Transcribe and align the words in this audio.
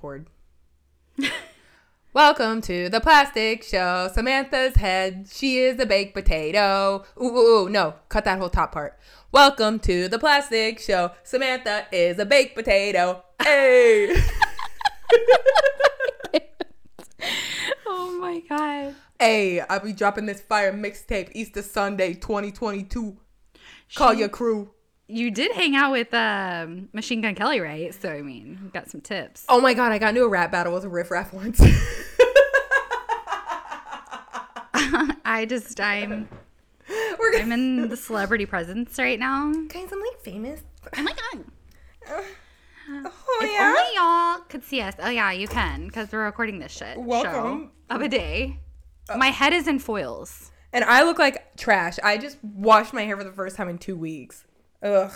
record. 0.00 0.30
Welcome 2.14 2.62
to 2.62 2.88
the 2.88 3.00
plastic 3.00 3.62
show. 3.62 4.08
Samantha's 4.12 4.76
head. 4.76 5.28
She 5.30 5.58
is 5.58 5.78
a 5.78 5.84
baked 5.84 6.14
potato. 6.14 7.04
Ooh, 7.20 7.26
ooh, 7.26 7.66
ooh, 7.66 7.68
no, 7.68 7.94
cut 8.08 8.24
that 8.24 8.38
whole 8.38 8.48
top 8.48 8.72
part. 8.72 8.98
Welcome 9.30 9.78
to 9.80 10.08
the 10.08 10.18
plastic 10.18 10.80
show. 10.80 11.12
Samantha 11.22 11.86
is 11.92 12.18
a 12.18 12.24
baked 12.24 12.54
potato. 12.54 13.22
Hey. 13.42 14.16
Oh 17.86 18.18
my 18.18 18.40
god. 18.48 18.94
hey, 19.18 19.60
I'll 19.60 19.80
be 19.80 19.92
dropping 19.92 20.26
this 20.26 20.40
fire 20.40 20.72
mixtape 20.72 21.30
Easter 21.32 21.62
Sunday 21.62 22.14
2022. 22.14 23.18
Call 23.94 24.14
your 24.14 24.28
crew. 24.28 24.70
You 25.10 25.30
did 25.32 25.52
hang 25.52 25.74
out 25.74 25.90
with 25.90 26.14
um, 26.14 26.88
Machine 26.92 27.20
Gun 27.20 27.34
Kelly, 27.34 27.58
right? 27.60 27.92
So 27.92 28.08
I 28.10 28.22
mean, 28.22 28.70
got 28.72 28.88
some 28.88 29.00
tips. 29.00 29.44
Oh 29.48 29.60
my 29.60 29.74
god, 29.74 29.90
I 29.90 29.98
got 29.98 30.10
into 30.10 30.22
a 30.22 30.28
rap 30.28 30.52
battle 30.52 30.72
with 30.72 30.84
a 30.84 30.88
riff 30.88 31.10
raff 31.10 31.32
once. 31.32 31.60
I 35.24 35.46
just 35.48 35.80
I'm 35.80 36.28
We're 37.18 37.40
I'm 37.40 37.50
in 37.52 37.88
the 37.88 37.96
celebrity 37.96 38.46
presence 38.46 38.98
right 38.98 39.18
now. 39.18 39.52
Guys, 39.68 39.88
I'm 39.92 40.00
like 40.00 40.20
famous. 40.22 40.62
Oh 40.96 41.02
my 41.02 41.12
god. 41.12 42.24
Oh 42.92 43.40
if 43.42 43.52
yeah. 43.52 43.68
only 43.68 43.94
y'all 43.94 44.44
could 44.48 44.64
see 44.64 44.80
us. 44.80 44.94
Oh 44.98 45.10
yeah, 45.10 45.30
you 45.30 45.46
can 45.46 45.86
because 45.86 46.10
we're 46.10 46.24
recording 46.24 46.58
this 46.58 46.72
shit. 46.72 46.98
Welcome. 46.98 47.70
show 47.88 47.94
of 47.94 48.02
a 48.02 48.08
day. 48.08 48.58
My 49.16 49.28
head 49.28 49.52
is 49.52 49.68
in 49.68 49.78
foils. 49.78 50.50
And 50.72 50.84
I 50.84 51.04
look 51.04 51.16
like 51.18 51.56
trash. 51.56 52.00
I 52.02 52.18
just 52.18 52.42
washed 52.42 52.92
my 52.92 53.02
hair 53.02 53.16
for 53.16 53.22
the 53.22 53.30
first 53.30 53.54
time 53.54 53.68
in 53.68 53.78
two 53.78 53.96
weeks. 53.96 54.44
Ugh. 54.82 55.12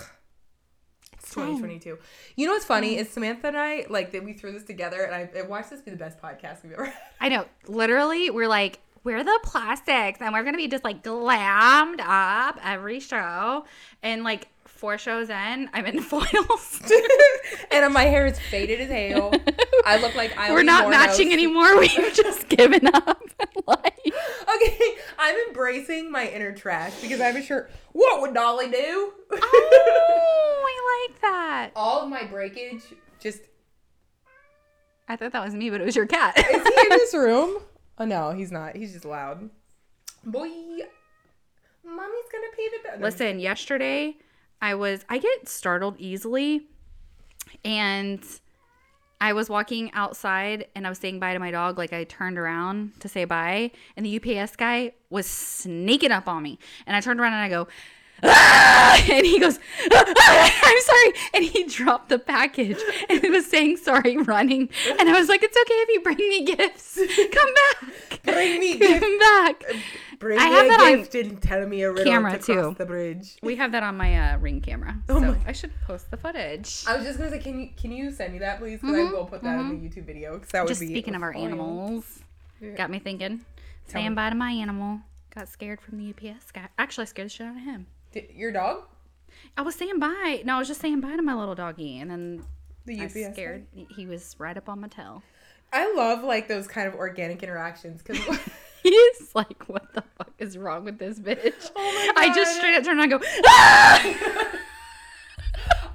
It's 1.15 1.35
fine. 1.35 1.57
2022. 1.57 1.99
You 2.37 2.47
know 2.47 2.53
what's 2.53 2.65
funny 2.65 2.97
mm. 2.97 3.01
is 3.01 3.11
Samantha 3.11 3.49
and 3.49 3.57
I 3.57 3.87
like 3.89 4.13
that 4.13 4.25
we 4.25 4.35
threw 4.35 4.53
this 4.53 4.65
together, 4.65 5.03
and 5.03 5.15
I, 5.15 5.31
I 5.39 5.43
watched 5.43 5.71
this 5.71 5.81
be 5.81 5.91
the 5.91 5.97
best 5.97 6.21
podcast 6.21 6.63
we've 6.63 6.73
ever. 6.73 6.85
had. 6.87 6.95
I 7.21 7.29
know. 7.29 7.47
Literally, 7.67 8.31
we're 8.31 8.49
like, 8.49 8.81
we're 9.05 9.25
the 9.25 9.41
plastics, 9.43 10.21
and 10.21 10.33
we're 10.33 10.45
gonna 10.45 10.57
be 10.57 10.69
just 10.69 10.85
like 10.85 11.03
glammed 11.03 12.01
up 12.01 12.59
every 12.63 13.01
show. 13.01 13.65
And 14.03 14.23
like 14.23 14.49
four 14.75 14.99
shows 14.99 15.31
in, 15.31 15.71
I'm 15.73 15.87
in 15.87 16.01
foils. 16.03 16.81
and 17.71 17.93
my 17.95 18.05
hair 18.05 18.27
is 18.27 18.39
faded 18.39 18.81
as 18.81 18.91
hell. 18.91 19.33
I 19.87 19.99
look 20.01 20.15
like 20.15 20.37
I. 20.37 20.53
we're 20.53 20.63
not 20.63 20.91
matching 20.91 21.33
anymore. 21.33 21.79
We've 21.81 22.13
just 22.15 22.49
given 22.49 22.87
up. 22.93 23.23
like, 23.67 23.99
Okay, 24.07 24.95
I'm 25.19 25.37
embracing 25.49 26.11
my 26.11 26.29
inner 26.29 26.53
trash 26.53 27.01
because 27.01 27.21
I 27.21 27.27
have 27.27 27.37
a 27.37 27.43
shirt. 27.43 27.71
What 27.93 28.21
would 28.21 28.35
Dolly 28.35 28.71
do? 28.71 29.13
oh, 29.33 30.65
I 30.67 31.09
like 31.09 31.21
that. 31.21 31.71
All 31.77 32.03
of 32.03 32.09
my 32.09 32.25
breakage 32.25 32.83
just 33.21 33.41
I 35.09 35.17
thought 35.17 35.33
that 35.33 35.45
was 35.45 35.55
me, 35.55 35.71
but 35.71 35.81
it 35.81 35.85
was 35.85 35.97
your 35.97 36.07
cat. 36.07 36.37
Is 36.39 36.45
he 36.47 36.55
in 36.57 36.89
this 36.91 37.15
room? 37.15 37.59
Oh 37.99 38.05
no, 38.05 38.33
he's 38.33 38.51
not. 38.51 38.75
He's 38.77 38.93
just 38.93 39.05
loud. 39.05 39.51
Boy, 40.25 40.49
mommy's 41.85 42.29
gonna 42.33 42.53
pay 42.57 42.69
the 42.69 42.79
bill. 42.91 43.01
Listen, 43.01 43.39
yesterday 43.39 44.17
I 44.61 44.75
was 44.75 45.05
I 45.09 45.19
get 45.19 45.49
startled 45.49 45.97
easily 45.99 46.67
and 47.65 48.23
I 49.21 49.33
was 49.33 49.49
walking 49.49 49.91
outside 49.95 50.67
and 50.75 50.87
I 50.87 50.91
was 50.91 50.99
saying 50.99 51.19
bye 51.21 51.33
to 51.33 51.39
my 51.39 51.51
dog 51.51 51.79
like 51.79 51.93
I 51.93 52.05
turned 52.05 52.39
around 52.39 53.01
to 53.01 53.09
say 53.09 53.25
bye 53.25 53.71
and 53.97 54.05
the 54.05 54.17
UPS 54.17 54.57
guy 54.57 54.93
was 55.11 55.27
sneaking 55.27 56.13
up 56.13 56.29
on 56.29 56.43
me. 56.43 56.59
And 56.87 56.97
I 56.97 57.01
turned 57.01 57.21
around 57.21 57.33
and 57.33 57.43
I 57.43 57.49
go 57.49 57.69
"Ah!" 58.23 59.05
and 59.11 59.27
he 59.27 59.39
goes 59.41 59.59
"Ah, 59.93 60.61
I'm 60.65 60.81
sorry 60.83 61.13
and 61.35 61.45
he 61.45 61.65
dropped 61.65 62.09
the 62.09 62.19
package 62.19 62.79
and 63.09 63.21
he 63.21 63.29
was 63.31 63.47
saying 63.47 63.77
sorry 63.79 64.17
running 64.17 64.69
and 64.99 65.09
I 65.09 65.13
was 65.19 65.29
like 65.29 65.43
it's 65.43 65.57
okay 65.57 65.75
if 65.75 65.89
you 65.95 66.01
bring 66.01 66.17
me 66.19 66.45
gifts 66.45 66.95
come 67.33 67.49
back 67.55 68.23
Bring 68.25 68.61
me 68.61 68.79
gifts. 68.79 69.01
come 69.01 69.19
back 69.19 69.65
Bring 70.21 70.39
I 70.39 70.45
me 70.49 70.55
have 70.55 70.65
a 70.65 70.69
that 70.69 70.81
on 71.17 71.21
and 71.33 71.43
tell 71.43 71.67
me 71.67 71.83
a 71.83 71.91
riddle 71.91 72.05
camera, 72.05 72.39
to 72.39 72.39
cross 72.39 72.47
too. 72.47 72.75
the 72.79 72.87
bridge. 72.87 73.37
We 73.43 73.57
have 73.57 73.73
that 73.73 73.83
on 73.83 73.97
my 73.99 74.33
uh, 74.35 74.39
ring 74.39 74.63
camera. 74.63 74.97
Oh 75.11 75.21
so 75.21 75.33
my- 75.33 75.39
I 75.47 75.53
should 75.53 75.73
post 75.83 76.11
the 76.11 76.17
footage. 76.17 76.85
I 76.89 76.97
was 76.97 77.05
just 77.05 77.19
gonna 77.19 77.31
say, 77.31 77.41
can 77.41 77.61
you 77.61 77.69
can 77.77 77.93
you 77.93 78.11
send 78.11 78.33
me 78.33 78.39
that 78.39 78.59
please? 78.61 78.81
Because 78.81 78.97
I 78.97 79.03
will 79.13 79.27
put 79.27 79.43
that 79.43 79.59
in 79.61 79.69
the 79.69 79.75
YouTube 79.89 80.05
video. 80.07 80.35
Because 80.35 80.51
that 80.53 80.61
would 80.63 80.67
Mm-hmm, 80.67 80.69
Just 80.71 80.81
be 80.81 80.87
speaking 80.87 81.15
of 81.15 81.23
our 81.23 81.35
animals, 81.37 82.21
got 82.77 82.91
me 82.91 83.01
thinking. 83.01 83.39
Tell 83.89 84.01
Saying 84.01 84.11
me. 84.11 84.15
bye 84.15 84.31
to 84.31 84.37
my 84.37 84.51
animal. 84.53 85.01
Got 85.35 85.49
scared 85.49 85.81
from 85.83 85.99
the 85.99 86.09
UPS 86.15 86.51
guy. 86.53 86.69
Actually, 86.79 87.03
I 87.03 87.07
scared 87.07 87.27
the 87.27 87.31
shit 87.31 87.47
out 87.47 87.57
of 87.57 87.63
him. 87.63 87.87
Your 88.35 88.53
dog, 88.53 88.85
I 89.57 89.63
was 89.63 89.75
saying 89.75 89.99
bye. 89.99 90.43
No, 90.45 90.57
I 90.57 90.59
was 90.59 90.69
just 90.69 90.81
saying 90.81 91.01
bye 91.01 91.17
to 91.17 91.23
my 91.23 91.35
little 91.35 91.55
doggy, 91.55 91.99
and 91.99 92.11
then 92.11 92.45
the 92.87 93.01
I 93.01 93.05
UPS. 93.07 93.33
scared. 93.35 93.67
He 93.75 94.07
was 94.07 94.35
right 94.39 94.57
up 94.57 94.69
on 94.69 94.81
my 94.81 94.89
tail. 94.89 95.23
I 95.73 95.93
love 95.95 96.23
like 96.23 96.47
those 96.49 96.69
kind 96.69 96.87
of 96.87 96.95
organic 96.95 97.43
interactions 97.43 98.03
because 98.03 98.19
He's 98.85 99.35
like, 99.35 99.67
"What 99.69 99.95
the 99.95 100.03
fuck 100.19 100.33
is 100.39 100.59
wrong 100.59 100.85
with 100.85 100.99
this 100.99 101.19
bitch?" 101.19 101.71
Oh 101.75 102.13
I 102.17 102.33
just 102.35 102.57
straight 102.57 102.75
up 102.77 102.85
turned 102.85 103.01
around 103.01 103.13
and 103.13 103.23
go, 103.23 103.27
"Ah!" 103.47 104.59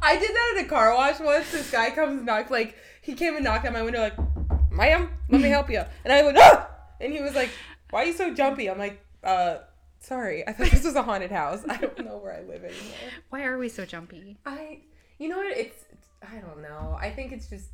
I 0.02 0.18
did 0.18 0.30
that 0.32 0.56
at 0.58 0.66
a 0.66 0.68
car 0.68 0.96
wash 0.96 1.20
once. 1.20 1.52
This 1.52 1.70
guy 1.72 1.92
comes 1.92 2.18
and 2.18 2.26
knocks 2.26 2.50
like 2.50 2.76
he 3.02 3.14
came 3.14 3.36
and 3.36 3.44
knocked 3.44 3.66
at 3.66 3.74
my 3.74 3.84
window 3.84 4.00
like, 4.00 4.18
"Ma'am, 4.72 5.10
let 5.30 5.42
me 5.42 5.50
help 5.50 5.70
you." 5.70 5.84
And 6.04 6.12
I 6.12 6.24
went, 6.24 6.38
"Ah!" 6.40 6.68
And 7.00 7.14
he 7.14 7.22
was 7.22 7.36
like, 7.36 7.50
"Why 7.92 8.04
are 8.04 8.06
you 8.06 8.14
so 8.14 8.34
jumpy?" 8.34 8.70
I'm 8.70 8.80
like, 8.80 9.00
"Uh, 9.24 9.58
sorry. 10.00 10.48
I 10.48 10.54
thought 10.54 10.72
this 10.72 10.84
was 10.84 10.96
a 10.96 11.04
haunted 11.04 11.32
house. 11.32 11.64
I 11.70 11.78
don't 11.78 12.04
know 12.04 12.18
where 12.18 12.34
I 12.34 12.42
live 12.42 12.64
anymore." 12.64 12.96
Why 13.30 13.44
are 13.44 13.58
we 13.58 13.70
so 13.70 13.86
jumpy? 13.86 14.38
I, 14.46 14.80
you 15.18 15.30
know 15.30 15.38
what? 15.38 15.56
It's, 15.58 15.86
I 16.22 16.38
don't 16.40 16.62
know. 16.62 16.98
I 17.00 17.10
think 17.12 17.32
it's 17.32 17.48
just 17.48 17.70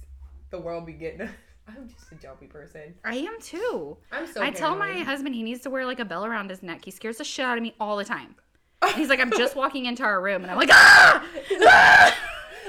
the 0.50 0.60
world 0.60 0.86
be 0.86 0.94
getting. 0.94 1.30
I'm 1.68 1.90
just 1.90 2.12
a 2.12 2.16
jumpy 2.16 2.46
person. 2.46 2.94
I 3.04 3.16
am 3.16 3.42
too. 3.42 3.98
I'm 4.12 4.28
so. 4.28 4.42
I 4.42 4.52
tell 4.52 4.76
my 4.76 5.00
husband 5.00 5.34
he 5.34 5.42
needs 5.42 5.62
to 5.62 5.70
wear 5.70 5.86
like 5.86 6.00
a 6.00 6.06
bell 6.06 6.26
around 6.26 6.50
his 6.52 6.62
neck. 6.62 6.86
He 6.86 6.92
scares 6.92 7.18
the 7.18 7.24
shit 7.24 7.46
out 7.46 7.58
of 7.58 7.64
me 7.64 7.74
all 7.80 7.98
the 7.98 8.06
time. 8.06 8.36
He's 8.96 9.10
like, 9.10 9.20
I'm 9.20 9.32
just 9.32 9.56
walking 9.56 9.86
into 9.86 10.04
our 10.04 10.22
room, 10.22 10.44
and 10.44 10.52
I'm 10.52 10.58
like, 10.58 10.70
ah! 10.72 11.26
Ah! 11.68 12.16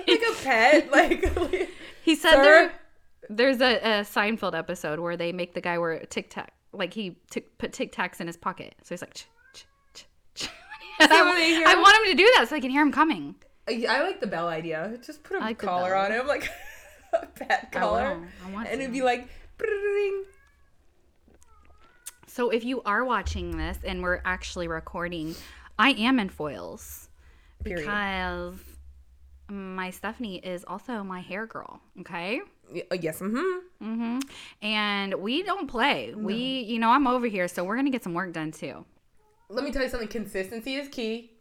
like 0.08 0.22
a 0.22 0.34
pet. 0.42 0.90
Like, 0.90 1.70
He 2.02 2.14
said 2.14 2.34
Sir? 2.34 2.42
there, 2.42 2.72
there's 3.28 3.60
a, 3.60 3.76
a 3.76 4.02
Seinfeld 4.02 4.56
episode 4.56 5.00
where 5.00 5.16
they 5.16 5.32
make 5.32 5.52
the 5.52 5.60
guy 5.60 5.76
wear 5.78 5.92
a 5.92 6.06
tic 6.06 6.30
tac, 6.30 6.52
like 6.72 6.94
he 6.94 7.18
tic 7.30 7.58
put 7.58 7.72
tic 7.72 7.92
tacs 7.92 8.20
in 8.20 8.28
his 8.28 8.36
pocket. 8.36 8.76
So 8.82 8.94
he's 8.94 9.02
like, 9.02 9.12
ch, 9.14 9.26
ch, 9.52 9.66
ch, 9.92 10.04
ch. 10.34 10.42
And 10.44 10.48
So 10.48 10.85
I, 11.10 11.22
when 11.22 11.34
they 11.36 11.46
hear 11.48 11.66
I 11.66 11.74
want 11.74 11.96
him 11.96 12.16
to 12.16 12.22
do 12.22 12.30
that 12.36 12.48
so 12.48 12.56
I 12.56 12.60
can 12.60 12.70
hear 12.70 12.82
him 12.82 12.92
coming. 12.92 13.34
I, 13.68 13.84
I 13.88 14.02
like 14.02 14.20
the 14.20 14.26
bell 14.26 14.48
idea. 14.48 14.98
Just 15.04 15.22
put 15.22 15.36
a 15.36 15.40
like 15.40 15.58
collar 15.58 15.94
on 15.94 16.12
him, 16.12 16.26
like 16.26 16.48
a 17.12 17.26
pet 17.26 17.72
collar, 17.72 18.18
will. 18.18 18.26
I 18.46 18.52
want 18.52 18.68
and 18.68 18.78
to. 18.78 18.84
it'd 18.84 18.92
be 18.92 19.02
like. 19.02 19.28
So 22.26 22.50
if 22.50 22.64
you 22.64 22.82
are 22.82 23.04
watching 23.04 23.56
this 23.56 23.78
and 23.84 24.02
we're 24.02 24.20
actually 24.24 24.68
recording, 24.68 25.34
I 25.78 25.92
am 25.92 26.18
in 26.18 26.28
foils 26.28 27.08
Period. 27.64 27.84
because 27.86 28.58
my 29.48 29.90
Stephanie 29.90 30.38
is 30.38 30.64
also 30.66 31.02
my 31.02 31.20
hair 31.20 31.46
girl. 31.46 31.80
Okay. 32.00 32.40
Uh, 32.90 32.96
Yes. 33.00 33.20
Mm-hmm. 33.20 33.86
Mm-hmm. 33.86 34.18
And 34.60 35.14
we 35.14 35.42
don't 35.42 35.66
play. 35.68 36.12
We, 36.14 36.34
you 36.34 36.78
know, 36.78 36.90
I'm 36.90 37.06
over 37.06 37.26
here, 37.26 37.48
so 37.48 37.64
we're 37.64 37.76
gonna 37.76 37.90
get 37.90 38.02
some 38.04 38.14
work 38.14 38.32
done 38.32 38.50
too. 38.52 38.84
Let 39.48 39.64
me 39.64 39.70
tell 39.70 39.82
you 39.82 39.88
something. 39.88 40.08
Consistency 40.08 40.74
is 40.74 40.88
key, 40.88 41.32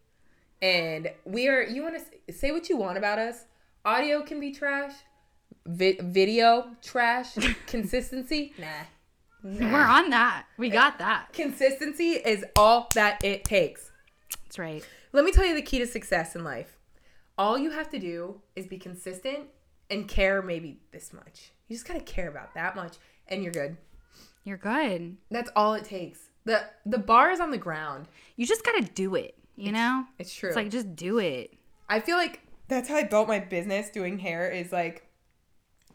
and 0.61 1.11
we 1.25 1.47
are. 1.47 1.63
You 1.63 1.83
want 1.83 1.97
to 1.97 2.33
say 2.33 2.51
what 2.51 2.69
you 2.69 2.77
want 2.77 2.97
about 2.97 3.17
us? 3.17 3.45
Audio 3.83 4.21
can 4.21 4.39
be 4.39 4.51
trash. 4.51 4.93
Vi- 5.65 5.99
video 6.01 6.69
trash. 6.83 7.35
Consistency. 7.67 8.53
Nah. 8.57 8.67
We're 9.43 9.85
on 9.85 10.09
that. 10.09 10.45
We 10.57 10.69
got 10.69 10.95
eh, 10.95 10.97
that. 10.99 11.33
Consistency 11.33 12.11
is 12.11 12.43
all 12.55 12.87
that 12.95 13.23
it 13.23 13.43
takes. 13.43 13.91
That's 14.43 14.57
right. 14.57 14.87
Let 15.11 15.23
me 15.23 15.31
tell 15.31 15.45
you 15.45 15.53
the 15.53 15.61
key 15.61 15.79
to 15.79 15.87
success 15.87 16.35
in 16.35 16.43
life. 16.43 16.77
All 17.37 17.57
you 17.57 17.71
have 17.71 17.89
to 17.91 17.99
do 17.99 18.41
is 18.55 18.65
be 18.65 18.77
consistent 18.77 19.45
and 19.89 20.07
care 20.07 20.41
maybe 20.41 20.79
this 20.91 21.13
much. 21.13 21.51
You 21.67 21.75
just 21.75 21.87
gotta 21.87 21.99
care 21.99 22.29
about 22.29 22.53
that 22.55 22.75
much, 22.75 22.97
and 23.27 23.43
you're 23.43 23.51
good. 23.51 23.77
You're 24.43 24.57
good. 24.57 25.17
That's 25.29 25.49
all 25.55 25.73
it 25.73 25.83
takes. 25.83 26.29
The 26.45 26.63
The 26.85 26.97
bar 26.97 27.31
is 27.31 27.39
on 27.39 27.51
the 27.51 27.57
ground. 27.57 28.07
You 28.35 28.45
just 28.45 28.63
gotta 28.63 28.81
do 28.81 29.15
it. 29.15 29.35
You 29.55 29.71
know. 29.71 30.05
It's 30.19 30.33
true. 30.33 30.49
It's 30.49 30.55
like 30.55 30.69
just 30.69 30.95
do 30.95 31.19
it. 31.19 31.53
I 31.89 31.99
feel 31.99 32.17
like 32.17 32.41
that's 32.67 32.89
how 32.89 32.95
I 32.95 33.03
built 33.03 33.27
my 33.27 33.39
business 33.39 33.89
doing 33.89 34.19
hair. 34.19 34.49
Is 34.49 34.71
like 34.71 35.07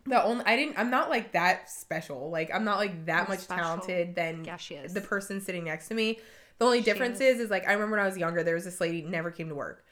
the 0.06 0.23
only 0.23 0.44
I 0.47 0.56
didn't. 0.56 0.79
I'm 0.79 0.91
not 0.91 1.11
like 1.11 1.32
that 1.32 1.70
special. 1.70 2.31
Like 2.31 2.50
I'm 2.55 2.64
not 2.64 2.79
like 2.79 3.06
that 3.06 3.23
You're 3.23 3.29
much 3.29 3.41
special. 3.41 3.64
talented 3.64 4.14
than 4.14 4.44
Yeah, 4.44 4.56
she 4.56 4.76
the 4.87 5.00
person 5.00 5.41
sitting 5.41 5.64
next 5.64 5.88
to 5.88 5.94
me. 5.94 6.19
The 6.58 6.64
only 6.67 6.82
difference 6.82 7.20
is. 7.20 7.37
is, 7.37 7.44
is 7.44 7.50
like 7.50 7.67
I 7.67 7.73
remember 7.73 7.97
when 7.97 8.05
I 8.05 8.08
was 8.08 8.19
younger, 8.19 8.43
there 8.43 8.55
was 8.55 8.64
this 8.64 8.81
lady 8.81 9.02
never 9.02 9.31
came 9.31 9.49
to 9.49 9.55
work, 9.55 9.85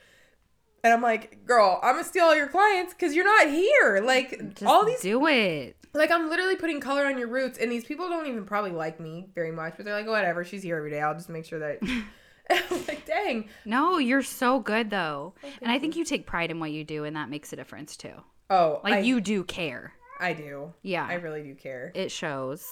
and 0.84 0.92
I'm 0.92 1.00
like, 1.00 1.46
girl, 1.46 1.80
I'm 1.82 1.94
gonna 1.94 2.04
steal 2.04 2.24
all 2.24 2.36
your 2.36 2.48
clients 2.48 2.92
because 2.92 3.14
you're 3.14 3.24
not 3.24 3.48
here. 3.48 4.02
Like 4.04 4.54
Just 4.54 4.64
all 4.64 4.84
these, 4.84 5.00
do 5.00 5.26
it. 5.26 5.77
Like 5.94 6.10
I'm 6.10 6.28
literally 6.28 6.56
putting 6.56 6.80
color 6.80 7.06
on 7.06 7.18
your 7.18 7.28
roots, 7.28 7.58
and 7.58 7.70
these 7.72 7.84
people 7.84 8.08
don't 8.08 8.26
even 8.26 8.44
probably 8.44 8.70
like 8.72 9.00
me 9.00 9.28
very 9.34 9.52
much, 9.52 9.74
but 9.76 9.84
they're 9.84 9.94
like, 9.96 10.06
whatever, 10.06 10.44
she's 10.44 10.62
here 10.62 10.76
every 10.76 10.90
day. 10.90 11.00
I'll 11.00 11.14
just 11.14 11.28
make 11.28 11.44
sure 11.44 11.58
that. 11.58 11.78
Like, 12.88 13.04
dang. 13.04 13.50
No, 13.66 13.98
you're 13.98 14.22
so 14.22 14.58
good 14.58 14.88
though, 14.88 15.34
and 15.60 15.70
I 15.70 15.78
think 15.78 15.96
you 15.96 16.04
take 16.04 16.24
pride 16.26 16.50
in 16.50 16.58
what 16.60 16.70
you 16.70 16.82
do, 16.82 17.04
and 17.04 17.14
that 17.14 17.28
makes 17.28 17.52
a 17.52 17.56
difference 17.56 17.94
too. 17.94 18.14
Oh, 18.48 18.80
Like 18.82 18.94
I, 18.94 18.98
you 19.00 19.20
do 19.20 19.44
care. 19.44 19.92
I 20.18 20.32
do. 20.32 20.72
Yeah. 20.82 21.06
I 21.06 21.14
really 21.14 21.42
do 21.42 21.54
care. 21.54 21.92
it 21.94 22.10
shows. 22.10 22.66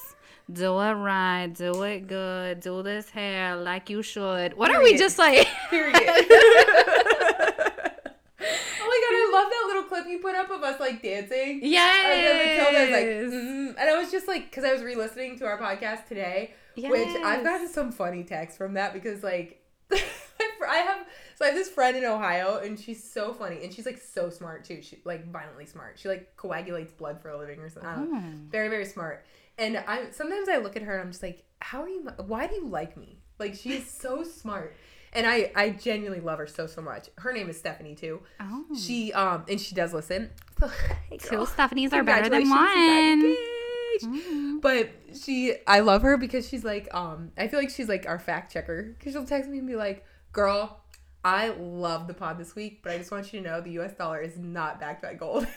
Do 0.50 0.78
it 0.80 0.92
right, 0.92 1.48
do 1.48 1.82
it 1.82 2.06
good, 2.06 2.60
do 2.60 2.82
this 2.82 3.10
hair 3.10 3.54
like 3.56 3.90
you 3.90 4.00
should. 4.02 4.56
What 4.56 4.70
are 4.70 4.82
we 4.82 4.96
just 4.96 5.18
like? 5.18 5.46
Period. 5.68 5.92
my 10.06 10.22
god, 10.22 10.34
I 10.34 10.38
love 10.38 10.46
that 10.46 10.46
little 10.46 10.46
clip 10.46 10.46
you 10.46 10.46
put 10.46 10.50
up 10.50 10.50
of 10.50 10.62
us 10.62 10.80
like 10.80 11.02
dancing. 11.02 11.60
And 12.04 12.26
then 12.26 12.46
Matilda's 12.46 12.90
like, 12.90 13.06
yes. 13.06 13.32
mm, 13.32 13.68
and 13.78 13.90
I 13.90 14.00
was 14.00 14.10
just 14.10 14.28
like, 14.28 14.50
because 14.50 14.64
I 14.64 14.72
was 14.72 14.82
re-listening 14.82 15.38
to 15.38 15.46
our 15.46 15.58
podcast 15.58 16.06
today, 16.06 16.54
which 16.76 17.08
I've 17.08 17.44
gotten 17.44 17.68
some 17.68 17.92
funny 17.92 18.24
texts 18.24 18.56
from 18.58 18.74
that 18.74 18.92
because 18.92 19.22
like, 19.22 19.62
I 20.68 20.78
have 20.78 21.06
so 21.36 21.44
I 21.44 21.48
have 21.48 21.54
this 21.54 21.68
friend 21.68 21.96
in 21.96 22.04
Ohio 22.04 22.58
and 22.58 22.78
she's 22.78 23.02
so 23.02 23.32
funny 23.32 23.62
and 23.62 23.72
she's 23.72 23.86
like 23.86 23.98
so 24.00 24.30
smart 24.30 24.64
too. 24.64 24.82
She 24.82 24.98
like 25.04 25.30
violently 25.30 25.66
smart. 25.66 25.98
She 25.98 26.08
like 26.08 26.36
coagulates 26.36 26.92
blood 26.92 27.20
for 27.20 27.28
a 27.28 27.38
living 27.38 27.60
or 27.60 27.68
something. 27.68 27.90
Oh. 27.90 28.50
Very 28.50 28.68
very 28.68 28.84
smart. 28.84 29.24
And 29.58 29.76
I 29.76 30.10
sometimes 30.10 30.48
I 30.48 30.56
look 30.56 30.76
at 30.76 30.82
her 30.82 30.94
and 30.94 31.02
I'm 31.02 31.10
just 31.10 31.22
like, 31.22 31.44
how 31.60 31.82
are 31.82 31.88
you? 31.88 32.08
Why 32.26 32.46
do 32.46 32.54
you 32.54 32.66
like 32.66 32.96
me? 32.96 33.18
Like 33.38 33.54
she's 33.54 33.90
so 33.90 34.24
smart. 34.24 34.74
And 35.16 35.26
I, 35.26 35.50
I 35.56 35.70
genuinely 35.70 36.20
love 36.20 36.38
her 36.38 36.46
so 36.46 36.66
so 36.66 36.82
much. 36.82 37.08
Her 37.16 37.32
name 37.32 37.48
is 37.48 37.58
Stephanie 37.58 37.94
too. 37.94 38.20
Oh. 38.38 38.64
She 38.78 39.12
um 39.14 39.44
and 39.48 39.60
she 39.60 39.74
does 39.74 39.92
listen. 39.92 40.30
Hey, 41.08 41.18
Two. 41.18 41.46
Stephanies 41.46 41.92
are 41.92 42.02
better 42.02 42.28
than 42.28 42.42
Congratulations, 42.42 43.22
you 43.22 44.08
got 44.08 44.32
one. 44.32 44.60
But 44.60 44.90
she, 45.14 45.54
I 45.66 45.80
love 45.80 46.02
her 46.02 46.16
because 46.16 46.48
she's 46.48 46.64
like, 46.64 46.92
um, 46.94 47.30
I 47.38 47.48
feel 47.48 47.60
like 47.60 47.70
she's 47.70 47.88
like 47.88 48.06
our 48.06 48.18
fact 48.18 48.52
checker 48.52 48.94
because 48.98 49.12
she'll 49.12 49.24
text 49.24 49.48
me 49.48 49.58
and 49.58 49.66
be 49.66 49.76
like, 49.76 50.04
"Girl, 50.32 50.80
I 51.24 51.48
love 51.50 52.06
the 52.06 52.14
pod 52.14 52.38
this 52.38 52.54
week, 52.54 52.80
but 52.82 52.92
I 52.92 52.98
just 52.98 53.10
want 53.10 53.32
you 53.32 53.40
to 53.40 53.48
know 53.48 53.60
the 53.60 53.72
U.S. 53.72 53.94
dollar 53.94 54.20
is 54.20 54.38
not 54.38 54.80
backed 54.80 55.02
by 55.02 55.14
gold." 55.14 55.42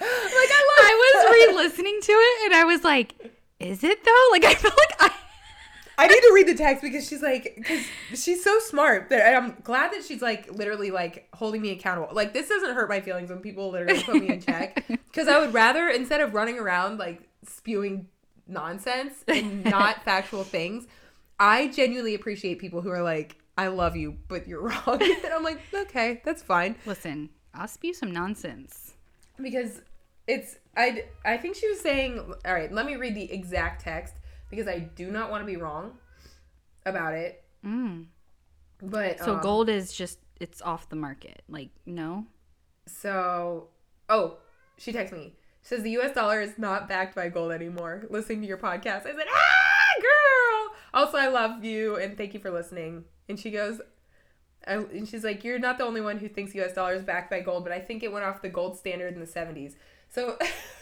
I 0.00 0.62
love. 0.70 0.80
I 0.80 1.12
was 1.14 1.32
re-listening 1.32 2.00
to 2.00 2.12
it 2.12 2.44
and 2.46 2.54
I 2.54 2.64
was 2.64 2.84
like, 2.84 3.14
is 3.58 3.84
it 3.84 4.04
though? 4.04 4.28
Like 4.30 4.44
I 4.44 4.54
feel 4.54 4.70
like 4.70 4.96
I 5.00 5.12
I 5.98 6.06
need 6.06 6.20
to 6.20 6.32
read 6.34 6.48
the 6.48 6.54
text 6.54 6.82
because 6.82 7.06
she's 7.06 7.22
like, 7.22 7.54
because 7.56 7.84
she's 8.14 8.42
so 8.42 8.58
smart 8.60 9.10
that 9.10 9.34
I'm 9.36 9.56
glad 9.62 9.92
that 9.92 10.04
she's 10.04 10.22
like 10.22 10.50
literally 10.50 10.90
like 10.90 11.28
holding 11.34 11.60
me 11.62 11.70
accountable. 11.70 12.08
Like 12.14 12.32
this 12.32 12.48
doesn't 12.48 12.74
hurt 12.74 12.88
my 12.88 13.00
feelings 13.00 13.30
when 13.30 13.40
people 13.40 13.70
literally 13.70 14.02
put 14.02 14.16
me 14.16 14.28
in 14.28 14.40
check 14.40 14.84
because 14.88 15.28
I 15.28 15.38
would 15.38 15.52
rather 15.54 15.88
instead 15.88 16.20
of 16.20 16.34
running 16.34 16.58
around 16.58 16.98
like 16.98 17.28
spewing 17.46 18.08
nonsense 18.48 19.24
and 19.28 19.64
not 19.64 20.02
factual 20.04 20.44
things, 20.44 20.86
I 21.38 21.68
genuinely 21.68 22.14
appreciate 22.14 22.58
people 22.58 22.80
who 22.80 22.90
are 22.90 23.02
like, 23.02 23.36
I 23.58 23.68
love 23.68 23.96
you, 23.96 24.16
but 24.28 24.48
you're 24.48 24.62
wrong. 24.68 25.02
and 25.02 25.26
I'm 25.32 25.42
like, 25.42 25.60
okay, 25.74 26.22
that's 26.24 26.42
fine 26.42 26.76
Listen, 26.86 27.28
I'll 27.54 27.68
spew 27.68 27.92
some 27.94 28.10
nonsense. 28.12 28.94
because 29.40 29.82
it's 30.26 30.56
I 30.76 31.04
I 31.24 31.36
think 31.36 31.56
she 31.56 31.68
was 31.68 31.80
saying 31.80 32.18
all 32.46 32.54
right 32.54 32.70
let 32.72 32.86
me 32.86 32.94
read 32.94 33.14
the 33.16 33.30
exact 33.32 33.82
text 33.82 34.14
because 34.52 34.68
I 34.68 34.78
do 34.80 35.10
not 35.10 35.30
want 35.30 35.42
to 35.42 35.46
be 35.46 35.56
wrong 35.56 35.92
about 36.84 37.14
it 37.14 37.42
Mm. 37.64 38.06
but 38.82 39.18
So 39.20 39.34
um, 39.36 39.40
gold 39.40 39.68
is 39.68 39.92
just 39.92 40.18
it's 40.40 40.60
off 40.60 40.88
the 40.88 40.96
market. 40.96 41.42
Like 41.48 41.70
no. 41.86 42.26
so 42.86 43.68
oh 44.08 44.36
she 44.76 44.92
texted 44.92 45.12
me 45.12 45.32
she 45.62 45.68
says 45.68 45.82
the 45.82 45.90
US 46.00 46.12
dollar 46.14 46.40
is 46.40 46.58
not 46.58 46.88
backed 46.88 47.14
by 47.14 47.28
gold 47.28 47.52
anymore 47.52 48.04
listening 48.10 48.40
to 48.42 48.46
your 48.48 48.58
podcast 48.58 49.06
I 49.06 49.12
said 49.12 49.26
ah 49.32 49.94
girl 50.00 50.76
also 50.92 51.18
I 51.18 51.28
love 51.28 51.64
you 51.64 51.96
and 51.96 52.16
thank 52.16 52.34
you 52.34 52.40
for 52.40 52.50
listening 52.50 53.04
and 53.28 53.38
she 53.38 53.50
goes 53.52 53.80
I, 54.66 54.74
and 54.74 55.08
she's 55.08 55.22
like 55.24 55.44
you're 55.44 55.60
not 55.60 55.78
the 55.78 55.84
only 55.84 56.00
one 56.00 56.18
who 56.18 56.28
thinks 56.28 56.52
US 56.56 56.74
dollar 56.74 56.94
is 56.94 57.04
backed 57.04 57.30
by 57.30 57.40
gold 57.40 57.62
but 57.62 57.72
I 57.72 57.78
think 57.78 58.02
it 58.02 58.10
went 58.12 58.24
off 58.24 58.42
the 58.42 58.48
gold 58.48 58.76
standard 58.76 59.14
in 59.14 59.20
the 59.20 59.26
70s 59.26 59.74
so 60.08 60.36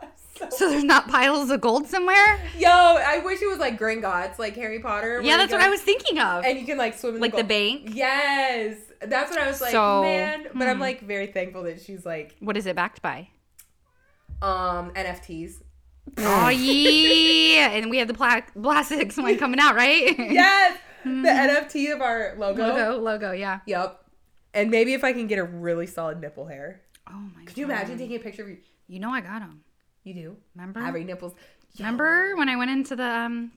I'm 0.00 0.08
So 0.50 0.70
there's 0.70 0.84
not 0.84 1.08
piles 1.08 1.50
of 1.50 1.60
gold 1.60 1.86
somewhere? 1.86 2.40
Yo, 2.58 2.68
I 2.68 3.20
wish 3.24 3.40
it 3.42 3.46
was 3.48 3.58
like 3.58 3.78
Gringotts, 3.78 4.38
like 4.38 4.56
Harry 4.56 4.80
Potter. 4.80 5.20
Yeah, 5.22 5.36
that's 5.36 5.50
go- 5.52 5.58
what 5.58 5.66
I 5.66 5.68
was 5.70 5.80
thinking 5.80 6.18
of. 6.18 6.44
And 6.44 6.58
you 6.58 6.66
can 6.66 6.78
like 6.78 6.98
swim 6.98 7.16
in 7.16 7.20
Like 7.20 7.32
the 7.32 7.38
gold- 7.38 7.48
bank? 7.48 7.90
Yes, 7.92 8.76
that's 9.00 9.30
what 9.30 9.40
I 9.40 9.46
was 9.46 9.60
like, 9.60 9.72
So, 9.72 10.02
man. 10.02 10.46
But 10.54 10.68
I'm 10.68 10.76
hmm. 10.76 10.82
like 10.82 11.00
very 11.02 11.26
thankful 11.28 11.62
that 11.64 11.80
she's 11.80 12.04
like 12.06 12.36
What 12.40 12.56
is 12.56 12.66
it 12.66 12.74
backed 12.76 13.02
by? 13.02 13.28
um 14.40 14.90
NFTs. 14.94 15.62
oh 16.18 16.48
yeah, 16.86 17.70
and 17.70 17.90
we 17.90 17.98
have 17.98 18.08
the 18.08 18.14
pla- 18.14 18.40
plastics 18.60 19.16
one 19.16 19.38
coming 19.38 19.60
out, 19.60 19.76
right? 19.76 20.18
Yes, 20.18 20.78
the 21.04 21.10
NFT 21.10 21.94
of 21.94 22.00
our 22.00 22.34
logo. 22.38 22.66
logo, 22.68 22.98
logo, 23.00 23.32
yeah. 23.32 23.60
Yep. 23.66 23.98
And 24.54 24.70
maybe 24.70 24.94
if 24.94 25.04
I 25.04 25.12
can 25.12 25.26
get 25.28 25.38
a 25.38 25.44
really 25.44 25.86
solid 25.86 26.20
nipple 26.20 26.46
hair. 26.46 26.82
Oh 27.08 27.12
my 27.12 27.38
God. 27.40 27.46
Could 27.46 27.58
you 27.58 27.64
imagine 27.64 27.98
taking 27.98 28.16
a 28.16 28.18
picture 28.20 28.42
of 28.42 28.48
you? 28.48 28.58
You 28.88 29.00
know 29.00 29.10
I 29.10 29.20
got 29.20 29.40
them. 29.40 29.60
You 30.04 30.14
do. 30.14 30.36
Remember? 30.54 30.80
Having 30.80 31.06
nipples. 31.06 31.34
Remember 31.78 32.36
when 32.36 32.48
I 32.48 32.56
went 32.56 32.70
into 32.70 32.96
the 32.96 33.04
um 33.04 33.52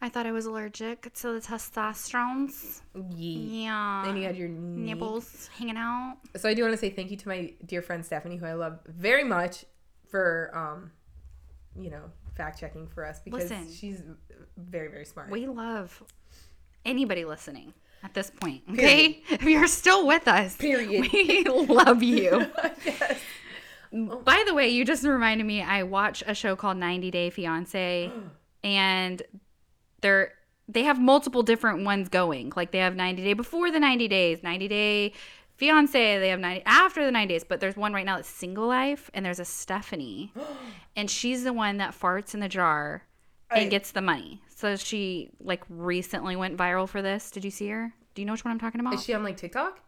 I 0.00 0.10
thought 0.10 0.26
I 0.26 0.32
was 0.32 0.44
allergic 0.44 1.12
to 1.14 1.32
the 1.32 1.40
testosterones. 1.40 2.82
Yeah. 2.94 3.00
Yeah. 3.16 4.02
Then 4.04 4.16
you 4.16 4.24
had 4.24 4.36
your 4.36 4.48
nipples 4.48 5.48
hanging 5.58 5.78
out. 5.78 6.18
So 6.36 6.48
I 6.48 6.54
do 6.54 6.62
want 6.62 6.74
to 6.74 6.78
say 6.78 6.90
thank 6.90 7.10
you 7.10 7.16
to 7.16 7.28
my 7.28 7.54
dear 7.64 7.80
friend 7.80 8.04
Stephanie, 8.04 8.36
who 8.36 8.44
I 8.44 8.52
love 8.52 8.80
very 8.86 9.24
much, 9.24 9.64
for 10.10 10.50
um, 10.54 10.90
you 11.80 11.90
know, 11.90 12.10
fact 12.36 12.60
checking 12.60 12.86
for 12.86 13.06
us 13.06 13.20
because 13.20 13.50
Listen. 13.50 13.72
she's 13.72 14.02
very 14.56 14.88
very 14.88 15.06
smart. 15.06 15.30
We 15.30 15.46
love 15.46 16.02
anybody 16.84 17.24
listening 17.24 17.72
at 18.04 18.14
this 18.14 18.30
point. 18.30 18.62
Okay? 18.70 19.22
If 19.30 19.42
you're 19.42 19.66
still 19.66 20.06
with 20.06 20.28
us. 20.28 20.56
Period. 20.56 21.10
We 21.12 21.44
love 21.48 22.02
you. 22.02 22.46
yes. 22.84 23.18
Oh. 23.94 24.20
By 24.20 24.44
the 24.46 24.54
way, 24.54 24.68
you 24.68 24.84
just 24.84 25.04
reminded 25.04 25.44
me 25.44 25.62
I 25.62 25.82
watch 25.82 26.22
a 26.26 26.34
show 26.34 26.56
called 26.56 26.76
90 26.76 27.10
Day 27.10 27.30
Fiance 27.30 28.10
and 28.64 29.22
they're 30.00 30.32
they 30.68 30.82
have 30.82 31.00
multiple 31.00 31.42
different 31.42 31.84
ones 31.84 32.08
going. 32.08 32.52
Like 32.56 32.72
they 32.72 32.78
have 32.78 32.96
90 32.96 33.22
Day 33.22 33.32
before 33.34 33.70
the 33.70 33.78
90 33.80 34.08
days, 34.08 34.42
90 34.42 34.68
Day 34.68 35.12
Fiance, 35.56 36.18
they 36.18 36.28
have 36.28 36.40
90 36.40 36.62
after 36.66 37.04
the 37.04 37.10
90 37.10 37.32
days, 37.34 37.44
but 37.44 37.60
there's 37.60 37.76
one 37.76 37.92
right 37.94 38.04
now 38.04 38.16
that's 38.16 38.28
single 38.28 38.66
life 38.66 39.10
and 39.14 39.24
there's 39.24 39.40
a 39.40 39.44
Stephanie 39.44 40.32
and 40.96 41.10
she's 41.10 41.44
the 41.44 41.52
one 41.52 41.76
that 41.78 41.98
farts 41.98 42.34
in 42.34 42.40
the 42.40 42.48
jar 42.48 43.02
and 43.50 43.60
I- 43.66 43.68
gets 43.68 43.92
the 43.92 44.02
money. 44.02 44.42
So 44.54 44.74
she 44.76 45.30
like 45.40 45.62
recently 45.68 46.34
went 46.36 46.56
viral 46.56 46.88
for 46.88 47.00
this. 47.02 47.30
Did 47.30 47.44
you 47.44 47.50
see 47.50 47.68
her? 47.68 47.92
Do 48.14 48.22
you 48.22 48.26
know 48.26 48.32
which 48.32 48.44
one 48.44 48.52
I'm 48.52 48.58
talking 48.58 48.80
about? 48.80 48.94
Is 48.94 49.04
she 49.04 49.12
on 49.14 49.22
like 49.22 49.36
TikTok? 49.36 49.80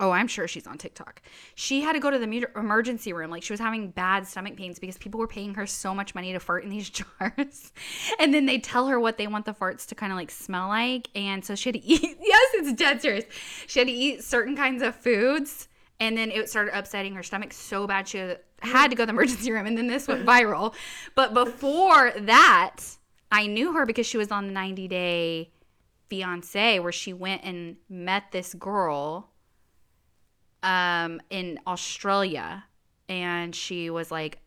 Oh, 0.00 0.12
I'm 0.12 0.28
sure 0.28 0.46
she's 0.46 0.66
on 0.66 0.78
TikTok. 0.78 1.22
She 1.56 1.80
had 1.80 1.94
to 1.94 1.98
go 1.98 2.08
to 2.10 2.18
the 2.18 2.46
emergency 2.56 3.12
room. 3.12 3.30
Like 3.30 3.42
she 3.42 3.52
was 3.52 3.58
having 3.58 3.90
bad 3.90 4.28
stomach 4.28 4.56
pains 4.56 4.78
because 4.78 4.96
people 4.96 5.18
were 5.18 5.26
paying 5.26 5.54
her 5.54 5.66
so 5.66 5.92
much 5.92 6.14
money 6.14 6.32
to 6.32 6.38
fart 6.38 6.62
in 6.62 6.70
these 6.70 6.88
jars. 7.20 7.72
and 8.20 8.32
then 8.32 8.46
they 8.46 8.58
tell 8.58 8.86
her 8.86 9.00
what 9.00 9.18
they 9.18 9.26
want 9.26 9.44
the 9.44 9.54
farts 9.54 9.86
to 9.86 9.96
kind 9.96 10.12
of 10.12 10.16
like 10.16 10.30
smell 10.30 10.68
like. 10.68 11.08
And 11.16 11.44
so 11.44 11.56
she 11.56 11.70
had 11.70 11.74
to 11.74 11.84
eat. 11.84 12.16
yes, 12.20 12.50
it's 12.54 12.72
dead 12.74 13.02
serious. 13.02 13.24
She 13.66 13.80
had 13.80 13.88
to 13.88 13.94
eat 13.94 14.22
certain 14.22 14.56
kinds 14.56 14.82
of 14.82 14.94
foods. 14.94 15.68
And 16.00 16.16
then 16.16 16.30
it 16.30 16.48
started 16.48 16.78
upsetting 16.78 17.14
her 17.16 17.24
stomach 17.24 17.52
so 17.52 17.88
bad 17.88 18.06
she 18.06 18.18
had 18.60 18.88
to 18.90 18.96
go 18.96 19.02
to 19.02 19.06
the 19.06 19.12
emergency 19.14 19.50
room. 19.50 19.66
And 19.66 19.76
then 19.76 19.88
this 19.88 20.06
went 20.06 20.24
viral. 20.24 20.74
But 21.16 21.34
before 21.34 22.12
that, 22.20 22.76
I 23.32 23.48
knew 23.48 23.72
her 23.72 23.84
because 23.84 24.06
she 24.06 24.16
was 24.16 24.30
on 24.30 24.46
the 24.46 24.52
90 24.52 24.86
day 24.86 25.50
fiance 26.08 26.78
where 26.78 26.92
she 26.92 27.12
went 27.12 27.42
and 27.42 27.76
met 27.88 28.30
this 28.30 28.54
girl 28.54 29.30
um 30.62 31.20
in 31.30 31.58
Australia 31.66 32.64
and 33.08 33.54
she 33.54 33.90
was 33.90 34.10
like 34.10 34.38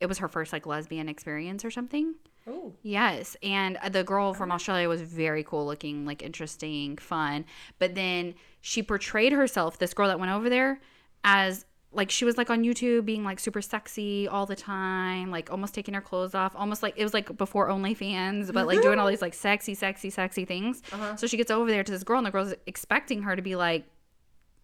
it 0.00 0.06
was 0.06 0.18
her 0.18 0.28
first 0.28 0.52
like 0.52 0.66
lesbian 0.66 1.08
experience 1.08 1.64
or 1.64 1.70
something. 1.70 2.14
Oh. 2.48 2.72
Yes, 2.82 3.36
and 3.42 3.78
the 3.90 4.02
girl 4.02 4.32
from 4.32 4.50
Australia 4.50 4.88
was 4.88 5.02
very 5.02 5.44
cool 5.44 5.66
looking, 5.66 6.06
like 6.06 6.22
interesting, 6.22 6.96
fun. 6.96 7.44
But 7.78 7.94
then 7.94 8.34
she 8.62 8.82
portrayed 8.82 9.32
herself, 9.32 9.78
this 9.78 9.92
girl 9.92 10.08
that 10.08 10.18
went 10.18 10.32
over 10.32 10.48
there, 10.48 10.80
as 11.22 11.66
like 11.92 12.10
she 12.10 12.24
was 12.24 12.38
like 12.38 12.50
on 12.50 12.62
YouTube 12.62 13.04
being 13.04 13.24
like 13.24 13.40
super 13.40 13.60
sexy 13.60 14.26
all 14.26 14.46
the 14.46 14.56
time, 14.56 15.30
like 15.30 15.50
almost 15.50 15.74
taking 15.74 15.92
her 15.92 16.00
clothes 16.00 16.34
off, 16.34 16.54
almost 16.56 16.82
like 16.82 16.94
it 16.96 17.04
was 17.04 17.12
like 17.12 17.36
before 17.36 17.68
OnlyFans, 17.68 18.52
but 18.52 18.66
like 18.66 18.80
doing 18.80 18.98
all 18.98 19.06
these 19.10 19.22
like 19.22 19.34
sexy, 19.34 19.74
sexy, 19.74 20.08
sexy 20.08 20.44
things. 20.44 20.82
Uh-huh. 20.92 21.16
So 21.16 21.26
she 21.26 21.36
gets 21.36 21.50
over 21.50 21.70
there 21.70 21.84
to 21.84 21.92
this 21.92 22.04
girl, 22.04 22.18
and 22.18 22.26
the 22.26 22.30
girl's 22.30 22.54
expecting 22.66 23.22
her 23.22 23.36
to 23.36 23.42
be 23.42 23.54
like, 23.54 23.84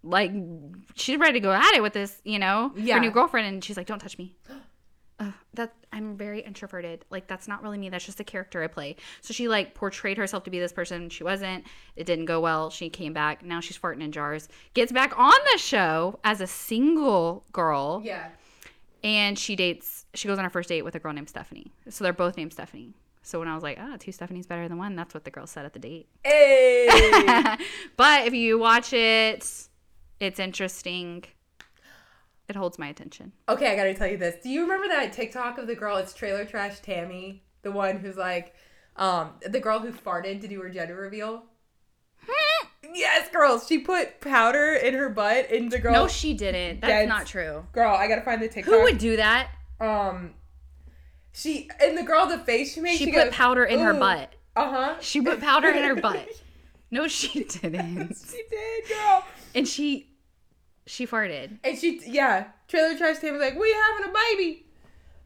like 0.06 0.30
she's 0.94 1.18
ready 1.18 1.34
to 1.34 1.40
go 1.40 1.52
at 1.52 1.74
it 1.74 1.82
with 1.82 1.92
this, 1.92 2.20
you 2.24 2.38
know, 2.38 2.72
Yeah. 2.76 2.94
her 2.94 3.00
new 3.00 3.10
girlfriend, 3.10 3.46
and 3.46 3.62
she's 3.64 3.76
like, 3.76 3.86
"Don't 3.86 3.98
touch 3.98 4.16
me." 4.18 4.36
That 5.54 5.72
I'm 5.90 6.18
very 6.18 6.40
introverted. 6.40 7.06
Like 7.08 7.26
that's 7.26 7.48
not 7.48 7.62
really 7.62 7.78
me. 7.78 7.88
That's 7.88 8.04
just 8.04 8.20
a 8.20 8.24
character 8.24 8.62
I 8.62 8.66
play. 8.66 8.96
So 9.22 9.32
she 9.32 9.48
like 9.48 9.72
portrayed 9.72 10.18
herself 10.18 10.44
to 10.44 10.50
be 10.50 10.58
this 10.58 10.74
person. 10.74 11.08
She 11.08 11.24
wasn't. 11.24 11.64
It 11.96 12.04
didn't 12.04 12.26
go 12.26 12.40
well. 12.40 12.68
She 12.68 12.90
came 12.90 13.14
back. 13.14 13.42
Now 13.42 13.60
she's 13.60 13.78
farting 13.78 14.02
in 14.02 14.12
jars. 14.12 14.50
Gets 14.74 14.92
back 14.92 15.18
on 15.18 15.32
the 15.52 15.58
show 15.58 16.18
as 16.24 16.42
a 16.42 16.46
single 16.46 17.44
girl, 17.52 18.02
Yeah. 18.04 18.28
and 19.02 19.38
she 19.38 19.56
dates. 19.56 20.04
She 20.12 20.28
goes 20.28 20.36
on 20.36 20.44
her 20.44 20.50
first 20.50 20.68
date 20.68 20.82
with 20.82 20.94
a 20.94 20.98
girl 20.98 21.14
named 21.14 21.30
Stephanie. 21.30 21.72
So 21.88 22.04
they're 22.04 22.12
both 22.12 22.36
named 22.36 22.52
Stephanie. 22.52 22.92
So 23.22 23.38
when 23.38 23.48
I 23.48 23.54
was 23.54 23.62
like, 23.62 23.78
"Ah, 23.80 23.96
two 23.98 24.10
Stephanies 24.12 24.46
better 24.46 24.68
than 24.68 24.76
one," 24.76 24.94
that's 24.96 25.14
what 25.14 25.24
the 25.24 25.30
girl 25.30 25.46
said 25.46 25.64
at 25.64 25.72
the 25.72 25.78
date. 25.78 26.06
Hey. 26.24 27.56
but 27.96 28.26
if 28.26 28.34
you 28.34 28.58
watch 28.58 28.92
it, 28.92 29.68
it's 30.20 30.38
interesting. 30.38 31.24
it 32.48 32.56
holds 32.56 32.78
my 32.78 32.88
attention. 32.88 33.32
Okay, 33.48 33.72
I 33.72 33.76
gotta 33.76 33.94
tell 33.94 34.06
you 34.08 34.16
this. 34.16 34.36
Do 34.42 34.48
you 34.48 34.62
remember 34.62 34.88
that 34.88 35.12
TikTok 35.12 35.58
of 35.58 35.66
the 35.66 35.74
girl? 35.74 35.96
It's 35.96 36.12
Trailer 36.14 36.44
Trash 36.44 36.80
Tammy, 36.80 37.42
the 37.62 37.72
one 37.72 37.96
who's 37.98 38.16
like, 38.16 38.54
um, 38.96 39.30
the 39.46 39.60
girl 39.60 39.78
who 39.80 39.92
farted 39.92 40.40
to 40.42 40.48
do 40.48 40.60
her 40.62 40.70
gender 40.70 40.94
reveal. 40.96 41.44
yes, 42.94 43.28
girls. 43.30 43.66
She 43.66 43.78
put 43.78 44.20
powder 44.20 44.72
in 44.72 44.94
her 44.94 45.08
butt, 45.08 45.50
and 45.50 45.70
the 45.70 45.78
girl. 45.78 45.92
No, 45.92 46.08
she 46.08 46.34
didn't. 46.34 46.80
That's 46.80 46.90
Dead- 46.90 47.08
not 47.08 47.26
true. 47.26 47.66
girl, 47.72 47.94
I 47.94 48.08
gotta 48.08 48.22
find 48.22 48.40
the 48.40 48.48
TikTok. 48.48 48.72
Who 48.74 48.82
would 48.84 48.98
do 48.98 49.16
that? 49.16 49.50
Um, 49.80 50.34
she 51.32 51.68
and 51.82 51.98
the 51.98 52.02
girl, 52.02 52.26
the 52.26 52.38
face 52.38 52.72
she 52.74 52.80
made. 52.80 52.96
She, 52.96 53.06
She, 53.06 53.12
put 53.12 53.24
goes, 53.26 53.34
powder 53.34 53.64
in 53.64 53.80
her 53.80 53.92
butt. 53.92 54.34
Uh 54.54 54.70
huh. 54.70 54.94
She 55.00 55.20
put 55.20 55.40
powder 55.40 55.68
in 55.68 55.82
her 55.84 55.96
butt. 55.96 56.26
No, 56.96 57.06
she 57.08 57.44
didn't. 57.60 58.16
she 58.30 58.42
did, 58.48 58.88
girl. 58.88 59.22
And 59.54 59.68
she 59.68 60.08
she 60.86 61.06
farted. 61.06 61.58
And 61.62 61.76
she, 61.76 62.00
yeah, 62.06 62.46
Trailer 62.68 62.96
Trash 62.96 63.18
Tammy's 63.18 63.40
like, 63.40 63.58
we 63.58 63.70
having 63.70 64.10
a 64.10 64.14
baby. 64.14 64.64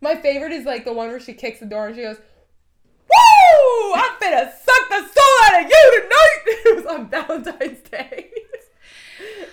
My 0.00 0.16
favorite 0.16 0.52
is 0.52 0.64
like 0.64 0.84
the 0.84 0.92
one 0.92 1.08
where 1.08 1.20
she 1.20 1.32
kicks 1.32 1.60
the 1.60 1.66
door 1.66 1.86
and 1.86 1.94
she 1.94 2.02
goes, 2.02 2.16
Woo! 2.16 3.92
I'm 3.94 4.16
finna 4.16 4.50
suck 4.50 4.88
the 4.88 4.98
soul 4.98 5.36
out 5.44 5.64
of 5.64 5.70
you 5.70 6.02
tonight. 6.02 6.36
It 6.62 6.76
was 6.76 6.86
on 6.86 7.08
Valentine's 7.08 7.88
Day. 7.88 8.30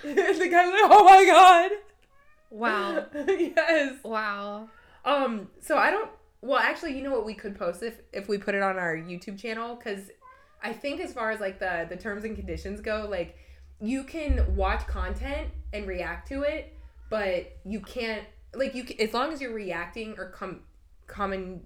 and 0.04 0.18
the 0.18 0.50
guy's 0.50 0.72
like, 0.72 0.82
oh 0.86 1.04
my 1.04 1.26
god. 1.26 1.72
Wow. 2.50 3.06
yes. 3.28 3.96
Wow. 4.04 4.70
Um. 5.06 5.50
So 5.62 5.78
I 5.78 5.92
don't. 5.92 6.10
Well, 6.42 6.60
actually, 6.60 6.98
you 6.98 7.04
know 7.04 7.12
what? 7.12 7.26
We 7.26 7.34
could 7.36 7.58
post 7.58 7.84
if 7.84 8.00
if 8.12 8.28
we 8.28 8.38
put 8.38 8.56
it 8.56 8.64
on 8.64 8.78
our 8.78 8.96
YouTube 8.96 9.40
channel 9.40 9.76
because 9.76 10.10
I 10.64 10.74
think 10.74 11.00
as 11.02 11.14
far 11.14 11.32
as 11.32 11.40
like 11.40 11.60
the 11.60 11.86
the 11.90 11.96
terms 11.98 12.24
and 12.24 12.36
conditions 12.36 12.82
go, 12.82 13.08
like 13.10 13.38
you 13.80 14.04
can 14.04 14.56
watch 14.56 14.86
content 14.88 15.50
and 15.74 15.88
react 15.88 16.28
to 16.30 16.42
it, 16.44 16.74
but 17.10 17.58
you 17.64 17.80
can't 17.82 18.24
like 18.54 18.74
you 18.76 18.86
as 19.00 19.14
long 19.14 19.32
as 19.32 19.42
you're 19.42 19.54
reacting 19.54 20.16
or 20.18 20.30
com 20.32 20.62
comment 21.06 21.64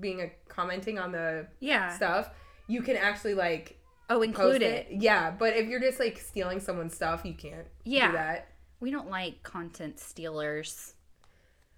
being 0.00 0.20
a 0.22 0.30
commenting 0.48 0.98
on 0.98 1.12
the 1.12 1.46
Yeah. 1.60 1.94
stuff, 1.94 2.30
you 2.66 2.82
can 2.82 2.96
actually 2.96 3.34
like 3.34 3.74
Oh, 4.10 4.22
include 4.22 4.62
it. 4.62 4.86
Yeah, 4.90 5.30
but 5.30 5.54
if 5.54 5.68
you're 5.68 5.80
just 5.80 6.00
like 6.00 6.18
stealing 6.18 6.60
someone's 6.60 6.94
stuff, 6.94 7.26
you 7.26 7.34
can't 7.34 7.66
Yeah. 7.84 8.06
do 8.08 8.12
that. 8.14 8.48
We 8.80 8.90
don't 8.90 9.10
like 9.10 9.42
content 9.42 9.98
stealers, 10.00 10.94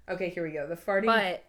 Okay, 0.08 0.28
here 0.28 0.44
we 0.44 0.52
go. 0.52 0.66
The 0.68 0.76
farting. 0.76 1.06
but 1.06 1.44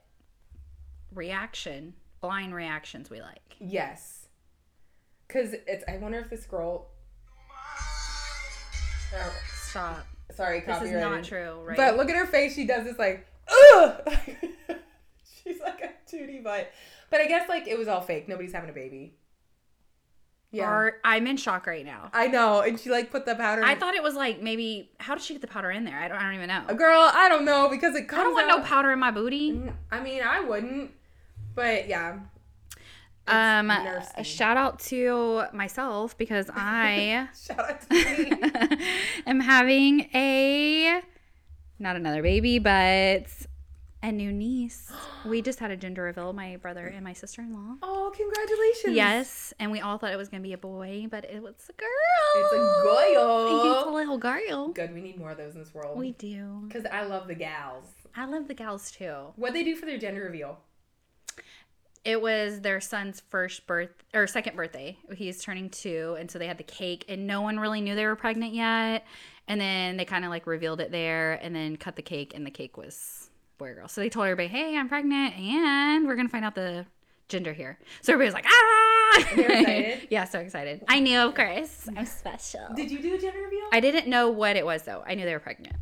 reaction, 1.14 1.94
blind 2.22 2.56
reactions 2.56 3.10
we 3.10 3.22
like. 3.22 3.56
Yes. 3.60 4.21
Cause 5.32 5.54
it's. 5.68 5.84
I 5.88 5.98
wonder 5.98 6.20
if 6.20 6.30
this 6.30 6.46
girl. 6.46 6.88
Oh, 9.14 9.34
Stop. 9.54 10.06
sorry, 10.36 10.62
This 10.62 10.82
is 10.84 10.92
not 10.92 11.24
true, 11.24 11.62
right? 11.66 11.76
But 11.78 11.98
look 11.98 12.10
at 12.10 12.16
her 12.16 12.26
face. 12.26 12.56
She 12.56 12.66
does 12.66 12.86
this 12.86 12.98
like, 12.98 13.28
ugh. 13.74 14.02
She's 15.44 15.60
like 15.60 15.82
a 15.82 15.92
tootie 16.16 16.44
butt. 16.44 16.72
But 17.10 17.20
I 17.22 17.28
guess 17.28 17.50
like 17.50 17.68
it 17.68 17.78
was 17.78 17.88
all 17.88 18.02
fake. 18.02 18.28
Nobody's 18.30 18.54
having 18.54 18.70
a 18.70 18.74
baby. 18.74 19.16
Yeah. 20.52 20.70
Or- 20.70 20.98
I'm 21.04 21.28
in 21.28 21.38
shock 21.38 21.66
right 21.68 21.86
now. 21.86 22.10
I 22.14 22.28
know. 22.28 22.62
And 22.62 22.80
she 22.80 22.90
like 22.90 23.12
put 23.12 23.26
the 23.26 23.36
powder. 23.36 23.64
I 23.64 23.74
in- 23.74 23.80
thought 23.80 23.96
it 23.96 24.04
was 24.04 24.16
like 24.16 24.42
maybe 24.42 24.92
how 25.00 25.16
did 25.16 25.24
she 25.24 25.34
get 25.34 25.42
the 25.42 25.48
powder 25.48 25.72
in 25.72 25.84
there? 25.86 25.98
I 25.98 26.08
don't 26.08 26.18
I 26.18 26.24
don't 26.24 26.36
even 26.36 26.48
know. 26.48 26.74
Girl, 26.76 27.10
I 27.14 27.28
don't 27.30 27.46
know 27.46 27.68
because 27.70 27.96
it 27.96 28.08
comes. 28.08 28.20
I 28.22 28.24
don't 28.24 28.34
want 28.34 28.48
no 28.48 28.58
out- 28.60 28.66
powder 28.66 28.92
in 28.92 29.00
my 29.00 29.12
booty. 29.12 29.62
I 29.92 30.00
mean, 30.02 30.22
I 30.24 30.40
wouldn't. 30.42 30.92
But 31.56 31.88
yeah. 31.90 32.20
It's 33.28 33.34
Um 33.34 33.68
nasty. 33.68 34.24
shout 34.24 34.58
out 34.58 34.80
to 34.80 35.44
myself 35.54 36.18
because 36.18 36.50
I 36.54 37.28
Shout 37.46 37.60
out 37.60 37.82
to 37.82 37.94
me. 37.94 38.78
am 39.28 39.40
having 39.40 40.02
a 40.14 41.02
not 41.80 41.96
another 41.96 42.22
baby, 42.22 42.60
but 42.60 43.26
a 44.04 44.12
new 44.12 44.32
niece. 44.32 44.92
We 45.26 45.44
just 45.44 45.60
had 45.60 45.70
a 45.70 45.78
gender 45.78 46.02
reveal, 46.04 46.34
my 46.34 46.56
brother 46.58 46.88
and 46.88 47.04
my 47.04 47.14
sister 47.14 47.42
in 47.44 47.54
law. 47.54 47.76
oh, 47.84 48.12
congratulations. 48.16 48.96
Yes, 48.96 49.54
and 49.60 49.72
we 49.72 49.80
all 49.80 50.00
thought 50.00 50.12
it 50.12 50.18
was 50.18 50.28
gonna 50.30 50.42
be 50.42 50.54
a 50.54 50.58
boy, 50.58 51.08
but 51.12 51.24
it 51.26 51.42
was 51.42 51.54
a 51.70 51.74
girl. 51.74 51.90
It's 52.36 52.54
a 52.54 52.58
girl. 52.58 53.78
It's 53.78 53.88
a 53.88 53.92
little 53.92 54.18
girl. 54.18 54.70
Good. 54.70 54.94
We 54.94 55.02
need 55.02 55.18
more 55.20 55.32
of 55.32 55.38
those 55.38 55.54
in 55.54 55.60
this 55.60 55.74
world. 55.74 55.98
We 55.98 56.14
do. 56.14 56.64
Because 56.68 56.86
I 56.92 57.04
love 57.04 57.28
the 57.28 57.36
gals. 57.36 57.86
I 58.16 58.26
love 58.26 58.48
the 58.48 58.56
gals 58.56 58.92
too. 58.92 59.14
What 59.36 59.54
they 59.54 59.64
do 59.64 59.76
for 59.76 59.86
their 59.86 60.00
gender 60.00 60.24
reveal? 60.24 60.58
It 62.04 62.20
was 62.20 62.62
their 62.62 62.82
son's 62.82 63.22
first 63.30 63.68
birth 63.68 63.92
or 64.14 64.26
second 64.26 64.56
birthday. 64.56 64.98
He's 65.16 65.44
turning 65.44 65.70
two, 65.70 66.16
and 66.20 66.32
so 66.32 66.40
they 66.40 66.48
had 66.48 66.58
the 66.58 66.64
cake, 66.64 67.06
and 67.08 67.28
no 67.28 67.42
one 67.42 67.60
really 67.60 67.80
knew 67.82 67.94
they 67.96 68.06
were 68.06 68.16
pregnant 68.16 68.54
yet. 68.54 69.06
And 69.48 69.62
then 69.62 69.98
they 69.98 70.06
kind 70.06 70.26
of 70.26 70.32
like 70.32 70.48
revealed 70.48 70.82
it 70.82 70.92
there, 70.92 71.34
and 71.34 71.56
then 71.56 71.76
cut 71.78 71.96
the 71.96 72.02
cake, 72.02 72.34
and 72.36 72.46
the 72.46 72.52
cake 72.52 72.76
was 72.78 73.30
boy 73.58 73.70
or 73.70 73.74
girl. 73.76 73.88
So 73.88 74.02
they 74.02 74.10
told 74.10 74.26
everybody, 74.26 74.48
"Hey, 74.48 74.76
I'm 74.78 74.90
pregnant, 74.90 75.38
and 75.38 76.08
we're 76.08 76.16
gonna 76.16 76.30
find 76.30 76.44
out 76.44 76.56
the 76.56 76.86
gender 77.30 77.54
here." 77.54 77.78
So 78.02 78.14
everybody 78.14 78.28
was 78.28 78.34
like, 78.34 78.46
"Ah!" 78.48 79.28
They're 79.36 79.52
excited? 79.52 80.08
yeah, 80.10 80.24
so 80.24 80.40
excited. 80.40 80.84
I 80.88 81.00
knew, 81.00 81.20
of 81.20 81.36
course. 81.36 81.88
I'm 81.96 82.06
special. 82.06 82.62
Did 82.76 82.90
you 82.90 83.00
do 83.00 83.14
a 83.14 83.18
gender 83.20 83.42
reveal? 83.42 83.68
I 83.72 83.80
didn't 83.80 84.08
know 84.08 84.30
what 84.30 84.56
it 84.56 84.66
was 84.66 84.84
though. 84.84 85.04
I 85.06 85.16
knew 85.16 85.26
they 85.26 85.34
were 85.34 85.40
pregnant. 85.40 85.76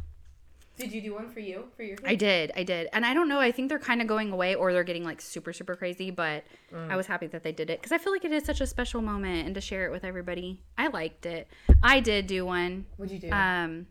Did 0.79 0.93
you 0.93 1.01
do 1.01 1.13
one 1.13 1.29
for 1.29 1.39
you? 1.41 1.65
For 1.75 1.83
your 1.83 1.97
I 2.05 2.15
did, 2.15 2.51
I 2.55 2.63
did, 2.63 2.87
and 2.93 3.05
I 3.05 3.13
don't 3.13 3.27
know. 3.27 3.39
I 3.39 3.51
think 3.51 3.69
they're 3.69 3.77
kind 3.79 4.01
of 4.01 4.07
going 4.07 4.31
away, 4.31 4.55
or 4.55 4.71
they're 4.73 4.83
getting 4.85 5.03
like 5.03 5.21
super, 5.21 5.53
super 5.53 5.75
crazy. 5.75 6.09
But 6.09 6.43
Mm. 6.73 6.89
I 6.91 6.95
was 6.95 7.07
happy 7.07 7.27
that 7.27 7.43
they 7.43 7.51
did 7.51 7.69
it 7.69 7.79
because 7.79 7.91
I 7.91 7.97
feel 7.97 8.13
like 8.13 8.23
it 8.25 8.31
is 8.31 8.45
such 8.45 8.61
a 8.61 8.67
special 8.67 9.01
moment, 9.01 9.45
and 9.45 9.53
to 9.55 9.61
share 9.61 9.85
it 9.85 9.91
with 9.91 10.03
everybody, 10.03 10.61
I 10.77 10.87
liked 10.87 11.25
it. 11.25 11.47
I 11.83 11.99
did 11.99 12.27
do 12.27 12.45
one. 12.45 12.85
What'd 12.97 13.11
you 13.13 13.19
do? 13.29 13.35
Um, 13.35 13.87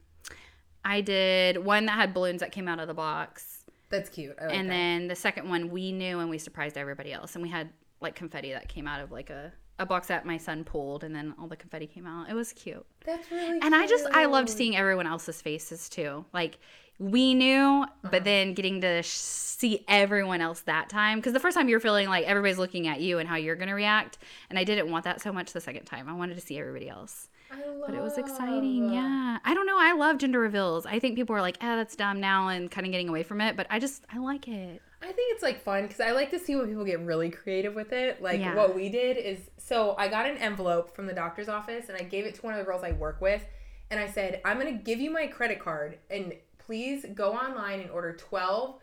I 0.85 1.01
did 1.01 1.59
one 1.65 1.87
that 1.87 1.93
had 1.97 2.15
balloons 2.15 2.41
that 2.41 2.53
came 2.53 2.69
out 2.69 2.79
of 2.81 2.89
the 2.89 2.95
box, 2.95 3.65
That's 3.91 4.09
cute. 4.09 4.37
I 4.41 4.47
like 4.47 4.55
and 4.55 4.69
that. 4.69 4.73
then 4.75 5.09
the 5.09 5.17
second 5.17 5.49
one 5.51 5.71
we 5.71 5.93
knew 5.93 6.21
and 6.21 6.31
we 6.31 6.39
surprised 6.39 6.79
everybody 6.79 7.13
else, 7.13 7.35
and 7.35 7.43
we 7.43 7.51
had 7.51 7.69
like 8.01 8.15
confetti 8.15 8.53
that 8.53 8.69
came 8.69 8.87
out 8.87 9.01
of 9.01 9.11
like 9.13 9.29
a 9.29 9.53
a 9.79 9.87
box 9.87 10.09
that 10.09 10.27
my 10.27 10.37
son 10.37 10.65
pulled, 10.65 11.05
and 11.05 11.15
then 11.15 11.35
all 11.39 11.47
the 11.47 11.57
confetti 11.57 11.87
came 11.87 12.07
out. 12.07 12.29
It 12.29 12.35
was 12.35 12.53
cute. 12.53 12.85
That's 13.05 13.31
really 13.31 13.61
And 13.61 13.75
I 13.75 13.87
just 13.87 14.07
I 14.13 14.25
loved 14.27 14.49
seeing 14.51 14.77
everyone 14.77 15.07
else's 15.07 15.41
faces 15.41 15.89
too. 15.89 16.25
Like 16.33 16.59
we 16.99 17.33
knew, 17.35 17.85
Uh-huh. 17.85 18.09
but 18.11 18.25
then 18.25 18.55
getting 18.55 18.81
to 18.81 19.03
sh- 19.05 19.09
see 19.09 19.85
everyone 19.87 20.41
else 20.41 20.63
that 20.63 20.89
time 20.89 21.19
because 21.19 21.33
the 21.33 21.39
first 21.41 21.57
time 21.57 21.69
you're 21.69 21.79
feeling 21.81 22.09
like 22.09 22.25
everybody's 22.27 22.59
looking 22.59 22.89
at 22.89 23.01
you 23.01 23.19
and 23.19 23.29
how 23.29 23.37
you're 23.37 23.55
gonna 23.57 23.75
react, 23.75 24.19
and 24.51 24.59
I 24.59 24.65
didn't 24.65 24.91
want 24.91 25.05
that 25.05 25.21
so 25.21 25.33
much 25.33 25.53
the 25.53 25.61
second 25.61 25.85
time. 25.85 26.09
I 26.09 26.13
wanted 26.15 26.35
to 26.35 26.41
see 26.41 26.59
everybody 26.59 26.89
else, 26.89 27.29
I 27.53 27.57
love. 27.67 27.83
but 27.87 27.95
it 27.95 28.03
was 28.03 28.19
exciting. 28.19 28.93
Yeah, 28.93 29.39
I 29.45 29.55
don't 29.55 29.67
know. 29.67 29.79
I 29.79 29.93
love 29.93 30.19
gender 30.19 30.41
reveals. 30.41 30.87
I 30.87 30.99
think 30.99 31.15
people 31.15 31.37
are 31.37 31.41
like, 31.41 31.57
"Ah, 31.61 31.77
that's 31.77 31.95
dumb 31.95 32.19
now," 32.21 32.49
and 32.49 32.69
kind 32.69 32.85
of 32.85 32.91
getting 32.91 33.09
away 33.09 33.23
from 33.23 33.41
it, 33.41 33.57
but 33.57 33.69
I 33.71 33.79
just 33.79 34.05
I 34.13 34.19
like 34.19 34.49
it. 34.49 34.83
I 35.09 35.13
think 35.13 35.33
it's 35.35 35.43
like 35.43 35.63
fun 35.63 35.85
because 35.85 36.01
I 36.01 36.11
like 36.11 36.31
to 36.33 36.39
see 36.39 36.55
when 36.55 36.67
people 36.69 36.85
get 36.85 37.01
really 37.01 37.31
creative 37.31 37.75
with 37.75 37.93
it. 37.93 38.21
Like 38.23 38.41
Yeah. 38.41 38.55
what 38.55 38.75
we 38.75 38.89
did 38.91 39.17
is 39.17 39.39
so 39.57 39.95
I 39.97 40.09
got 40.09 40.27
an 40.27 40.37
envelope 40.37 40.95
from 40.95 41.07
the 41.07 41.15
doctor's 41.15 41.49
office 41.49 41.89
and 41.89 41.97
I 41.97 42.03
gave 42.03 42.27
it 42.27 42.35
to 42.37 42.43
one 42.43 42.53
of 42.55 42.59
the 42.59 42.65
girls 42.65 42.85
I 42.85 42.93
work 42.93 43.21
with, 43.21 43.45
and 43.91 43.99
I 43.99 44.07
said, 44.09 44.41
"I'm 44.45 44.59
gonna 44.59 44.73
give 44.73 45.01
you 45.01 45.11
my 45.11 45.27
credit 45.27 45.59
card 45.61 45.99
and 46.11 46.35
please 46.59 47.07
go 47.15 47.33
online 47.33 47.81
and 47.81 47.91
order 47.91 48.13
12 48.13 48.79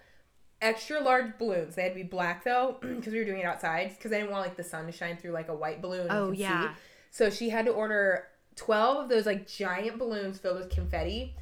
extra 0.62 1.00
large 1.00 1.38
balloons. 1.38 1.76
They 1.76 1.84
had 1.84 1.90
to 1.92 1.96
be 1.96 2.04
black 2.04 2.44
though 2.44 2.78
because 2.82 3.14
we 3.14 3.20
were 3.20 3.26
doing 3.26 3.42
it 3.42 3.46
outside 3.46 3.90
because 3.96 4.12
I 4.12 4.18
didn't 4.18 4.32
want 4.32 4.48
like 4.48 4.58
the 4.58 4.64
sun 4.64 4.88
to 4.88 4.92
shine 4.92 5.18
through 5.18 5.32
like 5.32 5.50
a 5.50 5.56
white 5.56 5.82
balloon. 5.82 6.08
Oh, 6.10 6.32
yeah. 6.32 6.70
see. 6.70 6.76
So 7.12 7.30
she 7.30 7.50
had 7.50 7.66
to 7.66 7.72
order 7.72 8.26
12 8.56 9.04
of 9.04 9.10
those 9.10 9.26
like 9.28 9.48
giant 9.48 10.00
balloons 10.00 10.40
filled 10.40 10.58
with 10.58 10.70
confetti. 10.72 11.36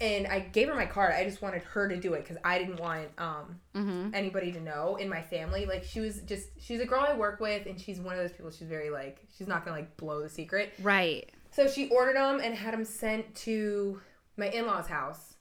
And 0.00 0.26
I 0.26 0.40
gave 0.40 0.68
her 0.68 0.74
my 0.74 0.86
card. 0.86 1.12
I 1.12 1.24
just 1.24 1.42
wanted 1.42 1.62
her 1.62 1.86
to 1.88 1.96
do 1.96 2.14
it 2.14 2.22
because 2.22 2.38
I 2.42 2.58
didn't 2.58 2.80
want 2.80 3.08
um, 3.18 3.60
Mm-hmm. 3.74 4.14
anybody 4.14 4.50
to 4.52 4.60
know 4.60 4.96
in 4.96 5.08
my 5.08 5.20
family. 5.22 5.66
Like 5.66 5.84
she 5.84 6.00
was 6.00 6.20
just 6.22 6.48
she's 6.58 6.80
a 6.80 6.86
girl 6.86 7.04
I 7.06 7.14
work 7.14 7.38
with 7.40 7.66
and 7.66 7.78
she's 7.80 8.00
one 8.00 8.14
of 8.16 8.20
those 8.20 8.32
people 8.32 8.50
she's 8.50 8.66
very 8.68 8.90
like 8.90 9.18
she's 9.36 9.46
not 9.46 9.64
gonna 9.64 9.76
like 9.76 9.96
blow 9.96 10.22
the 10.22 10.28
secret. 10.28 10.72
Right. 10.82 11.30
So 11.50 11.68
she 11.68 11.88
ordered 11.88 12.16
them 12.16 12.40
and 12.42 12.54
had 12.54 12.72
them 12.74 12.84
sent 12.84 13.34
to 13.36 14.00
my 14.36 14.48
in-laws 14.48 14.86
house. 14.86 15.34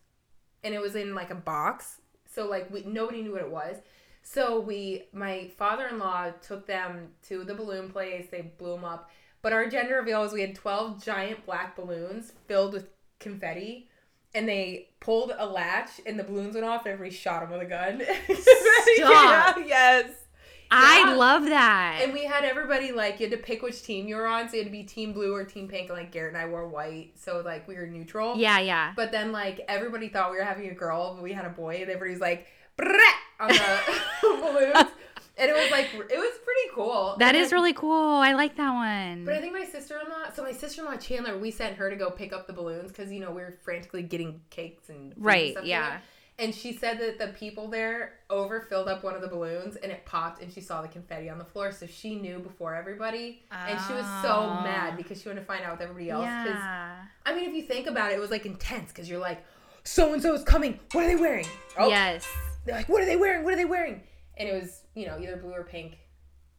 And 0.64 0.74
it 0.74 0.82
was 0.82 0.96
in 0.96 1.16
like 1.16 1.30
a 1.32 1.36
box. 1.36 2.02
So 2.26 2.48
like 2.48 2.70
we 2.72 2.84
nobody 2.84 3.22
knew 3.22 3.32
what 3.32 3.42
it 3.42 3.50
was. 3.52 3.78
So 4.24 4.60
we 4.60 5.04
my 5.14 5.50
father-in-law 5.58 6.32
took 6.42 6.68
them 6.68 7.08
to 7.30 7.44
the 7.46 7.56
balloon 7.56 7.90
place. 7.90 8.28
They 8.30 8.42
blew 8.58 8.74
them 8.76 8.84
up. 8.86 9.10
But 9.42 9.54
our 9.54 9.68
gender 9.70 9.96
reveal 9.96 10.20
was 10.22 10.34
we 10.34 10.42
had 10.42 10.54
12 10.54 11.04
giant 11.04 11.46
black 11.46 11.76
balloons 11.78 12.34
filled 12.48 12.74
with 12.74 12.88
confetti. 13.20 13.89
And 14.36 14.48
they 14.48 14.90
pulled 15.00 15.32
a 15.38 15.46
latch, 15.46 16.02
and 16.06 16.20
the 16.20 16.24
balloons 16.24 16.54
went 16.54 16.66
off, 16.66 16.86
and 16.86 16.94
everybody 16.94 17.16
shot 17.16 17.42
them 17.42 17.52
with 17.52 17.62
a 17.62 17.66
gun. 17.66 18.02
Stop. 18.96 19.58
yes. 19.66 20.12
I 20.72 21.04
Yeah. 21.08 21.16
love 21.16 21.46
that. 21.46 22.00
And 22.04 22.14
we 22.14 22.26
had 22.26 22.46
everybody 22.46 22.92
like 22.92 23.20
you 23.20 23.28
had 23.28 23.36
to 23.36 23.44
pick 23.44 23.64
which 23.64 23.82
team 23.82 24.08
you 24.08 24.16
were 24.16 24.28
on, 24.28 24.48
so 24.48 24.56
you 24.56 24.60
had 24.64 24.68
to 24.68 24.72
be 24.72 24.84
team 24.84 25.14
blue 25.14 25.34
or 25.34 25.44
team 25.44 25.68
pink. 25.68 25.90
And 25.90 25.98
like 25.98 26.12
Garrett 26.12 26.36
and 26.36 26.42
I 26.44 26.46
wore 26.48 26.68
white, 26.68 27.14
so 27.16 27.42
like 27.44 27.68
we 27.68 27.74
were 27.76 27.88
neutral. 27.88 28.38
yeah, 28.38 28.60
yeah. 28.60 28.94
But 28.96 29.12
then 29.12 29.32
like 29.32 29.62
everybody 29.68 30.10
thought 30.10 30.30
we 30.30 30.38
were 30.38 30.44
having 30.44 30.70
a 30.70 30.76
girl, 30.76 31.16
but 31.16 31.24
we 31.24 31.34
had 31.34 31.46
a 31.46 31.50
boy, 31.50 31.78
and 31.82 31.90
everybody's 31.90 32.22
like 32.22 32.46
on 33.40 33.48
the 33.48 33.80
balloons. 34.22 34.90
And 35.40 35.50
it 35.50 35.54
was 35.54 35.72
like 35.72 35.86
it 35.94 36.18
was 36.18 36.34
pretty 36.44 36.70
cool. 36.76 37.16
That 37.20 37.36
And 37.36 37.38
is 37.44 37.50
then- 37.50 37.60
really 37.60 37.74
cool. 37.74 38.16
I 38.18 38.34
like 38.34 38.56
that 38.58 38.72
one. 38.74 39.26
But 39.26 39.36
I 39.36 39.40
think 39.42 39.54
my 39.54 39.66
sister 39.66 40.00
in 40.04 40.10
law, 40.10 40.30
so 40.34 40.44
my 40.44 40.52
sister 40.52 40.82
in 40.82 40.88
law 40.88 40.98
Chandler, 40.98 41.38
we 41.38 41.52
sent 41.52 41.76
her 41.78 41.90
to 41.90 41.96
go 41.96 42.10
pick 42.12 42.34
up 42.34 42.46
the 42.48 42.54
balloons 42.54 42.90
because 42.92 43.12
you 43.12 43.20
know 43.20 43.32
we 43.32 43.42
were 43.42 43.58
frantically 43.64 44.04
getting 44.04 44.42
cakes 44.50 44.90
and 44.90 45.14
and 45.14 45.26
Right, 45.26 45.52
stuff 45.54 45.66
yeah. 45.66 45.84
together. 45.86 46.02
And 46.42 46.56
she 46.56 46.72
said 46.72 47.00
that 47.02 47.20
the 47.20 47.28
people 47.38 47.68
there 47.68 48.14
overfilled 48.30 48.88
up 48.88 49.04
one 49.04 49.14
of 49.14 49.20
the 49.22 49.28
balloons 49.28 49.76
and 49.76 49.92
it 49.92 50.06
popped 50.06 50.42
and 50.42 50.50
she 50.54 50.62
saw 50.62 50.82
the 50.82 50.88
confetti 50.88 51.30
on 51.30 51.38
the 51.38 51.44
floor, 51.44 51.72
so 51.74 51.86
she 51.86 52.16
knew 52.16 52.40
before 52.40 52.76
everybody, 52.76 53.44
and 53.52 53.78
she 53.88 53.92
was 53.94 54.06
so 54.22 54.30
Oh. 54.32 54.62
mad 54.64 54.96
because 54.96 55.22
she 55.22 55.28
wanted 55.28 55.42
to 55.42 55.46
find 55.46 55.66
out 55.66 55.74
with 55.74 55.82
everybody 55.82 56.10
else. 56.10 56.24
'cause, 56.26 56.56
yeah. 56.56 56.96
I 57.26 57.36
mean, 57.36 57.50
if 57.50 57.54
you 57.56 57.64
think 57.64 57.88
about 57.88 58.12
it, 58.12 58.16
it 58.16 58.20
was 58.22 58.32
like 58.32 58.46
intense 58.46 58.88
because 58.90 59.10
you're 59.10 59.20
like, 59.20 59.44
so 59.84 60.14
and 60.14 60.22
so 60.22 60.34
is 60.34 60.44
coming. 60.44 60.80
What 60.94 61.04
are 61.04 61.08
they 61.08 61.16
wearing? 61.18 61.48
Oh, 61.78 61.90
Yes. 61.90 62.26
they're 62.66 62.76
like, 62.76 62.88
what 62.88 63.02
are 63.02 63.06
they 63.06 63.18
wearing? 63.18 63.44
What 63.44 63.54
are 63.54 63.58
they 63.58 63.66
wearing? 63.66 64.02
And 64.38 64.48
it 64.48 64.54
was 64.62 64.79
you 64.96 65.06
know 65.08 65.18
either 65.20 65.38
blue 65.38 65.54
or 65.54 65.64
pink. 65.64 65.98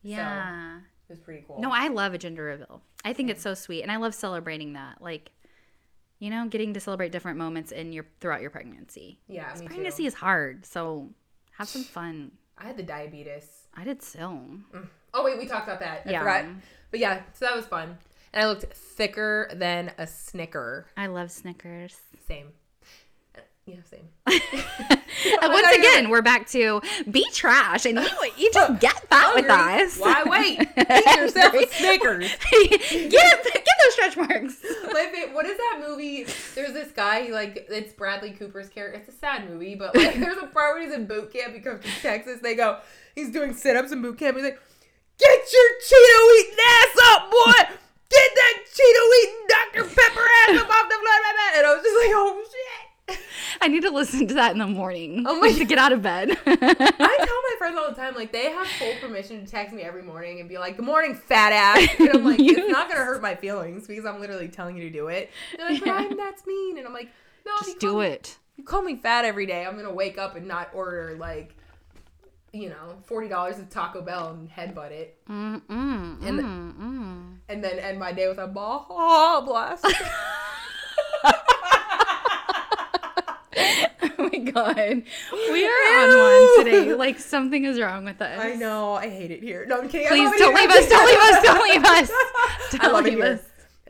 Yeah. 0.02 0.78
It 0.78 1.12
was 1.12 1.18
pretty 1.18 1.44
cool. 1.46 1.60
No, 1.60 1.70
I 1.72 1.88
love 1.88 2.14
a 2.14 2.18
gender 2.18 2.44
reveal. 2.44 2.82
I 3.04 3.12
think 3.12 3.30
it's 3.30 3.42
so 3.42 3.54
sweet, 3.54 3.82
and 3.82 3.90
I 3.90 3.96
love 3.96 4.14
celebrating 4.14 4.74
that. 4.74 5.02
Like, 5.02 5.32
you 6.20 6.30
know, 6.30 6.46
getting 6.48 6.72
to 6.74 6.80
celebrate 6.80 7.10
different 7.12 7.36
moments 7.38 7.72
in 7.72 7.92
your 7.92 8.06
throughout 8.20 8.40
your 8.40 8.50
pregnancy. 8.50 9.18
yeah, 9.26 9.52
Pregnancy 9.54 10.04
too. 10.04 10.06
is 10.08 10.14
hard, 10.14 10.64
so 10.64 11.08
have 11.58 11.68
some 11.68 11.82
fun. 11.96 12.32
I 12.56 12.64
had 12.66 12.76
the 12.76 12.82
diabetes. 12.82 13.48
I 13.74 13.84
did 13.84 14.02
so. 14.02 14.20
Mm. 14.74 14.86
Oh 15.14 15.24
wait, 15.24 15.38
we 15.38 15.46
talked 15.46 15.66
about 15.66 15.80
that. 15.80 16.02
I 16.06 16.10
Yeah. 16.10 16.20
forgot. 16.20 16.44
But 16.90 17.00
yeah, 17.00 17.22
so 17.34 17.44
that 17.46 17.56
was 17.56 17.66
fun. 17.66 17.98
And 18.32 18.44
I 18.44 18.46
looked 18.48 18.72
thicker 18.72 19.50
than 19.52 19.90
a 19.98 20.06
Snicker. 20.06 20.86
I 20.96 21.06
love 21.08 21.30
Snickers. 21.32 21.98
Same. 22.28 22.52
Uh, 23.72 23.76
Yeah, 23.76 23.82
same. 23.84 25.00
And 25.42 25.52
once 25.52 25.76
again, 25.76 26.08
we're 26.08 26.22
back 26.22 26.48
to 26.50 26.80
be 27.10 27.28
trash, 27.32 27.84
and 27.84 27.98
you, 27.98 28.30
you 28.38 28.50
just 28.52 28.80
get 28.80 29.04
that 29.10 29.32
with 29.34 29.50
us. 29.50 29.98
Why 29.98 30.22
wait? 30.24 30.60
Eat 30.78 31.16
yourself 31.16 31.52
a 31.54 31.66
Snickers. 31.68 32.30
get 32.50 33.10
get 33.10 33.66
those 33.82 33.92
stretch 33.92 34.16
marks. 34.16 34.54
Fa- 34.54 35.30
what 35.32 35.46
is 35.46 35.58
that 35.58 35.84
movie? 35.86 36.24
There's 36.54 36.72
this 36.72 36.90
guy. 36.92 37.24
He 37.24 37.32
like 37.32 37.66
it's 37.68 37.92
Bradley 37.92 38.30
Cooper's 38.30 38.68
character. 38.68 38.98
It's 39.00 39.14
a 39.14 39.18
sad 39.18 39.50
movie, 39.50 39.74
but 39.74 39.94
like 39.94 40.18
there's 40.18 40.38
a 40.38 40.46
part 40.46 40.74
where 40.74 40.82
he's 40.82 40.94
in 40.94 41.06
boot 41.06 41.32
camp. 41.32 41.54
He 41.54 41.60
comes 41.60 41.84
to 41.84 41.90
Texas. 42.00 42.40
They 42.40 42.54
go. 42.54 42.78
He's 43.14 43.30
doing 43.30 43.52
sit 43.52 43.76
ups 43.76 43.92
in 43.92 44.00
boot 44.00 44.18
camp. 44.18 44.36
He's 44.36 44.44
like, 44.44 44.60
"Get 45.18 45.52
your 45.52 45.68
Cheeto 45.84 46.40
eating 46.40 46.58
ass 46.66 46.96
up, 47.12 47.30
boy! 47.30 47.76
Get 48.08 48.30
that 48.36 48.58
Cheeto 48.72 49.02
eating 49.22 49.46
Dr 49.48 49.84
Pepper 49.84 50.26
ass 50.44 50.60
up 50.60 50.70
off 50.70 50.88
the 50.88 50.94
floor!" 50.94 51.56
And 51.56 51.66
I 51.66 51.74
was 51.74 51.82
just 51.82 51.96
like, 51.96 52.12
"Oh 52.14 52.42
shit." 52.44 52.89
I 53.60 53.68
need 53.68 53.82
to 53.82 53.90
listen 53.90 54.26
to 54.28 54.34
that 54.34 54.52
in 54.52 54.58
the 54.58 54.66
morning 54.66 55.24
Oh 55.26 55.38
my- 55.40 55.52
to 55.58 55.64
get 55.64 55.78
out 55.78 55.92
of 55.92 56.02
bed. 56.02 56.30
I 56.46 56.54
tell 56.56 56.66
my 56.68 57.54
friends 57.58 57.76
all 57.78 57.88
the 57.90 57.94
time, 57.96 58.14
like 58.14 58.32
they 58.32 58.50
have 58.50 58.66
full 58.66 58.94
permission 59.00 59.44
to 59.44 59.50
text 59.50 59.74
me 59.74 59.82
every 59.82 60.02
morning 60.02 60.40
and 60.40 60.48
be 60.48 60.58
like, 60.58 60.76
"Good 60.76 60.86
morning, 60.86 61.14
fat 61.14 61.52
ass," 61.52 61.88
and 61.98 62.08
I'm 62.10 62.24
like, 62.24 62.40
"It's 62.40 62.70
not 62.70 62.88
gonna 62.88 63.04
hurt 63.04 63.20
my 63.22 63.34
feelings 63.34 63.86
because 63.86 64.04
I'm 64.06 64.20
literally 64.20 64.48
telling 64.48 64.76
you 64.76 64.82
to 64.84 64.90
do 64.90 65.08
it." 65.08 65.30
They're 65.56 65.70
like, 65.70 65.80
"But 65.80 65.90
I'm 65.90 66.16
that's 66.16 66.46
mean," 66.46 66.78
and 66.78 66.86
I'm 66.86 66.92
like, 66.94 67.08
"No, 67.46 67.52
Just 67.58 67.78
do 67.80 67.98
me- 68.00 68.06
it. 68.06 68.38
You 68.56 68.64
call 68.64 68.82
me 68.82 68.96
fat 68.96 69.24
every 69.24 69.46
day. 69.46 69.64
I'm 69.64 69.76
gonna 69.76 69.92
wake 69.92 70.18
up 70.18 70.36
and 70.36 70.46
not 70.46 70.68
order 70.74 71.16
like, 71.18 71.54
you 72.52 72.68
know, 72.68 72.96
forty 73.04 73.28
dollars 73.28 73.58
at 73.58 73.70
Taco 73.70 74.02
Bell 74.02 74.30
and 74.30 74.50
headbutt 74.50 74.90
it, 74.90 75.16
Mm, 75.28 75.62
mm, 75.62 76.26
And 76.26 76.40
mm, 76.40 77.36
and 77.48 77.64
then 77.64 77.78
end 77.78 77.98
my 77.98 78.12
day 78.12 78.28
with 78.28 78.38
a 78.38 78.46
ball 78.46 78.86
blast. 79.46 79.86
oh 84.02 84.12
my 84.18 84.38
god, 84.52 85.02
we 85.52 85.66
are 85.66 86.02
on 86.02 86.18
one 86.18 86.64
today. 86.64 86.94
Like 86.94 87.18
something 87.18 87.64
is 87.64 87.80
wrong 87.80 88.04
with 88.04 88.20
us. 88.20 88.40
I 88.40 88.54
know. 88.54 88.94
I 88.94 89.08
hate 89.08 89.30
it 89.30 89.42
here. 89.42 89.66
No, 89.66 89.80
I'm 89.80 89.88
kidding. 89.88 90.08
Please 90.08 90.24
love 90.24 90.34
it 90.34 90.38
don't 90.38 90.54
leave 90.54 90.70
us. 90.70 90.88
Don't 90.88 91.06
leave 91.06 91.20
us. 91.20 91.42
Don't 91.42 91.70
leave 91.70 91.84
us. 91.84 92.10
I 92.72 92.78
Don't 92.78 92.92
love 92.92 93.06
it 93.06 93.10
leave 93.10 93.22
here. 93.22 93.32
us. 93.34 93.40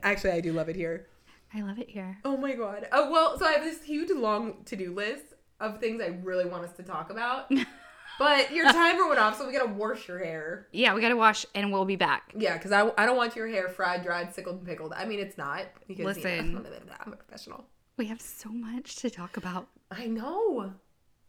Actually, 0.02 0.32
I 0.32 0.40
do 0.40 0.52
love 0.52 0.68
it 0.68 0.76
here. 0.76 1.06
I 1.52 1.62
love 1.62 1.78
it 1.78 1.90
here. 1.90 2.18
Oh 2.24 2.36
my 2.36 2.54
god. 2.54 2.86
Oh 2.92 3.10
well, 3.10 3.38
so 3.38 3.46
I 3.46 3.52
have 3.52 3.64
this 3.64 3.82
huge 3.82 4.10
long 4.10 4.62
to 4.66 4.76
do 4.76 4.94
list 4.94 5.24
of 5.60 5.80
things 5.80 6.00
I 6.00 6.08
really 6.22 6.44
want 6.46 6.64
us 6.64 6.72
to 6.76 6.82
talk 6.82 7.10
about. 7.10 7.50
but 8.18 8.52
your 8.52 8.66
timer 8.66 9.08
went 9.08 9.18
off, 9.18 9.36
so 9.36 9.46
we 9.46 9.52
gotta 9.52 9.72
wash 9.72 10.08
your 10.08 10.18
hair. 10.18 10.68
Yeah, 10.72 10.94
we 10.94 11.00
gotta 11.00 11.16
wash, 11.16 11.44
and 11.54 11.72
we'll 11.72 11.84
be 11.84 11.96
back. 11.96 12.32
Yeah, 12.36 12.56
because 12.56 12.72
I, 12.72 12.90
I 12.96 13.04
don't 13.04 13.16
want 13.16 13.34
your 13.36 13.48
hair 13.48 13.68
fried, 13.68 14.04
dried, 14.04 14.34
sickled, 14.34 14.58
and 14.58 14.66
pickled. 14.66 14.92
I 14.94 15.04
mean, 15.04 15.18
it's 15.18 15.36
not. 15.36 15.66
Because, 15.86 15.98
you 15.98 16.04
know, 16.04 16.60
Listen. 16.60 16.66
I'm 17.00 17.12
a 17.12 17.16
professional. 17.16 17.64
We 18.00 18.06
have 18.06 18.22
so 18.22 18.48
much 18.48 18.96
to 18.96 19.10
talk 19.10 19.36
about. 19.36 19.68
I 19.90 20.06
know. 20.06 20.72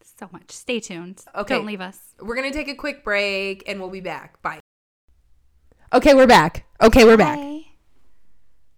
So 0.02 0.30
much. 0.32 0.52
Stay 0.52 0.80
tuned. 0.80 1.22
Okay. 1.36 1.56
Don't 1.56 1.66
leave 1.66 1.82
us. 1.82 2.00
We're 2.18 2.34
gonna 2.34 2.54
take 2.54 2.70
a 2.70 2.76
quick 2.76 3.04
break, 3.04 3.68
and 3.68 3.82
we'll 3.82 3.90
be 3.90 4.00
back. 4.00 4.42
Bye. 4.42 4.62
Okay, 5.92 6.14
we're 6.14 6.28
back. 6.28 6.64
Okay, 6.82 7.04
we're 7.04 7.18
back. 7.18 7.38
Hi. 7.40 7.66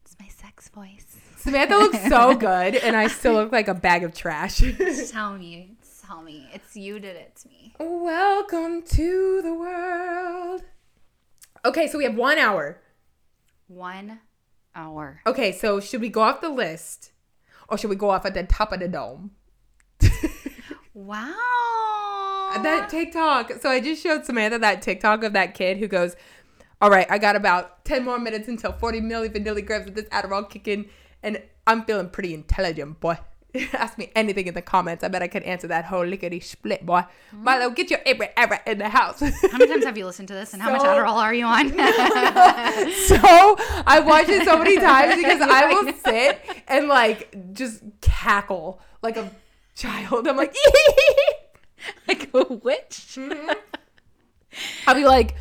It's 0.04 0.16
my 0.20 0.28
sex 0.28 0.70
voice. 0.70 1.06
Samantha 1.38 1.78
looks 1.78 2.10
so 2.10 2.34
good, 2.50 2.78
and 2.78 2.96
I 2.96 3.06
still 3.10 3.34
look 3.34 3.52
like 3.52 3.68
a 3.68 3.76
bag 3.76 4.04
of 4.04 4.16
trash. 4.16 4.64
Tell 5.12 5.38
me. 5.38 5.78
Tell 6.04 6.24
me. 6.24 6.48
It's 6.52 6.76
you 6.76 6.98
did 6.98 7.16
it 7.16 7.36
to 7.44 7.48
me. 7.48 7.76
Welcome 7.80 8.82
to 8.82 9.42
the 9.44 9.54
world. 9.54 10.64
Okay, 11.64 11.86
so 11.86 12.00
we 12.00 12.06
have 12.06 12.16
one 12.16 12.40
hour. 12.40 12.82
One 13.68 14.22
hour. 14.74 15.22
Okay, 15.28 15.52
so 15.52 15.80
should 15.80 16.02
we 16.02 16.10
go 16.10 16.22
off 16.22 16.42
the 16.42 16.50
list, 16.50 17.12
or 17.70 17.78
should 17.78 17.90
we 17.90 17.96
go 17.96 18.10
off 18.10 18.26
at 18.26 18.34
the 18.34 18.44
top 18.44 18.72
of 18.72 18.80
the 18.80 18.88
dome? 18.88 19.32
Wow. 20.94 21.34
that 22.62 22.88
TikTok. 22.90 23.52
So 23.62 23.70
I 23.70 23.80
just 23.80 24.02
showed 24.04 24.26
Samantha 24.26 24.60
that 24.60 24.82
TikTok 24.82 25.24
of 25.24 25.34
that 25.34 25.56
kid 25.56 25.78
who 25.78 25.88
goes, 25.88 26.16
"All 26.82 26.90
right, 26.90 27.08
I 27.10 27.18
got 27.18 27.36
about 27.36 27.84
ten 27.84 28.06
more 28.06 28.20
minutes 28.20 28.48
until 28.48 28.72
forty 28.74 29.02
milli 29.02 29.30
vanilli 29.30 29.66
grams 29.66 29.88
of 29.88 29.96
this 29.96 30.06
Adderall 30.06 30.48
kicking, 30.48 30.90
and 31.24 31.42
I'm 31.66 31.84
feeling 31.86 32.10
pretty 32.10 32.34
intelligent, 32.34 33.00
boy." 33.00 33.18
Ask 33.74 33.98
me 33.98 34.12
anything 34.16 34.48
in 34.48 34.54
the 34.54 34.62
comments. 34.62 35.04
I 35.04 35.08
bet 35.08 35.22
I 35.22 35.28
could 35.28 35.44
answer 35.44 35.68
that 35.68 35.86
whole 35.86 36.06
lickety 36.06 36.40
split, 36.40 36.86
boy. 36.86 37.04
Milo, 37.32 37.70
get 37.70 37.90
your 37.92 38.00
Abra 38.06 38.30
Abra 38.36 38.62
in 38.66 38.80
the 38.80 38.90
house. 38.90 39.20
How 39.20 39.58
many 39.58 39.68
times 39.68 39.86
have 39.86 39.98
you 39.98 40.06
listened 40.06 40.28
to 40.30 40.34
this, 40.34 40.54
and 40.54 40.62
how 40.62 40.72
much 40.72 40.82
Adderall 40.82 41.16
are 41.16 41.34
you 41.34 41.46
on? 41.46 41.70
so 41.70 41.78
I 43.86 44.02
watch 44.06 44.30
it 44.30 44.46
so 44.46 44.58
many 44.58 44.78
times 44.80 45.16
because 45.18 45.42
I 45.42 45.68
will 45.74 45.94
sit 45.94 46.42
and 46.68 46.88
like 46.88 47.54
just 47.54 47.84
cackle 48.02 48.82
like 49.02 49.18
a 49.18 49.30
child. 49.76 50.28
I'm 50.28 50.38
like, 50.38 50.56
like 52.08 52.30
a 52.34 52.44
witch. 52.54 53.18
Mm-hmm. 53.18 53.52
I'll 54.88 54.96
be 54.96 55.06
like, 55.06 55.36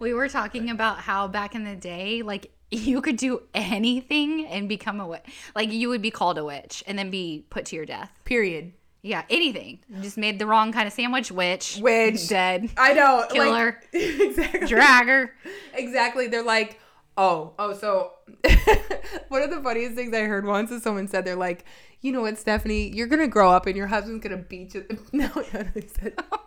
We 0.00 0.14
were 0.14 0.30
talking 0.30 0.70
about 0.70 0.98
how 1.00 1.28
back 1.28 1.54
in 1.54 1.64
the 1.64 1.76
day, 1.76 2.22
like 2.22 2.50
you 2.70 3.00
could 3.00 3.16
do 3.16 3.42
anything 3.54 4.46
and 4.46 4.68
become 4.68 5.00
a 5.00 5.06
witch. 5.06 5.22
Like 5.54 5.72
you 5.72 5.88
would 5.88 6.02
be 6.02 6.10
called 6.10 6.38
a 6.38 6.44
witch 6.44 6.84
and 6.86 6.98
then 6.98 7.10
be 7.10 7.44
put 7.50 7.66
to 7.66 7.76
your 7.76 7.86
death. 7.86 8.10
period. 8.24 8.72
Yeah, 9.02 9.22
anything. 9.30 9.78
You 9.88 10.02
just 10.02 10.18
made 10.18 10.38
the 10.38 10.46
wrong 10.46 10.72
kind 10.72 10.86
of 10.86 10.92
sandwich, 10.92 11.32
witch. 11.32 11.78
Witch. 11.80 12.28
Dead. 12.28 12.68
I 12.76 12.92
know, 12.92 13.20
like- 13.20 13.30
Killer. 13.30 13.80
exactly. 13.94 14.60
Dragger. 14.68 15.30
Exactly. 15.72 16.26
They're 16.28 16.42
like, 16.44 16.78
oh, 17.16 17.54
oh, 17.58 17.72
so 17.72 18.12
one 19.28 19.42
of 19.42 19.50
the 19.50 19.60
funniest 19.62 19.94
things 19.94 20.14
I 20.14 20.22
heard 20.24 20.44
once 20.44 20.70
is 20.70 20.82
someone 20.82 21.08
said, 21.08 21.24
they're 21.24 21.34
like, 21.34 21.64
you 22.02 22.12
know 22.12 22.20
what, 22.22 22.38
Stephanie, 22.38 22.94
you're 22.94 23.06
going 23.06 23.20
to 23.22 23.26
grow 23.28 23.50
up 23.50 23.66
and 23.66 23.74
your 23.74 23.86
husband's 23.86 24.22
going 24.22 24.36
to 24.36 24.42
beat 24.42 24.74
you. 24.74 24.84
No, 25.12 25.30
no, 25.34 25.64
he 25.74 25.86
said, 25.86 26.14
oh 26.32 26.38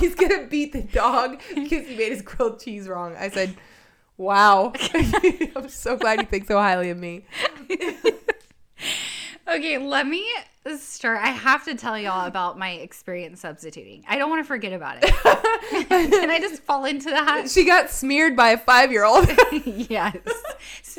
he's 0.00 0.14
going 0.14 0.30
to 0.30 0.46
beat 0.48 0.72
the 0.72 0.82
dog 0.82 1.40
because 1.54 1.86
he 1.86 1.96
made 1.96 2.12
his 2.12 2.22
grilled 2.22 2.60
cheese 2.60 2.88
wrong. 2.88 3.16
I 3.18 3.28
said, 3.28 3.56
wow. 4.18 4.72
I'm 5.56 5.68
so 5.68 5.96
glad 5.96 6.20
you 6.20 6.26
think 6.26 6.46
so 6.46 6.58
highly 6.58 6.90
of 6.90 6.98
me. 6.98 7.24
Okay, 9.48 9.78
let 9.78 10.06
me 10.06 10.28
start. 10.76 11.20
I 11.22 11.28
have 11.28 11.64
to 11.64 11.74
tell 11.74 11.98
y'all 11.98 12.26
about 12.26 12.58
my 12.58 12.72
experience 12.72 13.40
substituting. 13.40 14.04
I 14.06 14.18
don't 14.18 14.28
want 14.28 14.44
to 14.44 14.46
forget 14.46 14.74
about 14.74 14.98
it. 15.00 15.10
Can 15.88 16.30
I 16.30 16.38
just 16.38 16.62
fall 16.64 16.84
into 16.84 17.08
that? 17.08 17.48
She 17.50 17.64
got 17.64 17.88
smeared 17.88 18.36
by 18.36 18.50
a 18.50 18.58
five 18.58 18.92
year 18.92 19.04
old. 19.04 19.26
yes. 19.64 20.18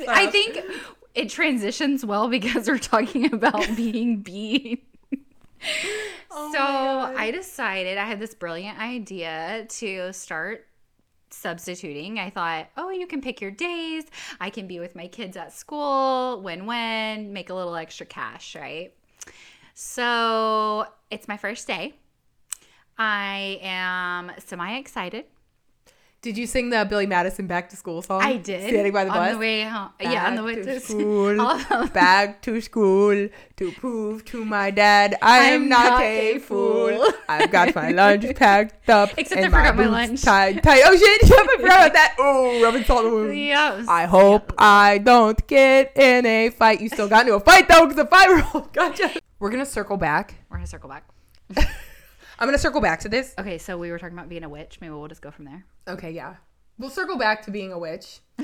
I 0.08 0.26
think 0.26 0.60
it 1.14 1.28
transitions 1.28 2.04
well 2.04 2.28
because 2.28 2.66
we're 2.66 2.78
talking 2.78 3.32
about 3.32 3.64
being 3.76 4.20
beat. 4.20 4.84
Oh 6.32 6.52
so. 6.52 6.60
I 6.60 7.30
decided 7.30 7.98
I 7.98 8.06
had 8.06 8.18
this 8.18 8.34
brilliant 8.34 8.80
idea 8.80 9.66
to 9.68 10.12
start 10.12 10.66
substituting. 11.32 12.18
I 12.18 12.30
thought, 12.30 12.68
oh, 12.76 12.90
you 12.90 13.06
can 13.06 13.20
pick 13.20 13.40
your 13.40 13.50
days. 13.50 14.04
I 14.40 14.50
can 14.50 14.66
be 14.66 14.80
with 14.80 14.94
my 14.94 15.06
kids 15.06 15.36
at 15.36 15.52
school, 15.52 16.40
win 16.42 16.66
win, 16.66 17.32
make 17.32 17.50
a 17.50 17.54
little 17.54 17.76
extra 17.76 18.06
cash, 18.06 18.54
right? 18.54 18.92
So 19.74 20.86
it's 21.10 21.28
my 21.28 21.36
first 21.36 21.66
day. 21.66 21.94
I 22.98 23.58
am 23.62 24.32
semi 24.38 24.76
excited. 24.76 25.24
Did 26.22 26.36
you 26.36 26.46
sing 26.46 26.68
the 26.68 26.84
Billy 26.86 27.06
Madison 27.06 27.46
back 27.46 27.70
to 27.70 27.76
school 27.76 28.02
song? 28.02 28.20
I 28.22 28.36
did. 28.36 28.68
Standing 28.68 28.92
by 28.92 29.04
the 29.04 29.10
on 29.10 29.16
bus. 29.16 29.32
the 29.32 29.38
way 29.38 29.62
home. 29.62 29.88
yeah, 29.98 30.26
on 30.26 30.34
the 30.36 30.42
way 30.44 30.56
Back 30.56 30.64
to, 30.74 30.80
school. 30.80 31.86
back 31.94 32.42
to 32.42 32.60
school 32.60 33.28
to 33.56 33.72
prove 33.72 34.22
to 34.26 34.44
my 34.44 34.70
dad 34.70 35.16
I 35.22 35.38
am 35.44 35.62
I'm 35.62 35.68
not, 35.70 35.84
not 35.92 36.02
a 36.02 36.36
a 36.36 36.38
fool. 36.38 36.88
fool. 36.88 37.12
I've 37.26 37.50
got 37.50 37.74
my 37.74 37.92
lunch 37.92 38.26
packed 38.36 38.90
up. 38.90 39.10
Except 39.16 39.40
and 39.40 39.54
I 39.54 39.58
forgot 39.58 39.76
my 39.76 39.84
boots 39.84 39.92
lunch. 39.92 40.22
Tied, 40.22 40.62
tight. 40.62 40.82
Oh 40.84 40.94
shit! 40.94 41.20
I 41.24 41.56
forgot 41.56 41.64
about 41.80 41.92
that. 41.94 42.16
Oh, 42.18 42.62
rubbing 42.62 42.84
salt 42.84 43.06
in 43.06 43.10
the 43.12 43.16
wound. 43.16 43.38
Yeah. 43.38 43.84
I 43.88 44.04
hope 44.04 44.52
I 44.58 44.98
don't 44.98 45.46
get 45.46 45.96
in 45.96 46.26
a 46.26 46.50
fight. 46.50 46.82
You 46.82 46.90
still 46.90 47.08
got 47.08 47.22
into 47.22 47.34
a 47.36 47.40
fight 47.40 47.66
though, 47.66 47.86
because 47.86 47.96
the 47.96 48.04
fight 48.04 48.28
roll. 48.52 48.68
Gotcha. 48.74 49.10
We're 49.38 49.50
gonna 49.50 49.64
circle 49.64 49.96
back. 49.96 50.34
We're 50.50 50.58
gonna 50.58 50.66
circle 50.66 50.90
back. 50.90 51.08
I'm 52.40 52.46
gonna 52.48 52.58
circle 52.58 52.80
back 52.80 53.00
to 53.00 53.08
this. 53.08 53.34
Okay, 53.38 53.58
so 53.58 53.76
we 53.76 53.90
were 53.90 53.98
talking 53.98 54.16
about 54.16 54.28
being 54.30 54.44
a 54.44 54.48
witch. 54.48 54.78
Maybe 54.80 54.92
we'll 54.94 55.08
just 55.08 55.20
go 55.20 55.30
from 55.30 55.44
there. 55.44 55.64
Okay, 55.86 56.10
yeah. 56.10 56.36
We'll 56.78 56.88
circle 56.90 57.18
back 57.18 57.42
to 57.42 57.50
being 57.50 57.72
a 57.72 57.78
witch. 57.78 58.20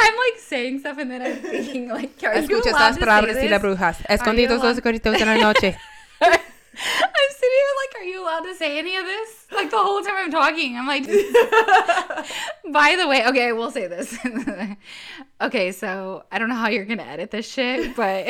I'm 0.00 0.16
like 0.16 0.38
saying 0.38 0.78
stuff 0.80 0.98
and 0.98 1.10
then 1.10 1.22
I'm 1.22 1.36
thinking 1.36 1.88
like, 1.88 2.12
are 2.24 2.34
you 2.38 2.48
Escucha 2.48 2.70
allowed 2.70 2.92
estas 2.92 2.94
to 2.94 3.00
say 3.00 3.06
palabras 3.06 3.36
y 3.36 3.48
las 3.48 3.50
this? 3.50 3.62
brujas. 3.62 4.06
Escondidos 4.08 4.50
allowed- 4.60 4.64
los 4.64 4.76
secretos 4.76 5.18
de 5.18 5.24
la 5.26 5.36
noche. 5.36 5.76
I'm 6.20 6.30
sitting 7.30 7.58
here 7.58 7.74
like, 7.82 7.94
are 8.00 8.04
you 8.04 8.22
allowed 8.22 8.40
to 8.44 8.54
say 8.54 8.78
any 8.78 8.96
of 8.96 9.04
this? 9.04 9.46
Like 9.52 9.70
the 9.70 9.76
whole 9.78 10.00
time 10.02 10.14
I'm 10.16 10.30
talking, 10.30 10.76
I'm 10.76 10.86
like, 10.86 11.04
by 12.72 12.96
the 12.96 13.06
way, 13.08 13.26
okay, 13.26 13.48
I 13.48 13.52
will 13.52 13.70
say 13.70 13.86
this. 13.88 14.16
okay, 15.40 15.72
so 15.72 16.24
I 16.30 16.38
don't 16.38 16.48
know 16.48 16.54
how 16.54 16.68
you're 16.68 16.84
gonna 16.84 17.02
edit 17.02 17.30
this 17.32 17.50
shit, 17.50 17.96
but 17.96 18.26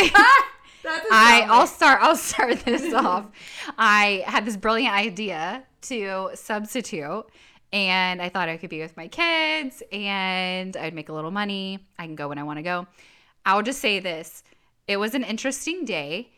I 1.11 1.47
I'll 1.49 1.67
start 1.67 2.01
I'll 2.03 2.17
start 2.17 2.61
this 2.65 2.93
off. 2.93 3.27
I 3.77 4.25
had 4.27 4.45
this 4.45 4.57
brilliant 4.57 4.95
idea 4.95 5.65
to 5.83 6.31
substitute 6.35 7.25
and 7.73 8.23
I 8.23 8.29
thought 8.29 8.49
I 8.49 8.57
could 8.57 8.71
be 8.71 8.81
with 8.81 8.97
my 8.97 9.09
kids 9.09 9.83
and 9.93 10.77
I'd 10.77 10.95
make 10.95 11.09
a 11.09 11.13
little 11.13 11.31
money. 11.31 11.87
I 11.99 12.07
can 12.07 12.15
go 12.15 12.29
when 12.29 12.39
I 12.39 12.43
want 12.43 12.59
to 12.59 12.63
go. 12.63 12.87
I'll 13.45 13.63
just 13.63 13.81
say 13.81 14.01
this. 14.01 14.43
It 14.87 14.97
was 14.97 15.15
an 15.15 15.25
interesting 15.25 15.85
day 15.85 16.31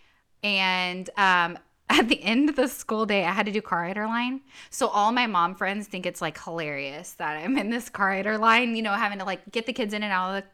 and 0.42 1.08
um 1.16 1.58
at 1.90 2.08
the 2.08 2.22
end 2.22 2.48
of 2.48 2.54
the 2.54 2.68
school 2.68 3.04
day, 3.04 3.24
I 3.24 3.32
had 3.32 3.46
to 3.46 3.52
do 3.52 3.60
car 3.60 3.80
rider 3.82 4.06
line. 4.06 4.42
So 4.70 4.86
all 4.86 5.10
my 5.10 5.26
mom 5.26 5.56
friends 5.56 5.88
think 5.88 6.06
it's 6.06 6.20
like 6.22 6.40
hilarious 6.42 7.14
that 7.14 7.36
I'm 7.36 7.58
in 7.58 7.70
this 7.70 7.88
car 7.88 8.08
rider 8.10 8.38
line, 8.38 8.76
you 8.76 8.82
know, 8.82 8.92
having 8.92 9.18
to 9.18 9.24
like 9.24 9.50
get 9.50 9.66
the 9.66 9.72
kids 9.72 9.92
in 9.92 10.02
and 10.04 10.12
out 10.12 10.36
of 10.36 10.42
the 10.44 10.48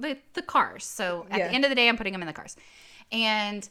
the, 0.00 0.16
the 0.34 0.42
cars. 0.42 0.84
So 0.84 1.26
at 1.32 1.38
Yeah. 1.38 1.48
the 1.48 1.54
end 1.54 1.64
of 1.64 1.70
the 1.70 1.74
day, 1.74 1.88
I'm 1.88 1.96
putting 1.96 2.12
them 2.12 2.22
in 2.22 2.28
the 2.28 2.32
cars. 2.32 2.54
And 3.12 3.68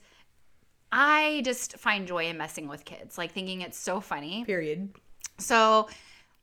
I 0.91 1.41
just 1.45 1.77
find 1.77 2.07
joy 2.07 2.25
in 2.27 2.37
messing 2.37 2.67
with 2.67 2.85
kids, 2.85 3.17
like 3.17 3.31
thinking 3.31 3.61
it's 3.61 3.77
so 3.77 3.99
funny. 3.99 4.45
Period. 4.45 4.89
So 5.37 5.89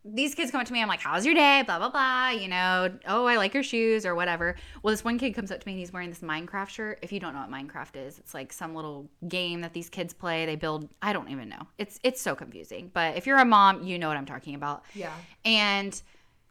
these 0.06 0.34
kids 0.34 0.50
come 0.50 0.60
up 0.60 0.66
to 0.66 0.72
me, 0.72 0.82
I'm 0.82 0.88
like, 0.88 1.00
How's 1.00 1.24
your 1.24 1.34
day? 1.34 1.62
Blah, 1.64 1.78
blah, 1.78 1.88
blah. 1.88 2.28
You 2.28 2.48
know, 2.48 2.90
oh, 3.06 3.24
I 3.24 3.36
like 3.36 3.54
your 3.54 3.62
shoes 3.62 4.04
or 4.04 4.14
whatever. 4.14 4.54
Well, 4.82 4.92
this 4.92 5.02
one 5.02 5.18
kid 5.18 5.32
comes 5.34 5.50
up 5.50 5.60
to 5.60 5.66
me 5.66 5.72
and 5.72 5.78
he's 5.80 5.94
wearing 5.94 6.10
this 6.10 6.20
Minecraft 6.20 6.68
shirt. 6.68 6.98
If 7.00 7.10
you 7.10 7.20
don't 7.20 7.32
know 7.34 7.40
what 7.40 7.50
Minecraft 7.50 8.06
is, 8.06 8.18
it's 8.18 8.34
like 8.34 8.52
some 8.52 8.74
little 8.74 9.08
game 9.28 9.62
that 9.62 9.72
these 9.72 9.88
kids 9.88 10.12
play. 10.12 10.44
They 10.44 10.56
build, 10.56 10.90
I 11.00 11.14
don't 11.14 11.30
even 11.30 11.48
know. 11.48 11.66
It's 11.78 11.98
it's 12.02 12.20
so 12.20 12.34
confusing. 12.34 12.90
But 12.92 13.16
if 13.16 13.26
you're 13.26 13.38
a 13.38 13.46
mom, 13.46 13.82
you 13.82 13.98
know 13.98 14.08
what 14.08 14.18
I'm 14.18 14.26
talking 14.26 14.54
about. 14.54 14.84
Yeah. 14.94 15.12
And 15.46 16.00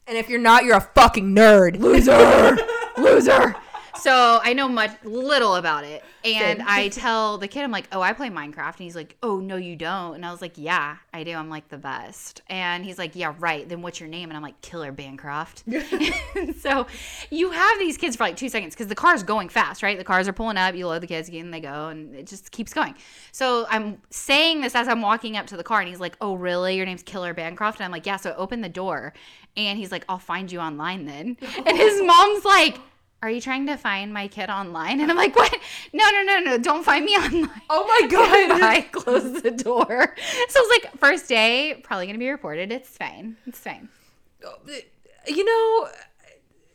And 0.08 0.18
if 0.18 0.30
you're 0.30 0.40
not, 0.40 0.66
you're 0.66 0.78
a 0.78 0.82
fucking 0.96 1.36
nerd. 1.36 1.80
loser, 1.80 2.58
loser. 2.98 3.56
So 4.00 4.40
I 4.44 4.54
know 4.54 4.68
much 4.68 4.92
little 5.04 5.56
about 5.56 5.84
it, 5.84 6.04
and 6.26 6.60
Same. 6.60 6.68
I 6.68 6.90
tell 6.90 7.38
the 7.38 7.48
kid, 7.48 7.64
I'm 7.64 7.72
like, 7.72 7.88
"Oh, 7.92 8.02
I 8.02 8.14
play 8.14 8.30
Minecraft," 8.30 8.76
and 8.76 8.80
he's 8.80 8.96
like, 8.96 9.16
"Oh, 9.22 9.40
no, 9.40 9.56
you 9.56 9.76
don't." 9.76 10.16
And 10.16 10.26
I 10.26 10.32
was 10.32 10.42
like, 10.42 10.54
"Yeah, 10.56 10.98
I 11.14 11.24
do. 11.24 11.34
I'm 11.34 11.50
like 11.50 11.70
the 11.70 11.78
best." 11.78 12.42
And 12.50 12.84
he's 12.84 12.98
like, 12.98 13.16
"Yeah, 13.16 13.34
right. 13.40 13.68
Then 13.68 13.82
what's 13.82 14.00
your 14.00 14.10
name?" 14.10 14.30
And 14.30 14.38
I'm 14.38 14.42
like, 14.44 14.60
"Killer 14.62 14.92
Bancroft." 14.92 15.64
so 16.60 16.88
you 17.30 17.52
have 17.52 17.80
these 17.80 17.98
kids 17.98 18.16
for 18.16 18.24
like 18.24 18.36
two 18.36 18.50
seconds 18.50 18.74
because 18.74 18.88
the 18.88 18.96
car's 18.96 19.22
going 19.24 19.50
fast, 19.50 19.84
right? 19.84 19.98
The 19.98 20.04
cars 20.04 20.28
are 20.28 20.34
pulling 20.34 20.58
up. 20.58 20.76
You 20.76 20.88
load 20.88 21.02
the 21.02 21.08
kids 21.08 21.28
again, 21.28 21.52
they 21.52 21.60
go, 21.60 21.88
and 21.90 22.16
it 22.16 22.28
just 22.28 22.52
keeps 22.52 22.74
going. 22.74 22.96
So 23.32 23.66
I'm 23.70 24.02
saying 24.10 24.62
this 24.62 24.76
as 24.76 24.88
I'm 24.88 25.02
walking 25.02 25.38
up 25.38 25.48
to 25.48 25.58
the 25.58 25.64
car, 25.64 25.82
and 25.82 25.90
he's 25.90 26.00
like, 26.00 26.18
"Oh, 26.20 26.36
really? 26.36 26.76
Your 26.76 26.86
name's 26.86 27.04
Killer 27.04 27.34
Bancroft?" 27.34 27.80
And 27.80 27.86
I'm 27.86 27.92
like, 27.92 28.06
"Yeah." 28.06 28.18
So 28.18 28.34
open 28.38 28.62
the 28.62 28.70
door, 28.70 29.14
and 29.56 29.78
he's 29.78 29.92
like, 29.92 30.06
"I'll 30.10 30.20
find 30.20 30.52
you 30.52 30.60
online 30.60 31.06
then." 31.06 31.38
And 31.66 31.78
his 31.78 32.02
mom's 32.02 32.44
like. 32.44 32.80
Are 33.24 33.30
you 33.32 33.40
trying 33.40 33.68
to 33.68 33.78
find 33.78 34.14
my 34.14 34.28
kid 34.28 34.50
online? 34.50 35.00
And 35.04 35.10
I'm 35.10 35.16
like, 35.18 35.34
what? 35.36 35.58
No, 35.94 36.04
no, 36.12 36.24
no, 36.24 36.40
no. 36.40 36.58
Don't 36.58 36.84
find 36.84 37.06
me 37.06 37.12
online. 37.18 37.50
Oh 37.70 37.88
my 37.88 38.08
god. 38.12 38.62
I 38.62 38.82
close 38.82 39.42
the 39.42 39.52
door. 39.52 40.16
So 40.50 40.60
I 40.60 40.62
was 40.62 40.82
like, 40.84 40.98
first 41.00 41.30
day, 41.30 41.80
probably 41.84 42.06
going 42.06 42.16
to 42.16 42.20
be 42.20 42.30
reported. 42.30 42.72
It's 42.72 42.98
fine. 42.98 43.38
It's 43.48 43.60
fine. 43.60 43.88
you 45.28 45.46
know, 45.46 45.90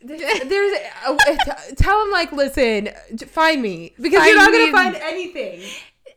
there's, 0.01 0.73
tell 1.77 2.03
him 2.03 2.11
like, 2.11 2.31
listen, 2.31 2.89
find 3.27 3.61
me 3.61 3.93
because 3.99 4.25
you're 4.25 4.35
not 4.37 4.51
gonna 4.51 4.71
find 4.71 4.95
anything. 4.95 5.61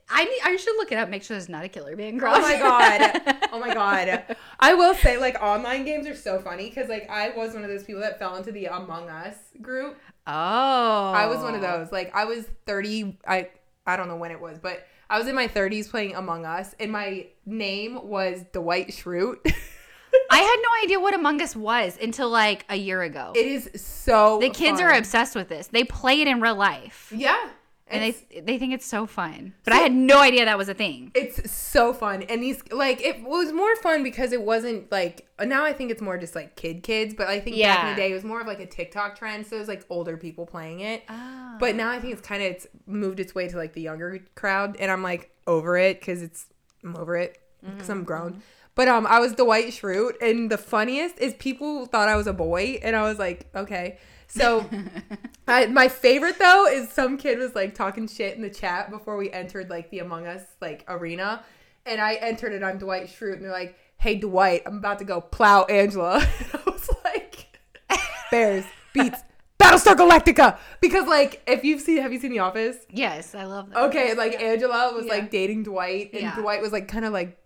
I 0.08 0.24
need, 0.24 0.40
I 0.44 0.56
should 0.56 0.76
look 0.76 0.92
it 0.92 0.96
up, 0.96 1.08
make 1.08 1.22
sure 1.22 1.36
there's 1.36 1.48
not 1.48 1.64
a 1.64 1.68
killer 1.68 1.96
Bancroft. 1.96 2.38
Oh 2.38 2.42
my 2.42 2.58
god. 2.58 3.36
Oh 3.52 3.58
my 3.58 3.72
god. 3.72 4.36
I 4.60 4.74
will 4.74 4.94
say 4.94 5.16
like 5.16 5.40
online 5.42 5.84
games 5.84 6.06
are 6.06 6.14
so 6.14 6.38
funny 6.38 6.68
because 6.68 6.88
like 6.88 7.08
I 7.08 7.30
was 7.30 7.54
one 7.54 7.64
of 7.64 7.70
those 7.70 7.82
people 7.82 8.02
that 8.02 8.18
fell 8.18 8.36
into 8.36 8.52
the 8.52 8.66
Among 8.66 9.08
Us 9.08 9.36
group. 9.60 9.98
Oh. 10.26 11.12
I 11.12 11.26
was 11.26 11.38
one 11.38 11.54
of 11.54 11.62
oh. 11.62 11.78
those. 11.78 11.92
Like 11.92 12.14
I 12.14 12.24
was 12.24 12.44
30 12.66 13.18
I 13.26 13.48
I 13.86 13.96
don't 13.96 14.08
know 14.08 14.16
when 14.16 14.30
it 14.30 14.40
was, 14.40 14.58
but 14.58 14.86
I 15.10 15.18
was 15.18 15.28
in 15.28 15.34
my 15.34 15.48
30s 15.48 15.90
playing 15.90 16.14
Among 16.14 16.46
Us 16.46 16.74
and 16.80 16.90
my 16.90 17.26
name 17.44 18.08
was 18.08 18.44
Dwight 18.52 18.88
Schrute. 18.88 19.38
I 20.30 20.38
had 20.38 20.56
no 20.62 20.84
idea 20.84 21.00
what 21.00 21.14
Among 21.14 21.40
Us 21.42 21.54
was 21.56 21.98
until 22.00 22.30
like 22.30 22.64
a 22.68 22.76
year 22.76 23.02
ago. 23.02 23.32
it 23.34 23.46
is 23.46 23.70
so 23.74 24.38
the 24.40 24.50
kids 24.50 24.80
fun. 24.80 24.90
are 24.90 24.96
obsessed 24.96 25.34
with 25.34 25.48
this. 25.48 25.66
They 25.68 25.84
play 25.84 26.20
it 26.20 26.28
in 26.28 26.40
real 26.40 26.54
life. 26.54 27.12
Yeah. 27.14 27.50
And 27.92 28.02
It's- 28.04 28.24
they 28.30 28.40
they 28.40 28.58
think 28.58 28.72
it's 28.72 28.86
so 28.86 29.06
fun. 29.06 29.54
But 29.64 29.72
I 29.74 29.76
had 29.76 29.92
no 29.92 30.18
idea 30.20 30.44
that 30.46 30.56
was 30.58 30.68
a 30.68 30.74
thing. 30.74 31.12
It's 31.14 31.50
so 31.52 31.92
fun. 31.92 32.22
And 32.22 32.42
these 32.42 32.62
like 32.72 33.00
it 33.02 33.22
was 33.22 33.52
more 33.52 33.74
fun 33.76 34.02
because 34.02 34.32
it 34.32 34.42
wasn't 34.42 34.90
like 34.90 35.26
now 35.40 35.64
I 35.64 35.72
think 35.72 35.90
it's 35.90 36.00
more 36.02 36.16
just 36.18 36.34
like 36.34 36.56
kid 36.56 36.82
kids, 36.82 37.14
but 37.14 37.28
I 37.28 37.38
think 37.40 37.56
back 37.60 37.84
in 37.84 37.90
the 37.96 38.00
day 38.02 38.10
it 38.10 38.14
was 38.14 38.24
more 38.24 38.40
of 38.40 38.46
like 38.46 38.60
a 38.60 38.66
TikTok 38.66 39.16
trend, 39.18 39.46
so 39.46 39.56
it 39.56 39.58
was 39.60 39.68
like 39.68 39.84
older 39.90 40.16
people 40.16 40.46
playing 40.46 40.80
it. 40.80 41.02
Oh. 41.08 41.56
But 41.60 41.74
now 41.76 41.90
I 41.90 42.00
think 42.00 42.12
it's 42.14 42.26
kind 42.26 42.42
of 42.42 42.50
it's 42.52 42.66
moved 42.86 43.20
its 43.20 43.34
way 43.34 43.48
to 43.48 43.56
like 43.56 43.72
the 43.74 43.82
younger 43.82 44.20
crowd 44.34 44.76
and 44.78 44.90
I'm 44.90 45.02
like 45.02 45.30
over 45.46 45.76
it 45.76 46.00
cuz 46.00 46.22
it's 46.22 46.46
I'm 46.84 46.96
over 46.96 47.16
it 47.16 47.38
because 47.64 47.88
I'm 47.90 48.04
grown. 48.04 48.42
But 48.74 48.88
um 48.88 49.06
I 49.06 49.18
was 49.20 49.34
the 49.34 49.44
Dwight 49.44 49.66
Schrute 49.66 50.14
and 50.22 50.50
the 50.50 50.56
funniest 50.58 51.18
is 51.18 51.34
people 51.34 51.84
thought 51.86 52.08
I 52.08 52.16
was 52.16 52.26
a 52.26 52.32
boy 52.32 52.80
and 52.82 52.96
I 52.96 53.02
was 53.02 53.18
like, 53.18 53.48
okay. 53.54 53.98
So 54.34 54.64
I, 55.46 55.66
my 55.66 55.88
favorite 55.88 56.38
though 56.38 56.66
is 56.66 56.88
some 56.88 57.18
kid 57.18 57.38
was 57.38 57.54
like 57.54 57.74
talking 57.74 58.08
shit 58.08 58.34
in 58.34 58.40
the 58.42 58.48
chat 58.50 58.90
before 58.90 59.16
we 59.18 59.30
entered 59.30 59.68
like 59.68 59.90
the 59.90 59.98
Among 59.98 60.26
Us 60.26 60.42
like 60.60 60.84
arena, 60.88 61.44
and 61.84 62.00
I 62.00 62.14
entered 62.14 62.52
it. 62.52 62.62
I'm 62.62 62.78
Dwight 62.78 63.08
Schrute, 63.08 63.34
and 63.34 63.44
they're 63.44 63.52
like, 63.52 63.76
"Hey 63.98 64.14
Dwight, 64.16 64.62
I'm 64.64 64.78
about 64.78 64.98
to 65.00 65.04
go 65.04 65.20
plow 65.20 65.64
Angela." 65.64 66.18
And 66.40 66.60
I 66.66 66.70
was 66.70 66.88
like, 67.04 67.58
"Bears 68.30 68.64
beets 68.94 69.20
Battlestar 69.58 69.94
Galactica," 69.96 70.58
because 70.80 71.06
like 71.06 71.42
if 71.46 71.62
you've 71.62 71.82
seen, 71.82 71.98
have 72.00 72.12
you 72.12 72.18
seen 72.18 72.30
The 72.30 72.38
Office? 72.38 72.76
yes, 72.90 73.34
I 73.34 73.44
love 73.44 73.68
that. 73.70 73.76
Okay, 73.88 74.14
like 74.14 74.40
Angela 74.40 74.92
was 74.94 75.04
Yeah. 75.06 75.12
like 75.12 75.30
dating 75.30 75.64
Dwight, 75.64 76.10
and 76.14 76.22
Yeah. 76.22 76.36
Dwight 76.36 76.62
was 76.62 76.72
like 76.72 76.88
kind 76.88 77.04
of 77.04 77.12
like 77.12 77.36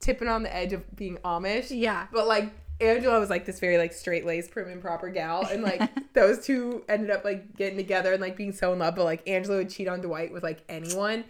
tipping 0.00 0.28
on 0.28 0.44
the 0.44 0.54
edge 0.54 0.72
of 0.72 0.84
being 0.94 1.16
Amish. 1.24 1.66
Yeah. 1.70 2.06
But 2.12 2.28
like 2.28 2.52
Angela 2.80 3.18
was 3.18 3.30
like 3.30 3.44
this 3.44 3.60
very 3.60 3.78
like 3.78 3.92
straight 3.92 4.24
laced, 4.24 4.50
prim 4.50 4.68
and 4.68 4.80
proper 4.80 5.08
gal, 5.08 5.46
and 5.50 5.62
like 5.62 5.82
those 6.12 6.44
two 6.44 6.84
ended 6.88 7.10
up 7.10 7.24
like 7.24 7.56
getting 7.56 7.76
together 7.76 8.12
and 8.12 8.20
like 8.20 8.36
being 8.36 8.52
so 8.52 8.72
in 8.72 8.78
love. 8.78 8.94
But 8.94 9.04
like 9.04 9.28
Angela 9.28 9.58
would 9.58 9.70
cheat 9.70 9.88
on 9.88 10.00
Dwight 10.00 10.32
with 10.32 10.42
like 10.42 10.62
anyone, 10.68 11.24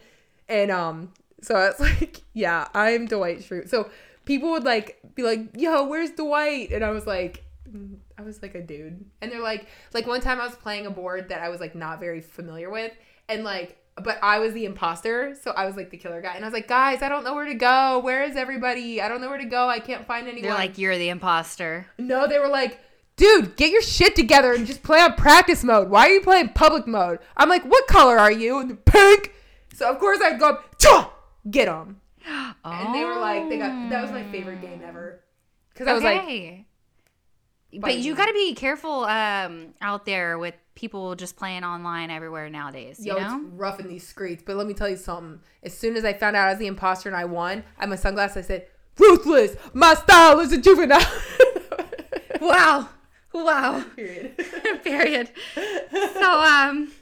and 0.48 0.70
um, 0.70 1.12
so 1.40 1.54
I 1.54 1.68
was 1.68 1.80
like, 2.00 2.22
yeah, 2.34 2.68
I'm 2.74 3.06
Dwight 3.06 3.38
Schrute. 3.38 3.68
So 3.68 3.90
people 4.24 4.50
would 4.50 4.64
like 4.64 4.98
be 5.14 5.22
like, 5.22 5.50
yo, 5.56 5.84
where's 5.84 6.10
Dwight? 6.10 6.70
And 6.72 6.84
I 6.84 6.90
was 6.90 7.06
like. 7.06 7.44
"Mm, 7.68 7.98
I 8.16 8.22
was 8.22 8.42
like 8.42 8.56
a 8.56 8.60
dude, 8.62 9.04
and 9.20 9.30
they're 9.30 9.40
like, 9.40 9.68
like 9.94 10.04
one 10.04 10.20
time 10.20 10.40
I 10.40 10.44
was 10.44 10.56
playing 10.56 10.86
a 10.86 10.90
board 10.90 11.28
that 11.28 11.40
I 11.40 11.50
was 11.50 11.60
like 11.60 11.76
not 11.76 12.00
very 12.00 12.20
familiar 12.20 12.68
with, 12.68 12.92
and 13.28 13.44
like, 13.44 13.78
but 14.02 14.18
I 14.22 14.38
was 14.38 14.52
the 14.52 14.64
imposter, 14.64 15.34
so 15.42 15.52
I 15.52 15.66
was 15.66 15.76
like 15.76 15.90
the 15.90 15.96
killer 15.96 16.20
guy, 16.20 16.34
and 16.34 16.44
I 16.44 16.48
was 16.48 16.54
like, 16.54 16.68
guys, 16.68 17.02
I 17.02 17.08
don't 17.08 17.24
know 17.24 17.34
where 17.34 17.44
to 17.46 17.54
go. 17.54 17.98
Where 18.00 18.24
is 18.24 18.36
everybody? 18.36 19.00
I 19.00 19.08
don't 19.08 19.20
know 19.20 19.28
where 19.28 19.38
to 19.38 19.44
go. 19.44 19.68
I 19.68 19.80
can't 19.80 20.06
find 20.06 20.26
anyone. 20.26 20.42
They're 20.48 20.54
like, 20.58 20.78
you're 20.78 20.96
the 20.98 21.08
imposter. 21.08 21.86
No, 21.98 22.26
they 22.26 22.38
were 22.38 22.48
like, 22.48 22.80
dude, 23.16 23.56
get 23.56 23.70
your 23.70 23.82
shit 23.82 24.16
together 24.16 24.52
and 24.52 24.66
just 24.66 24.82
play 24.82 25.00
on 25.00 25.14
practice 25.14 25.64
mode. 25.64 25.90
Why 25.90 26.06
are 26.06 26.10
you 26.10 26.20
playing 26.20 26.50
public 26.50 26.86
mode? 26.86 27.18
I'm 27.36 27.48
like, 27.48 27.64
what 27.64 27.86
color 27.88 28.18
are 28.18 28.32
you? 28.32 28.58
And 28.60 28.84
pink. 28.84 29.32
So 29.74 29.90
of 29.90 29.98
course 29.98 30.20
I'd 30.22 30.38
go 30.40 30.50
up, 30.50 30.78
"Chah! 30.78 31.10
get 31.50 31.66
them. 31.66 32.00
And 32.64 32.94
they 32.94 33.04
were 33.04 33.18
like, 33.18 33.48
they 33.48 33.58
got 33.58 33.90
that 33.90 34.02
was 34.02 34.10
my 34.10 34.24
favorite 34.30 34.60
game 34.60 34.82
ever. 34.84 35.20
Because 35.72 35.88
I 35.88 35.92
was 35.94 36.02
like, 36.02 36.22
Okay. 36.22 36.66
But 37.74 37.98
you 37.98 38.14
got 38.14 38.26
to 38.26 38.32
be 38.32 38.54
careful 38.54 39.04
um, 39.04 39.74
out 39.80 40.06
there 40.06 40.38
with 40.38 40.54
people 40.74 41.14
just 41.14 41.36
playing 41.36 41.64
online 41.64 42.10
everywhere 42.10 42.48
nowadays. 42.48 43.04
yo, 43.04 43.14
you 43.16 43.20
know? 43.20 43.40
it's 43.44 43.54
rough 43.54 43.80
in 43.80 43.88
these 43.88 44.06
streets. 44.06 44.42
But 44.46 44.56
let 44.56 44.66
me 44.66 44.74
tell 44.74 44.88
you 44.88 44.96
something. 44.96 45.40
As 45.62 45.76
soon 45.76 45.96
as 45.96 46.04
I 46.04 46.12
found 46.12 46.36
out 46.36 46.48
I 46.48 46.50
was 46.50 46.58
the 46.58 46.66
imposter 46.66 47.08
and 47.08 47.16
I 47.16 47.24
won, 47.24 47.64
I 47.76 47.82
had 47.82 47.88
my 47.90 47.96
sunglasses. 47.96 48.44
I 48.44 48.46
said, 48.46 48.66
ruthless. 48.98 49.56
My 49.74 49.94
style 49.94 50.40
is 50.40 50.52
a 50.52 50.58
juvenile. 50.58 51.00
Wow. 52.40 52.88
Wow. 53.32 53.84
Period. 53.96 54.36
Period. 54.84 55.30
So 55.54 56.40
um 56.40 56.92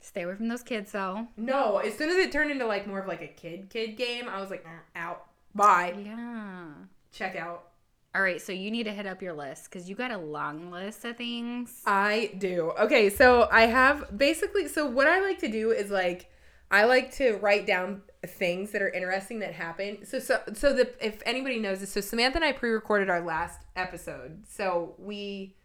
stay 0.00 0.22
away 0.22 0.34
from 0.34 0.48
those 0.48 0.62
kids 0.62 0.92
though. 0.92 1.28
No, 1.36 1.78
as 1.78 1.96
soon 1.96 2.10
as 2.10 2.16
it 2.16 2.32
turned 2.32 2.50
into 2.50 2.66
like 2.66 2.86
more 2.86 3.00
of 3.00 3.06
like 3.06 3.22
a 3.22 3.28
kid 3.28 3.70
kid 3.70 3.96
game, 3.96 4.28
I 4.28 4.40
was 4.40 4.50
like, 4.50 4.64
"Mm, 4.64 4.78
out. 4.96 5.26
Bye. 5.54 5.94
Yeah. 6.04 6.66
Check 7.12 7.36
out. 7.36 7.68
All 8.14 8.22
right, 8.22 8.40
so 8.40 8.52
you 8.52 8.70
need 8.70 8.84
to 8.84 8.92
hit 8.92 9.06
up 9.06 9.20
your 9.20 9.32
list 9.32 9.64
because 9.64 9.88
you 9.88 9.96
got 9.96 10.12
a 10.12 10.18
long 10.18 10.70
list 10.70 11.04
of 11.04 11.16
things. 11.16 11.82
I 11.84 12.30
do. 12.38 12.72
Okay, 12.78 13.10
so 13.10 13.48
I 13.50 13.62
have 13.62 14.16
basically 14.16 14.68
so 14.68 14.86
what 14.86 15.08
I 15.08 15.20
like 15.20 15.40
to 15.40 15.48
do 15.48 15.72
is 15.72 15.90
like 15.90 16.30
I 16.70 16.84
like 16.84 17.12
to 17.16 17.38
write 17.38 17.66
down 17.66 18.02
things 18.24 18.70
that 18.70 18.82
are 18.82 18.88
interesting 18.88 19.40
that 19.40 19.52
happen. 19.52 20.06
So 20.06 20.20
so 20.20 20.40
so 20.52 20.72
the 20.72 20.92
if 21.04 21.22
anybody 21.26 21.58
knows 21.58 21.80
this, 21.80 21.90
so 21.90 22.00
Samantha 22.00 22.36
and 22.36 22.44
I 22.44 22.52
pre-recorded 22.52 23.10
our 23.10 23.20
last 23.20 23.62
episode. 23.74 24.44
So 24.48 24.94
we 24.96 25.56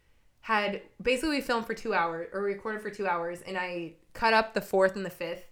had 0.41 0.81
basically 0.99 1.35
we 1.35 1.41
filmed 1.41 1.67
for 1.67 1.75
2 1.75 1.93
hours 1.93 2.29
or 2.33 2.41
recorded 2.41 2.81
for 2.81 2.89
2 2.89 3.05
hours 3.05 3.41
and 3.41 3.57
I 3.59 3.93
cut 4.13 4.33
up 4.33 4.55
the 4.55 4.61
fourth 4.61 4.95
and 4.95 5.05
the 5.05 5.11
fifth 5.11 5.45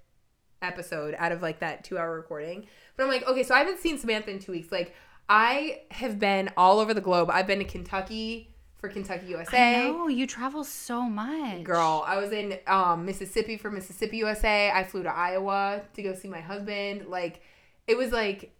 episode 0.64 1.14
out 1.20 1.32
of 1.32 1.44
like 1.44 1.60
that 1.60 1.84
2 1.84 1.98
hour 2.00 2.16
recording. 2.16 2.66
But 2.96 3.04
I'm 3.04 3.10
like, 3.10 3.28
okay, 3.28 3.44
so 3.44 3.54
I 3.54 3.60
haven't 3.60 3.80
seen 3.80 4.00
Samantha 4.00 4.32
in 4.32 4.40
2 4.40 4.52
weeks. 4.52 4.72
Like 4.72 4.96
I 5.30 5.82
have 5.92 6.20
been 6.20 6.50
all 6.58 6.80
over 6.80 6.94
the 6.94 7.02
globe. 7.02 7.30
I've 7.32 7.48
been 7.48 7.60
to 7.60 7.66
Kentucky 7.66 8.54
for 8.78 8.90
Kentucky 8.90 9.28
USA. 9.28 9.88
Oh, 9.88 10.08
you 10.08 10.28
travel 10.28 10.64
so 10.64 11.02
much. 11.02 11.64
Girl, 11.64 12.04
I 12.08 12.18
was 12.18 12.32
in 12.32 12.58
um, 12.68 13.06
Mississippi 13.06 13.58
for 13.58 13.70
Mississippi 13.72 14.18
USA. 14.18 14.72
I 14.72 14.84
flew 14.84 15.04
to 15.04 15.10
Iowa 15.14 15.82
to 15.96 16.04
go 16.04 16.14
see 16.14 16.28
my 16.28 16.40
husband. 16.42 17.08
Like, 17.08 17.42
it 17.88 17.98
was 17.98 18.12
like, 18.12 18.54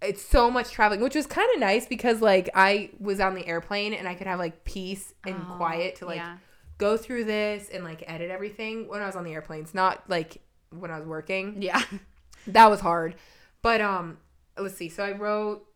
it's 0.00 0.22
so 0.22 0.50
much 0.50 0.70
traveling, 0.70 1.00
which 1.00 1.14
was 1.14 1.26
kind 1.26 1.48
of 1.54 1.60
nice 1.60 1.86
because 1.86 2.20
like 2.20 2.48
I 2.54 2.90
was 3.00 3.18
on 3.20 3.34
the 3.34 3.46
airplane 3.46 3.92
and 3.94 4.06
I 4.08 4.14
could 4.14 4.26
have 4.28 4.38
like 4.38 4.64
peace 4.64 5.12
and 5.26 5.36
Oh, 5.36 5.54
quiet 5.56 5.96
to 5.96 6.06
like 6.06 6.16
yeah. 6.18 6.36
go 6.78 6.96
through 6.96 7.24
this 7.24 7.68
and 7.68 7.82
like 7.82 8.04
edit 8.06 8.30
everything 8.30 8.86
when 8.88 9.02
I 9.02 9.06
was 9.06 9.16
on 9.16 9.24
the 9.24 9.32
airplanes, 9.34 9.74
not 9.74 10.08
like 10.08 10.40
when 10.70 10.90
I 10.92 10.98
was 10.98 11.06
working. 11.06 11.60
Yeah. 11.62 11.82
That 12.46 12.70
was 12.70 12.80
hard. 12.80 13.16
But 13.60 13.80
um 13.82 14.18
let's 14.56 14.76
see. 14.76 14.88
So 14.88 15.02
I 15.04 15.12
wrote 15.12 15.66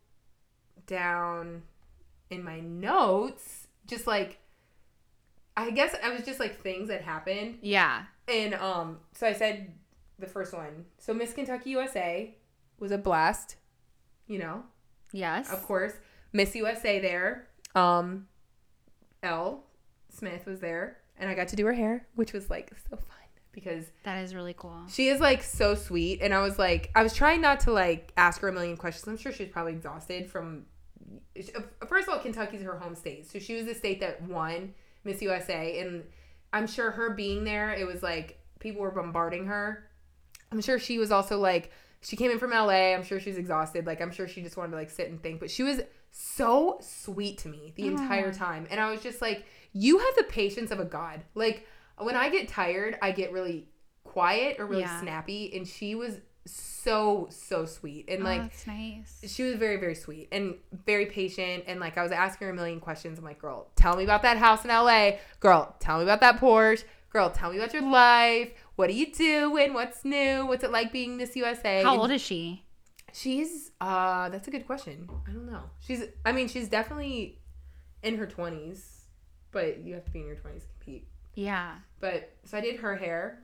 down 0.87 1.63
in 2.31 2.43
my 2.45 2.61
notes 2.61 3.67
just 3.87 4.07
like 4.07 4.39
I 5.57 5.71
guess 5.71 5.95
I 6.03 6.11
was 6.11 6.23
just 6.25 6.41
like 6.41 6.63
things 6.63 6.89
that 6.89 7.03
happened. 7.03 7.59
Yeah. 7.61 8.05
And 8.27 8.55
um 8.55 8.99
so 9.13 9.27
I 9.27 9.33
said 9.35 9.73
the 10.19 10.27
first 10.27 10.53
one. 10.55 10.87
So 10.99 11.13
Miss 11.13 11.33
Kentucky 11.35 11.71
USA 11.71 12.35
was 12.79 12.91
a 12.91 12.99
blast, 12.99 13.57
you 14.27 14.39
know. 14.39 14.63
Yes. 15.13 15.53
Of 15.53 15.63
course. 15.65 15.93
Miss 16.33 16.55
USA 16.55 17.01
there. 17.01 17.49
Um 17.75 18.29
Elle 19.23 19.63
Smith 20.09 20.47
was 20.47 20.61
there 20.61 20.99
and 21.19 21.29
I 21.29 21.35
got 21.35 21.49
to 21.49 21.57
do 21.57 21.67
her 21.67 21.73
hair, 21.75 22.07
which 22.15 22.33
was 22.33 22.49
like 22.49 22.71
so 22.89 22.97
fun 22.97 23.07
because 23.53 23.85
That 24.05 24.23
is 24.25 24.35
really 24.35 24.55
cool. 24.57 24.83
she 24.89 25.09
is 25.09 25.21
like 25.21 25.43
so 25.43 25.75
sweet, 25.75 26.21
and 26.23 26.33
I 26.33 26.41
was 26.41 26.59
like, 26.59 26.91
I 26.95 27.03
was 27.03 27.13
trying 27.13 27.43
not 27.43 27.61
to 27.61 27.73
like 27.73 28.11
ask 28.17 28.41
her 28.41 28.49
a 28.49 28.53
million 28.53 28.79
questions. 28.79 29.07
I'm 29.07 29.19
sure 29.19 29.31
she's 29.31 29.49
probably 29.51 29.73
exhausted 29.73 30.31
from. 30.31 30.65
Uh, 31.37 31.61
first 31.87 32.09
of 32.09 32.15
all, 32.15 32.21
Kentucky's 32.21 32.63
her 32.63 32.79
home 32.79 32.95
state, 32.95 33.31
so 33.31 33.39
she 33.39 33.55
was 33.55 33.67
the 33.67 33.75
state 33.75 34.01
that 34.01 34.23
won 34.23 34.75
Miss 35.05 35.21
USA, 35.23 35.81
and 35.81 36.05
I'm 36.53 36.67
sure 36.67 36.91
her 36.91 37.11
being 37.11 37.45
there, 37.45 37.73
it 37.73 37.87
was 37.87 38.03
like 38.03 38.39
people 38.61 38.83
were 38.83 38.91
bombarding 38.91 39.47
her. 39.47 39.89
I'm 40.51 40.61
sure 40.61 40.79
she 40.79 40.99
was 40.99 41.11
also 41.11 41.39
like 41.39 41.73
she 42.03 42.17
came 42.17 42.31
in 42.31 42.39
from 42.39 42.51
LA. 42.51 42.93
I'm 42.95 43.03
sure 43.05 43.21
she's 43.21 43.39
exhausted. 43.39 43.87
Like 43.87 44.01
I'm 44.01 44.11
sure 44.11 44.29
she 44.29 44.43
just 44.43 44.57
wanted 44.57 44.73
to 44.73 44.77
like 44.77 44.91
sit 44.91 45.09
and 45.09 45.23
think, 45.23 45.41
but 45.41 45.51
she 45.51 45.63
was 45.63 45.81
so 46.11 46.79
sweet 46.83 47.39
to 47.39 47.49
me 47.49 47.73
the 47.77 47.87
entire 47.87 48.33
time, 48.33 48.67
and 48.71 48.79
I 48.81 48.91
was 48.91 49.01
just 49.03 49.23
like, 49.23 49.47
you 49.73 49.99
have 49.99 50.15
the 50.17 50.25
patience 50.25 50.71
of 50.71 50.79
a 50.81 50.85
god. 50.85 51.23
Like 51.35 51.67
when 51.99 52.17
I 52.17 52.29
get 52.29 52.49
tired, 52.49 52.99
I 53.01 53.13
get 53.13 53.33
really 53.33 53.69
quiet 54.05 54.57
or 54.59 54.67
really 54.67 54.83
Yeah. 54.83 55.01
snappy, 55.01 55.57
and 55.57 55.67
she 55.67 55.95
was 55.95 56.19
so 56.47 57.29
so 57.31 57.65
sweet. 57.65 58.07
And 58.09 58.23
oh, 58.23 58.27
like 58.27 58.43
that's 58.43 58.67
nice. 58.67 59.23
she 59.27 59.43
was 59.45 59.55
very 59.55 59.77
very 59.77 59.95
sweet 59.95 60.29
and 60.33 60.55
very 60.87 61.07
patient. 61.07 61.65
And 61.67 61.81
like 61.81 61.97
i 61.99 62.03
was 62.03 62.13
asking 62.13 62.47
her 62.47 62.53
a 62.53 62.57
million 62.57 62.81
questions. 62.81 63.19
I'm 63.19 63.25
like 63.25 63.39
girl 63.41 63.69
tell 63.77 63.97
me 63.97 64.05
about 64.05 64.23
that 64.23 64.37
house 64.39 64.65
in 64.65 64.71
la 64.71 65.11
girl 65.41 65.75
tell 65.79 65.99
me 65.99 66.05
about 66.05 66.21
that 66.21 66.39
porsche. 66.41 66.85
Girl 67.11 67.31
tell 67.31 67.51
me 67.51 67.59
about 67.59 67.73
your 67.75 67.83
life. 67.83 68.51
What 68.77 68.89
are 68.89 68.95
you 68.95 69.13
doing 69.13 69.75
what's 69.75 70.05
new? 70.05 70.47
What's 70.47 70.65
it 70.65 70.73
like 70.73 70.93
being 70.93 71.17
miss 71.17 71.37
usa 71.37 71.83
How 71.83 71.93
And 71.93 72.01
old 72.01 72.11
is 72.11 72.21
she? 72.23 72.65
she's 73.13 73.71
uh 73.81 74.29
that's 74.31 74.49
a 74.49 74.51
good 74.51 74.67
question. 74.67 75.09
I 75.29 75.33
don't 75.33 75.47
know. 75.51 75.65
She's 75.81 76.03
i 76.25 76.33
mean 76.33 76.49
she's 76.49 76.69
definitely 76.69 77.39
in 78.03 78.17
her 78.17 78.27
20s 78.27 78.81
but 79.53 79.81
you 79.85 79.93
have 79.95 80.05
to 80.07 80.11
be 80.11 80.21
in 80.21 80.27
your 80.27 80.37
20s 80.37 80.63
to 80.63 80.67
compete. 80.69 81.07
Yeah. 81.35 81.75
but 82.01 82.33
so 82.45 82.57
i 82.59 82.61
did 82.61 82.81
her 82.81 82.97
hair 82.97 83.39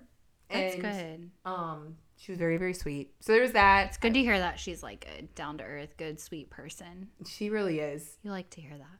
That's 0.50 0.74
and 0.74 0.82
good. 0.82 1.30
um 1.50 1.96
she 2.18 2.32
was 2.32 2.38
very 2.38 2.56
very 2.56 2.74
sweet 2.74 3.14
so 3.20 3.32
there 3.32 3.40
was 3.42 3.52
that 3.52 3.86
It's 3.88 3.96
good 3.96 4.12
to 4.14 4.20
hear 4.20 4.38
that 4.38 4.58
she's 4.58 4.82
like 4.82 5.08
a 5.18 5.22
down 5.22 5.58
to 5.58 5.64
earth, 5.64 5.96
good, 5.96 6.20
sweet 6.20 6.50
person. 6.50 7.08
she 7.26 7.48
really 7.48 7.78
is 7.80 8.18
You 8.22 8.30
like 8.32 8.50
to 8.50 8.60
hear 8.60 8.76
that. 8.76 8.98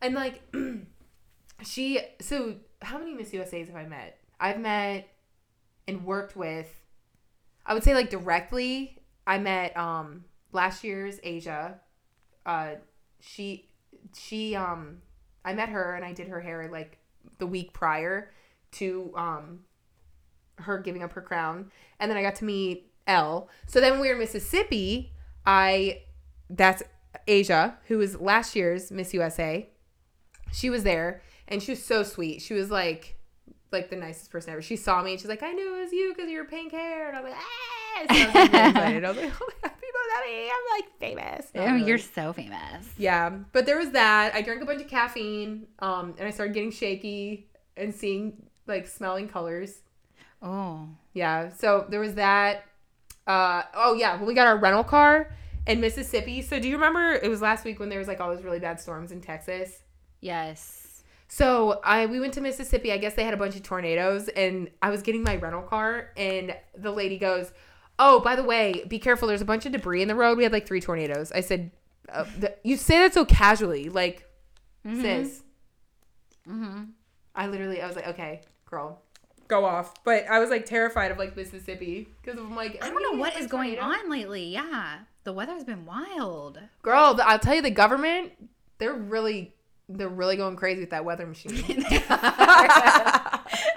And 0.00 0.14
like 0.14 0.42
she 1.64 2.00
so 2.20 2.56
how 2.80 2.98
many 2.98 3.14
Miss 3.14 3.32
USA's 3.32 3.68
have 3.68 3.76
I 3.76 3.86
met? 3.86 4.18
I've 4.40 4.58
met 4.60 5.08
and 5.86 6.04
worked 6.04 6.36
with 6.36 6.68
I 7.66 7.74
would 7.74 7.84
say 7.84 7.94
like 7.94 8.10
directly 8.10 8.98
I 9.26 9.38
met 9.38 9.76
um 9.76 10.24
last 10.52 10.82
year's 10.84 11.18
Asya. 11.20 11.74
Uh 12.46 12.74
she 13.20 13.68
she 14.16 14.54
um 14.56 14.98
I 15.44 15.52
met 15.54 15.68
her 15.68 15.94
and 15.94 16.04
I 16.04 16.12
did 16.12 16.28
her 16.28 16.40
hair 16.40 16.68
like 16.70 16.98
the 17.38 17.46
week 17.46 17.72
prior 17.72 18.30
to 18.72 19.12
um 19.16 19.60
her 20.56 20.78
giving 20.78 21.02
up 21.02 21.12
her 21.12 21.22
crown 21.22 21.70
and 21.98 22.10
then 22.10 22.18
I 22.18 22.22
got 22.22 22.36
to 22.36 22.44
meet 22.44 22.90
Elle. 23.06 23.48
So 23.66 23.80
then 23.80 23.92
when 23.92 24.00
we 24.00 24.08
were 24.08 24.14
in 24.14 24.20
Mississippi, 24.20 25.12
I 25.44 26.02
that's 26.48 26.82
Asya, 27.26 27.76
who 27.88 27.98
was 27.98 28.20
last 28.20 28.54
year's 28.54 28.90
Miss 28.90 29.14
USA. 29.14 29.68
She 30.52 30.70
was 30.70 30.84
there 30.84 31.22
and 31.48 31.62
she 31.62 31.72
was 31.72 31.82
so 31.82 32.02
sweet. 32.02 32.42
She 32.42 32.54
was 32.54 32.70
like 32.70 33.16
like 33.72 33.90
the 33.90 33.96
nicest 33.96 34.30
person 34.30 34.52
ever. 34.52 34.62
She 34.62 34.76
saw 34.76 35.02
me 35.02 35.12
and 35.12 35.20
she's 35.20 35.28
like, 35.28 35.42
I 35.42 35.52
knew 35.52 35.76
it 35.76 35.80
was 35.80 35.92
you 35.92 36.12
because 36.14 36.26
of 36.26 36.32
your 36.32 36.44
pink 36.44 36.72
hair. 36.72 37.08
And 37.08 37.16
I 37.16 37.20
was 37.22 37.30
like, 37.30 37.40
ah! 37.40 37.72
So 38.08 38.14
I 38.14 38.26
was 38.26 38.34
like, 38.34 38.52
really 38.52 38.68
excited. 38.68 39.04
I 39.04 39.08
was 39.08 39.16
like, 39.18 39.32
oh 39.40 39.48
my 39.62 39.68
God, 39.68 39.76
people 39.76 40.00
know 40.14 40.26
me. 40.26 40.50
I'm 40.50 40.80
like 40.80 40.98
famous. 40.98 41.46
Not 41.54 41.62
I 41.62 41.66
mean, 41.66 41.74
really. 41.76 41.88
you're 41.88 41.98
so 41.98 42.32
famous. 42.32 42.86
Yeah, 42.98 43.30
but 43.52 43.66
there 43.66 43.78
was 43.78 43.90
that. 43.90 44.34
I 44.34 44.42
drank 44.42 44.62
a 44.62 44.66
bunch 44.66 44.82
of 44.82 44.88
caffeine, 44.88 45.66
um, 45.78 46.14
and 46.18 46.26
I 46.26 46.30
started 46.30 46.54
getting 46.54 46.70
shaky 46.70 47.48
and 47.76 47.94
seeing 47.94 48.42
like 48.66 48.86
smelling 48.86 49.28
colors. 49.28 49.82
Oh. 50.42 50.88
Yeah, 51.14 51.50
so 51.50 51.86
there 51.88 52.00
was 52.00 52.14
that. 52.14 52.64
Uh, 53.26 53.62
oh 53.74 53.94
yeah, 53.94 54.16
when 54.16 54.26
we 54.26 54.34
got 54.34 54.46
our 54.46 54.56
rental 54.56 54.84
car 54.84 55.32
in 55.66 55.80
Mississippi. 55.80 56.42
So 56.42 56.58
do 56.58 56.68
you 56.68 56.74
remember 56.74 57.12
it 57.12 57.28
was 57.28 57.40
last 57.40 57.64
week 57.64 57.78
when 57.78 57.88
there 57.88 57.98
was 57.98 58.08
like 58.08 58.20
all 58.20 58.34
those 58.34 58.42
really 58.42 58.58
bad 58.58 58.80
storms 58.80 59.12
in 59.12 59.20
Texas? 59.20 59.82
Yes. 60.20 61.02
So 61.28 61.80
I 61.84 62.06
we 62.06 62.20
went 62.20 62.34
to 62.34 62.40
Mississippi. 62.40 62.92
I 62.92 62.98
guess 62.98 63.14
they 63.14 63.24
had 63.24 63.34
a 63.34 63.38
bunch 63.38 63.56
of 63.56 63.62
tornadoes, 63.62 64.28
and 64.28 64.70
I 64.82 64.90
was 64.90 65.02
getting 65.02 65.22
my 65.22 65.36
rental 65.36 65.62
car, 65.62 66.10
and 66.16 66.54
the 66.76 66.90
lady 66.90 67.18
goes, 67.18 67.52
"Oh, 67.98 68.20
by 68.20 68.36
the 68.36 68.42
way, 68.42 68.84
be 68.88 68.98
careful. 68.98 69.28
There's 69.28 69.40
a 69.40 69.46
bunch 69.46 69.64
of 69.64 69.72
debris 69.72 70.02
in 70.02 70.08
the 70.08 70.14
road. 70.14 70.36
We 70.36 70.42
had 70.42 70.52
like 70.52 70.66
three 70.66 70.80
tornadoes." 70.80 71.32
I 71.32 71.40
said, 71.40 71.70
uh, 72.10 72.24
th- 72.40 72.52
"You 72.64 72.76
say 72.76 72.98
that 72.98 73.14
so 73.14 73.24
casually, 73.24 73.88
like, 73.88 74.28
sis." 74.84 75.42
Mm-hmm. 76.46 76.82
I 77.34 77.46
literally, 77.46 77.80
I 77.80 77.86
was 77.86 77.96
like, 77.96 78.08
"Okay, 78.08 78.42
girl." 78.66 79.00
Go 79.52 79.66
off, 79.66 79.92
but 80.02 80.24
I 80.30 80.38
was 80.38 80.48
like 80.48 80.64
terrified 80.64 81.10
of 81.10 81.18
like 81.18 81.36
Mississippi 81.36 82.08
because 82.22 82.40
I'm 82.40 82.56
like 82.56 82.82
I 82.82 82.88
don't 82.88 83.02
know 83.02 83.18
what 83.20 83.36
is 83.36 83.46
going 83.48 83.78
on 83.78 84.08
lately. 84.10 84.44
Yeah. 84.46 85.00
The 85.24 85.32
weather's 85.34 85.62
been 85.62 85.84
wild. 85.84 86.58
Girl, 86.80 87.12
the, 87.12 87.28
I'll 87.28 87.38
tell 87.38 87.54
you, 87.54 87.60
the 87.60 87.70
government, 87.70 88.32
they're 88.78 88.94
really, 88.94 89.52
they're 89.90 90.08
really 90.08 90.36
going 90.36 90.56
crazy 90.56 90.80
with 90.80 90.88
that 90.90 91.04
weather 91.04 91.26
machine. 91.26 91.84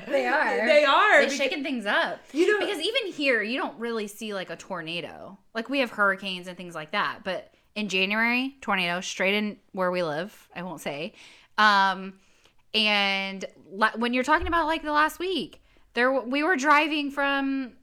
They 0.08 0.28
are. 0.28 0.66
They 0.66 0.86
are. 0.86 1.12
They're 1.20 1.22
because- 1.24 1.36
shaking 1.38 1.64
things 1.64 1.86
up. 1.86 2.20
You 2.32 2.48
know- 2.54 2.66
because 2.66 2.80
even 2.82 3.12
here, 3.12 3.42
you 3.44 3.58
don't 3.60 3.78
really 3.78 4.08
see 4.08 4.34
like 4.34 4.50
a 4.50 4.56
tornado. 4.56 5.38
Like 5.54 5.68
we 5.70 5.80
have 5.80 5.92
hurricanes 5.92 6.48
and 6.48 6.56
things 6.56 6.74
like 6.76 6.92
that, 6.92 7.20
but 7.26 7.52
in 7.76 7.90
January, 7.90 8.56
tornado 8.62 9.02
straight 9.02 9.34
in 9.34 9.58
where 9.74 9.92
we 9.92 10.04
live. 10.04 10.48
I 10.56 10.64
won't 10.64 10.80
say. 10.80 11.14
Um, 11.58 12.14
and 12.74 13.44
la- 13.70 13.92
when 13.98 14.14
you're 14.14 14.24
talking 14.24 14.48
about 14.48 14.68
like 14.68 14.84
the 14.84 14.92
last 14.94 15.20
week, 15.20 15.62
there 15.95 16.12
we 16.21 16.43
were 16.43 16.55
driving 16.55 17.10
from 17.12 17.73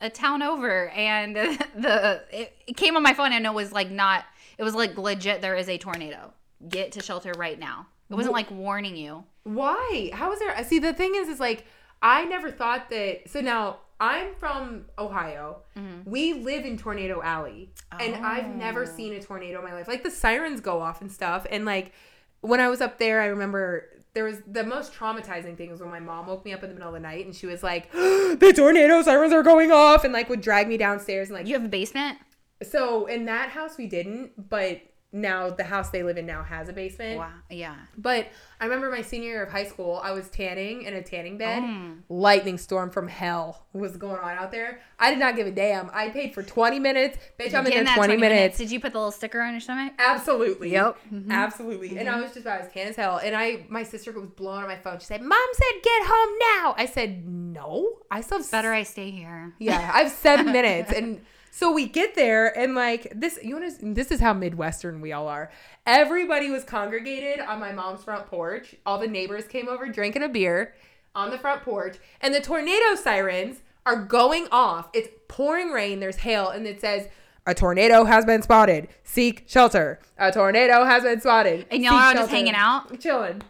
a 0.00 0.08
town 0.08 0.42
over, 0.42 0.88
and 0.90 1.36
the 1.76 2.22
it, 2.32 2.56
it 2.66 2.76
came 2.76 2.96
on 2.96 3.02
my 3.02 3.12
phone 3.12 3.32
and 3.32 3.44
it 3.44 3.52
was 3.54 3.72
like 3.72 3.90
not. 3.90 4.24
It 4.58 4.64
was 4.64 4.74
like 4.74 4.96
legit. 4.96 5.42
There 5.42 5.56
is 5.56 5.68
a 5.68 5.78
tornado. 5.78 6.32
Get 6.68 6.92
to 6.92 7.02
shelter 7.02 7.32
right 7.36 7.58
now. 7.58 7.86
It 8.10 8.14
wasn't 8.14 8.34
like 8.34 8.50
warning 8.50 8.96
you. 8.96 9.24
Why? 9.44 10.10
How 10.12 10.32
is 10.32 10.38
there? 10.38 10.64
See, 10.64 10.78
the 10.78 10.92
thing 10.92 11.12
is, 11.16 11.28
is 11.28 11.40
like, 11.40 11.64
I 12.02 12.24
never 12.24 12.50
thought 12.50 12.90
that. 12.90 13.28
So 13.30 13.40
now, 13.40 13.78
I'm 14.00 14.34
from 14.34 14.86
Ohio. 14.98 15.62
Mm-hmm. 15.76 16.10
We 16.10 16.34
live 16.34 16.64
in 16.64 16.76
Tornado 16.76 17.22
Alley, 17.22 17.70
and 17.98 18.16
I've 18.24 18.54
never 18.54 18.82
Oh. 18.82 18.86
seen 18.86 19.12
a 19.14 19.22
tornado 19.22 19.58
in 19.58 19.64
my 19.64 19.72
life. 19.72 19.88
Like 19.88 20.02
the 20.02 20.10
sirens 20.10 20.60
go 20.60 20.80
off 20.80 21.00
and 21.00 21.10
stuff, 21.10 21.46
and 21.50 21.64
like 21.64 21.92
when 22.40 22.60
I 22.60 22.68
was 22.68 22.80
up 22.80 22.98
there, 22.98 23.20
I 23.20 23.26
remember 23.26 23.88
there 24.12 24.24
was 24.24 24.38
the 24.46 24.64
most 24.64 24.92
traumatizing 24.92 25.56
thing 25.56 25.70
was 25.70 25.80
when 25.80 25.90
my 25.90 26.00
mom 26.00 26.26
woke 26.26 26.44
me 26.44 26.52
up 26.52 26.62
in 26.62 26.68
the 26.68 26.74
middle 26.74 26.88
of 26.88 26.94
the 26.94 27.00
night 27.00 27.24
and 27.24 27.34
she 27.34 27.46
was 27.46 27.62
like, 27.62 27.90
"The 27.92 28.52
tornado 28.56 29.02
sirens 29.02 29.32
are 29.32 29.42
going 29.42 29.70
off," 29.70 30.04
and 30.04 30.12
like 30.12 30.28
would 30.28 30.40
drag 30.40 30.68
me 30.68 30.76
downstairs 30.76 31.28
and 31.28 31.36
like 31.38 31.46
You 31.46 31.54
have 31.54 31.64
a 31.64 31.68
basement? 31.68 32.18
so 32.62 33.06
in 33.06 33.24
that 33.24 33.48
house 33.50 33.78
we 33.78 33.86
didn't, 33.86 34.50
but 34.50 34.82
now 35.12 35.50
the 35.50 35.64
house 35.64 35.90
they 35.90 36.02
live 36.02 36.16
in 36.18 36.26
now 36.26 36.42
has 36.42 36.68
a 36.68 36.72
basement. 36.72 37.18
Wow. 37.18 37.30
Yeah. 37.50 37.74
But 37.98 38.28
I 38.60 38.64
remember 38.64 38.90
my 38.90 39.02
senior 39.02 39.30
year 39.30 39.42
of 39.42 39.50
high 39.50 39.64
school, 39.64 40.00
I 40.02 40.12
was 40.12 40.28
tanning 40.28 40.82
in 40.82 40.94
a 40.94 41.02
tanning 41.02 41.36
bed. 41.36 41.62
Mm. 41.62 41.98
Lightning 42.08 42.58
storm 42.58 42.90
from 42.90 43.08
hell 43.08 43.66
was 43.72 43.96
going 43.96 44.18
on 44.18 44.36
out 44.36 44.52
there. 44.52 44.80
I 44.98 45.10
did 45.10 45.18
not 45.18 45.34
give 45.34 45.46
a 45.46 45.50
damn. 45.50 45.90
I 45.92 46.10
paid 46.10 46.34
for 46.34 46.42
20 46.42 46.78
minutes. 46.78 47.18
Bitch, 47.38 47.54
I'm 47.54 47.66
in 47.66 47.72
there 47.72 47.84
that 47.84 47.96
20, 47.96 48.16
minutes. 48.18 48.58
Did 48.58 48.70
you 48.70 48.78
put 48.78 48.92
the 48.92 48.98
little 48.98 49.10
sticker 49.12 49.40
on 49.40 49.52
your 49.52 49.60
stomach? 49.60 49.94
Absolutely. 49.98 50.70
Yep. 50.72 50.98
Absolutely. 51.30 51.98
And 51.98 52.08
I 52.08 52.20
was 52.20 52.32
just 52.32 52.46
I 52.46 52.58
was 52.58 52.68
tan 52.72 52.88
as 52.88 52.96
hell. 52.96 53.20
And 53.22 53.34
I 53.34 53.64
my 53.68 53.82
sister 53.82 54.12
was 54.12 54.28
blowing 54.30 54.62
on 54.62 54.68
my 54.68 54.76
phone. 54.76 54.98
She 55.00 55.06
said, 55.06 55.22
Mom 55.22 55.38
said 55.52 55.82
get 55.82 56.02
home 56.06 56.38
now. 56.56 56.74
I 56.76 56.86
said, 56.86 57.26
No. 57.26 57.98
I 58.10 58.20
still 58.20 58.38
have 58.38 58.50
Better 58.50 58.72
I 58.72 58.82
stay 58.82 59.10
here. 59.10 59.54
yeah, 59.58 59.90
I 59.92 60.02
have 60.02 60.12
seven 60.12 60.46
minutes, 60.52 60.92
and 60.92 61.20
so 61.50 61.72
we 61.72 61.86
get 61.86 62.14
there, 62.14 62.56
and 62.58 62.74
like 62.74 63.12
this, 63.14 63.38
you 63.42 63.56
want 63.56 63.80
to? 63.80 63.94
This 63.94 64.10
is 64.10 64.20
how 64.20 64.32
midwestern 64.32 65.00
we 65.00 65.12
all 65.12 65.28
are. 65.28 65.50
Everybody 65.86 66.50
was 66.50 66.64
congregated 66.64 67.40
on 67.40 67.58
my 67.60 67.72
mom's 67.72 68.04
front 68.04 68.26
porch. 68.26 68.74
All 68.86 68.98
the 68.98 69.08
neighbors 69.08 69.46
came 69.46 69.68
over 69.68 69.88
drinking 69.88 70.22
a 70.22 70.28
beer 70.28 70.74
on 71.14 71.30
the 71.30 71.38
front 71.38 71.62
porch, 71.62 71.96
and 72.20 72.32
the 72.34 72.40
tornado 72.40 72.94
sirens 72.94 73.62
are 73.84 73.96
going 74.04 74.46
off. 74.52 74.88
It's 74.92 75.08
pouring 75.28 75.70
rain. 75.70 76.00
There's 76.00 76.16
hail, 76.16 76.48
and 76.50 76.66
it 76.66 76.80
says. 76.80 77.08
A 77.46 77.54
tornado 77.54 78.04
has 78.04 78.26
been 78.26 78.42
spotted. 78.42 78.88
Seek 79.02 79.44
shelter. 79.48 79.98
A 80.18 80.30
tornado 80.30 80.84
has 80.84 81.02
been 81.02 81.20
spotted. 81.20 81.66
And 81.70 81.82
y'all 81.82 81.92
Seek 81.94 82.02
are 82.02 82.14
just 82.14 82.30
hanging 82.30 82.54
out? 82.54 83.00
chilling. 83.00 83.42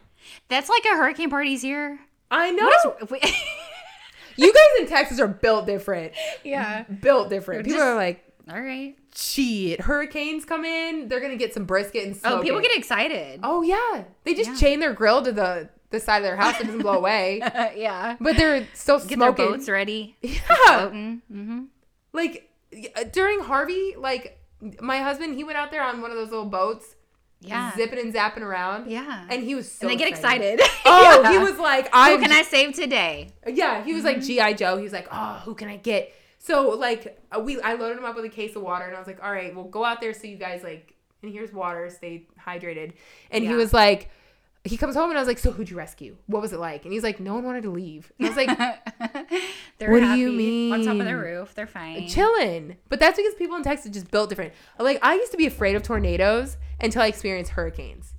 That's 0.47 0.69
like 0.69 0.83
a 0.85 0.95
hurricane 0.95 1.29
party's 1.29 1.61
here. 1.61 1.99
I 2.31 2.51
know. 2.51 2.71
What 3.07 3.23
is, 3.23 3.33
you 4.37 4.53
guys 4.53 4.81
in 4.81 4.87
Texas 4.87 5.19
are 5.19 5.27
built 5.27 5.65
different. 5.65 6.13
yeah. 6.43 6.83
Built 6.83 7.29
different. 7.29 7.63
People 7.65 7.79
Just- 7.79 7.87
are 7.87 7.95
like, 7.95 8.23
All 8.51 8.59
right. 8.59 8.95
shit, 9.15 9.81
hurricanes 9.81 10.45
come 10.45 10.65
in, 10.65 11.07
they're 11.07 11.19
gonna 11.21 11.35
get 11.37 11.53
some 11.53 11.65
brisket 11.65 12.05
and 12.05 12.15
smoke 12.15 12.39
Oh, 12.39 12.41
people 12.41 12.59
it. 12.59 12.63
get 12.63 12.77
excited. 12.77 13.39
Oh 13.43 13.61
yeah, 13.61 14.03
they 14.23 14.33
just 14.33 14.51
Yeah. 14.51 14.55
chain 14.57 14.79
their 14.79 14.93
grill 14.93 15.21
to 15.23 15.31
the 15.31 15.69
the 15.91 15.99
side 15.99 16.17
of 16.17 16.23
their 16.23 16.37
house 16.37 16.55
so 16.55 16.61
it 16.61 16.65
doesn't 16.67 16.81
blow 16.81 16.93
away. 16.97 17.39
yeah. 17.75 18.15
But 18.21 18.37
they're 18.37 18.65
still 18.73 18.99
Get 18.99 19.09
smoking. 19.17 19.45
their 19.45 19.53
boats 19.57 19.67
ready. 19.69 20.15
Yeah, 20.21 20.39
Floating. 20.65 21.21
Mm-hmm. 21.31 21.61
like 22.13 22.49
during 23.11 23.41
Harvey, 23.41 23.95
like 23.97 24.39
my 24.79 24.99
husband, 24.99 25.35
he 25.35 25.43
went 25.43 25.57
out 25.57 25.69
there 25.71 25.83
on 25.83 26.01
one 26.01 26.09
of 26.11 26.15
those 26.17 26.29
little 26.29 26.45
boats, 26.45 26.95
Yeah. 27.43 27.75
zipping 27.75 27.99
and 27.99 28.13
zapping 28.13 28.41
around. 28.41 28.89
Yeah. 28.89 29.25
and 29.29 29.43
he 29.43 29.55
was 29.55 29.71
so. 29.71 29.81
and 29.81 29.89
they 29.91 29.95
get 29.97 30.07
excited. 30.07 30.61
Oh, 30.85 31.21
Yeah. 31.23 31.31
he 31.31 31.37
was 31.49 31.57
like, 31.57 31.85
Who 31.85 31.91
"I'm." 31.93 32.21
can 32.21 32.31
I 32.31 32.43
save 32.43 32.75
today? 32.75 33.31
Yeah, 33.47 33.83
he 33.83 33.93
was 33.93 34.03
Mm-hmm. 34.03 34.39
like 34.39 34.51
GI 34.51 34.57
Joe. 34.57 34.77
He 34.77 34.83
was 34.83 34.93
like, 34.93 35.07
"Oh, 35.11 35.41
who 35.45 35.55
can 35.55 35.67
I 35.67 35.77
get?" 35.77 36.13
So 36.39 36.69
like 36.69 37.19
uh, 37.35 37.39
we, 37.39 37.59
I 37.61 37.73
loaded 37.73 37.97
him 37.97 38.05
up 38.05 38.15
with 38.15 38.25
a 38.25 38.29
case 38.29 38.55
of 38.55 38.61
water, 38.61 38.85
and 38.85 38.95
I 38.95 38.99
was 38.99 39.07
like, 39.07 39.23
"All 39.23 39.31
right, 39.31 39.53
well, 39.55 39.65
go 39.65 39.83
out 39.85 40.01
there 40.01 40.13
so 40.13 40.27
you 40.27 40.37
guys 40.37 40.63
like, 40.63 40.93
and 41.23 41.31
here's 41.31 41.51
water, 41.53 41.89
stay 41.89 42.27
hydrated." 42.47 42.93
And 43.31 43.43
he 43.43 43.53
was 43.53 43.73
like, 43.73 44.09
he 44.63 44.77
comes 44.77 44.95
home, 44.95 45.09
and 45.09 45.17
I 45.17 45.21
was 45.21 45.27
like, 45.27 45.39
"So 45.39 45.51
who'd 45.51 45.69
you 45.69 45.75
rescue? 45.77 46.17
What 46.27 46.41
was 46.41 46.53
it 46.53 46.59
like?" 46.59 46.83
And 46.85 46.93
he's 46.93 47.03
like, 47.03 47.19
"No 47.19 47.33
one 47.33 47.43
wanted 47.43 47.63
to 47.63 47.71
leave." 47.71 48.11
And 48.19 48.27
I 48.27 48.29
was 48.29 48.37
like, 48.37 48.57
They're 49.79 49.91
What 49.91 50.01
do 50.01 50.15
you 50.17 50.31
mean? 50.31 50.73
on 50.73 50.83
top 50.83 50.99
of 50.99 51.05
their 51.05 51.17
roof. 51.17 51.53
They're 51.55 51.65
fine. 51.67 52.07
"Chilling," 52.07 52.77
but 52.89 52.99
that's 52.99 53.17
because 53.17 53.33
people 53.35 53.55
in 53.57 53.63
Texas 53.63 53.91
just 53.91 54.11
built 54.11 54.29
different. 54.29 54.53
Like 54.77 54.99
I 55.01 55.15
used 55.15 55.31
to 55.31 55.37
be 55.37 55.45
afraid 55.47 55.75
of 55.75 55.83
tornadoes 55.83 56.57
until 56.79 57.01
I 57.01 57.07
experienced 57.07 57.51
hurricanes. 57.51 58.13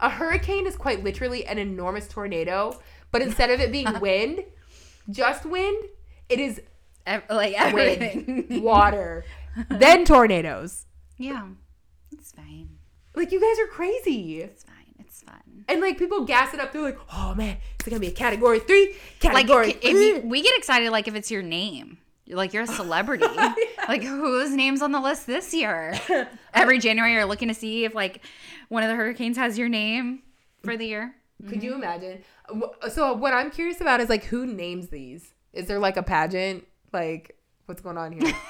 a 0.00 0.10
hurricane 0.10 0.66
is 0.66 0.76
quite 0.76 1.02
literally 1.02 1.44
an 1.46 1.58
enormous 1.58 2.06
tornado, 2.08 2.78
but 3.12 3.22
instead 3.22 3.50
of 3.50 3.60
it 3.60 3.72
being 3.72 3.88
wind, 4.00 4.44
just 5.10 5.44
wind, 5.46 5.84
it 6.28 6.38
is 6.40 6.60
Ev- 7.06 7.22
like 7.30 7.56
wind, 7.72 8.02
everything. 8.02 8.62
water, 8.62 9.24
then 9.70 10.04
tornadoes. 10.04 10.86
yeah. 11.16 11.46
It's 12.12 12.32
fine. 12.32 12.68
Like 13.14 13.30
you 13.32 13.40
guys 13.40 13.58
are 13.64 13.68
crazy. 13.68 14.42
It's 14.42 14.62
fine. 14.64 14.74
It's 15.16 15.22
fun. 15.22 15.64
And 15.68 15.80
like 15.80 15.96
people 15.98 16.24
gas 16.24 16.52
it 16.52 16.60
up, 16.60 16.72
they're 16.72 16.82
like, 16.82 16.98
"Oh 17.12 17.34
man, 17.34 17.56
it's 17.76 17.88
gonna 17.88 18.00
be 18.00 18.08
a 18.08 18.12
category 18.12 18.58
three, 18.60 18.88
Like 19.22 19.46
category." 19.46 19.70
if 19.80 19.84
you, 19.84 20.20
we 20.28 20.42
get 20.42 20.56
excited 20.58 20.90
like 20.90 21.08
if 21.08 21.14
it's 21.14 21.30
your 21.30 21.42
name. 21.42 21.98
Like 22.28 22.52
you're 22.52 22.64
a 22.64 22.66
celebrity. 22.66 23.26
Like 23.88 24.02
whose 24.02 24.50
name's 24.50 24.82
on 24.82 24.90
the 24.90 24.98
list 25.00 25.28
this 25.28 25.54
year? 25.54 25.94
Every 26.54 26.80
January 26.80 27.12
you're 27.12 27.24
looking 27.24 27.46
to 27.46 27.54
see 27.54 27.84
if 27.84 27.94
like 27.94 28.20
one 28.68 28.82
of 28.82 28.88
the 28.88 28.96
hurricanes 28.96 29.36
has 29.36 29.56
your 29.56 29.68
name 29.68 30.22
for 30.64 30.76
the 30.76 30.84
year. 30.86 31.14
Could 31.48 31.62
you 31.62 31.74
imagine? 31.74 32.22
So 32.90 33.12
what 33.12 33.32
I'm 33.32 33.52
curious 33.52 33.80
about 33.80 34.00
is 34.00 34.08
like 34.08 34.24
who 34.24 34.44
names 34.44 34.88
these? 34.88 35.34
Is 35.52 35.66
there 35.66 35.78
like 35.78 35.96
a 35.96 36.02
pageant? 36.02 36.66
Like 36.92 37.38
what's 37.66 37.80
going 37.80 37.96
on 37.96 38.12
here? 38.12 38.34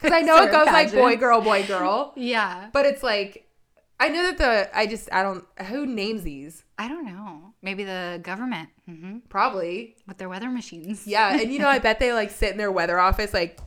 Because 0.00 0.16
I 0.16 0.22
know 0.22 0.42
it 0.42 0.50
goes 0.50 0.66
like 0.66 0.92
boy, 0.92 1.16
girl, 1.16 1.40
boy, 1.40 1.64
girl, 1.64 2.12
Yeah. 2.16 2.70
but 2.72 2.86
it's 2.86 3.04
like 3.04 3.46
I 4.04 4.08
know 4.08 4.22
that 4.24 4.38
the 4.38 4.76
I 4.76 4.86
just 4.86 5.08
I 5.12 5.22
don't 5.22 5.44
who 5.68 5.86
names 5.86 6.22
these 6.24 6.64
I 6.78 6.88
don't 6.88 7.04
know. 7.04 7.52
Maybe 7.62 7.84
the 7.84 8.18
government 8.22 8.68
hmm 8.86 9.18
probably 9.28 9.96
with 10.08 10.18
their 10.18 10.28
weather 10.28 10.50
machines. 10.50 11.06
yeah, 11.06 11.38
and 11.40 11.52
you 11.52 11.58
know 11.60 11.68
I 11.68 11.78
bet 11.88 12.00
they 12.00 12.12
like 12.12 12.30
sit 12.30 12.50
in 12.52 12.58
their 12.58 12.72
weather 12.72 12.98
office 12.98 13.32
like 13.32 13.58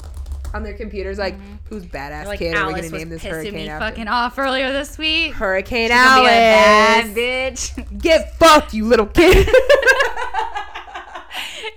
on 0.54 0.64
their 0.64 0.74
computers 0.74 1.18
like 1.18 1.36
who's 1.70 1.86
badass 1.86 2.26
Like 2.26 2.40
kid 2.40 2.56
are 2.56 2.68
we 2.68 2.74
Alice 2.74 2.88
gonna 2.90 2.98
name 2.98 3.10
this 3.10 3.24
hurricane 3.24 3.54
me 3.54 3.68
after? 3.70 3.88
fucking 3.90 4.08
off 4.08 4.38
earlier 4.40 4.72
this 4.74 4.98
week. 4.98 5.34
Hurricane 5.34 5.90
She's 5.90 5.98
gonna 5.98 6.22
be 6.22 6.28
a 6.28 6.30
Alice. 6.30 7.14
bad 7.14 7.16
bitch. 7.16 8.00
Get 8.02 8.36
fucked, 8.38 8.74
you 8.74 8.86
little 8.86 9.06
kid. 9.08 9.48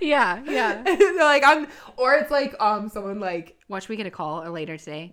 yeah, 0.01 0.41
yeah. 0.45 0.81
They're 0.83 1.15
like 1.23 1.43
I'm, 1.45 1.67
or 1.97 2.15
it's 2.15 2.31
like 2.31 2.55
um 2.61 2.89
someone 2.89 3.19
like 3.19 3.57
Watch, 3.67 3.87
we 3.87 3.95
get 3.97 4.07
a 4.07 4.11
call 4.11 4.49
later 4.49 4.77
today. 4.77 5.11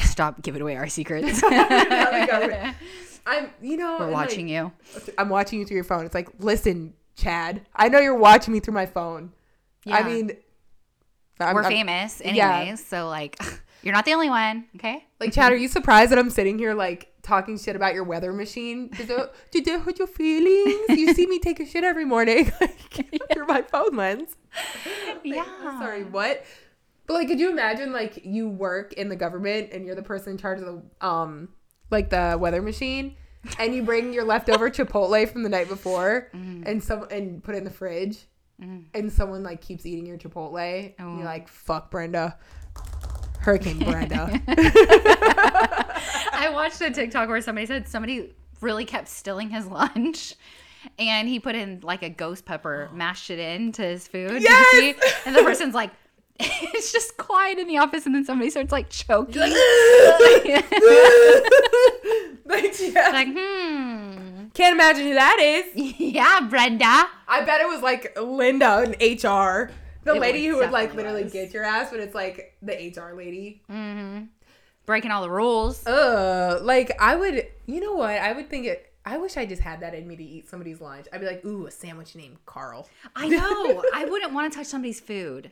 Stop 0.00 0.42
giving 0.42 0.62
away 0.62 0.76
our 0.76 0.88
secrets. 0.88 1.42
I'm 3.24 3.50
you 3.60 3.76
know 3.76 3.98
We're 4.00 4.10
watching 4.10 4.46
like, 4.48 4.72
you. 4.96 5.12
I'm 5.16 5.28
watching 5.28 5.60
you 5.60 5.66
through 5.66 5.76
your 5.76 5.84
phone. 5.84 6.04
It's 6.06 6.14
like 6.14 6.28
listen, 6.38 6.94
Chad. 7.16 7.66
I 7.74 7.88
know 7.88 8.00
you're 8.00 8.16
watching 8.16 8.52
me 8.52 8.60
through 8.60 8.74
my 8.74 8.86
phone. 8.86 9.32
I 9.86 10.02
mean, 10.02 10.32
I'm, 11.40 11.54
We're 11.54 11.62
I'm- 11.62 11.70
famous, 11.70 12.20
yeah. 12.24 12.58
anyways. 12.58 12.84
So 12.84 13.08
like, 13.08 13.40
you're 13.82 13.94
not 13.94 14.04
the 14.04 14.12
only 14.12 14.30
one. 14.30 14.66
Okay. 14.76 15.04
Like 15.20 15.32
Chad, 15.32 15.52
are 15.52 15.56
you 15.56 15.68
surprised 15.68 16.10
that 16.10 16.18
I'm 16.18 16.30
sitting 16.30 16.58
here 16.58 16.74
like 16.74 17.12
talking 17.22 17.58
shit 17.58 17.76
about 17.76 17.94
your 17.94 18.04
weather 18.04 18.32
machine? 18.32 18.88
Did 18.88 19.10
did 19.50 19.64
that 19.66 19.80
hurt 19.80 19.98
your 19.98 20.08
feelings? 20.08 20.88
You 20.88 21.14
see 21.14 21.26
me 21.26 21.38
take 21.38 21.60
a 21.60 21.66
shit 21.66 21.84
every 21.84 22.04
morning 22.04 22.50
like, 22.60 23.30
through 23.32 23.46
my 23.46 23.62
phone 23.62 23.94
lens. 23.96 24.36
Yeah. 25.22 25.44
I'm 25.62 25.78
sorry, 25.78 26.04
what? 26.04 26.44
But 27.12 27.18
like, 27.18 27.28
could 27.28 27.38
you 27.40 27.50
imagine 27.50 27.92
like 27.92 28.24
you 28.24 28.48
work 28.48 28.94
in 28.94 29.10
the 29.10 29.16
government 29.16 29.68
and 29.72 29.84
you're 29.84 29.94
the 29.94 30.02
person 30.02 30.32
in 30.32 30.38
charge 30.38 30.60
of 30.60 30.64
the 30.64 31.06
um 31.06 31.50
like 31.90 32.08
the 32.08 32.38
weather 32.40 32.62
machine, 32.62 33.16
and 33.58 33.74
you 33.74 33.82
bring 33.82 34.14
your 34.14 34.24
leftover 34.24 34.70
Chipotle 34.76 35.28
from 35.30 35.42
the 35.42 35.50
night 35.50 35.68
before 35.68 36.30
Mm. 36.34 36.62
and 36.66 36.82
some 36.82 37.06
and 37.10 37.44
put 37.44 37.54
it 37.54 37.58
in 37.58 37.64
the 37.64 37.70
fridge, 37.70 38.18
and 38.58 39.12
someone 39.12 39.42
like 39.42 39.60
keeps 39.60 39.84
eating 39.84 40.06
your 40.06 40.16
Chipotle, 40.16 40.94
and 40.98 41.06
Oh. 41.06 41.16
you're 41.16 41.24
like, 41.26 41.48
"Fuck, 41.48 41.90
Brenda." 41.90 42.38
Hurricane 43.40 43.78
Brenda. 43.80 44.40
I 46.32 46.50
watched 46.52 46.80
a 46.80 46.90
TikTok 46.90 47.28
where 47.28 47.40
somebody 47.40 47.66
said 47.66 47.88
somebody 47.88 48.32
really 48.60 48.84
kept 48.84 49.08
stealing 49.08 49.50
his 49.50 49.66
lunch. 49.66 50.34
And 50.98 51.28
he 51.28 51.38
put 51.38 51.54
in 51.54 51.78
like 51.84 52.02
a 52.02 52.08
ghost 52.08 52.44
pepper, 52.44 52.88
mashed 52.94 53.30
it 53.30 53.38
into 53.38 53.82
his 53.82 54.08
food. 54.08 54.42
Yes! 54.42 54.96
And 55.26 55.34
the 55.34 55.42
person's 55.42 55.74
like, 55.74 55.90
it's 56.40 56.92
just 56.92 57.16
quiet 57.16 57.58
in 57.58 57.68
the 57.68 57.78
office, 57.78 58.06
and 58.06 58.14
then 58.14 58.24
somebody 58.24 58.50
starts 58.50 58.72
like 58.72 58.88
choking. 58.90 59.40
like, 59.42 59.54
yeah. 62.80 63.08
like, 63.12 63.28
hmm. 63.28 64.46
Can't 64.54 64.74
imagine 64.74 65.06
who 65.06 65.14
that 65.14 65.38
is. 65.40 65.66
Yeah, 65.98 66.40
Brenda. 66.48 67.06
I 67.26 67.42
bet 67.44 67.60
it 67.60 67.68
was 67.68 67.80
like 67.82 68.18
Linda 68.20 68.82
in 68.82 68.90
HR. 68.92 69.70
The 70.04 70.14
It 70.14 70.20
lady 70.20 70.46
who 70.46 70.56
would 70.58 70.70
like 70.72 70.94
literally 70.94 71.24
was. 71.24 71.32
get 71.32 71.54
your 71.54 71.64
ass, 71.64 71.90
but 71.90 72.00
it's 72.00 72.14
like 72.14 72.56
the 72.60 72.72
HR 72.74 73.14
lady. 73.16 73.62
Mm-hmm. 73.70 74.24
Breaking 74.84 75.10
all 75.10 75.22
the 75.22 75.30
rules. 75.30 75.86
Uh, 75.86 76.58
like 76.62 76.92
I 77.00 77.14
would, 77.16 77.46
you 77.66 77.80
know 77.80 77.94
what? 77.94 78.10
I 78.10 78.32
would 78.32 78.50
think 78.50 78.66
it. 78.66 78.92
I 79.04 79.16
wish 79.18 79.36
I 79.36 79.46
just 79.46 79.62
had 79.62 79.80
that 79.80 79.94
in 79.94 80.06
me 80.06 80.16
to 80.16 80.22
eat 80.22 80.48
somebody's 80.48 80.80
lunch. 80.80 81.06
I'd 81.12 81.20
be 81.20 81.26
like, 81.26 81.44
ooh, 81.44 81.66
a 81.66 81.70
sandwich 81.70 82.14
named 82.14 82.38
Carl. 82.46 82.88
I 83.16 83.28
know. 83.28 83.82
I 83.94 84.04
wouldn't 84.04 84.32
want 84.32 84.52
to 84.52 84.58
touch 84.58 84.66
somebody's 84.66 85.00
food. 85.00 85.50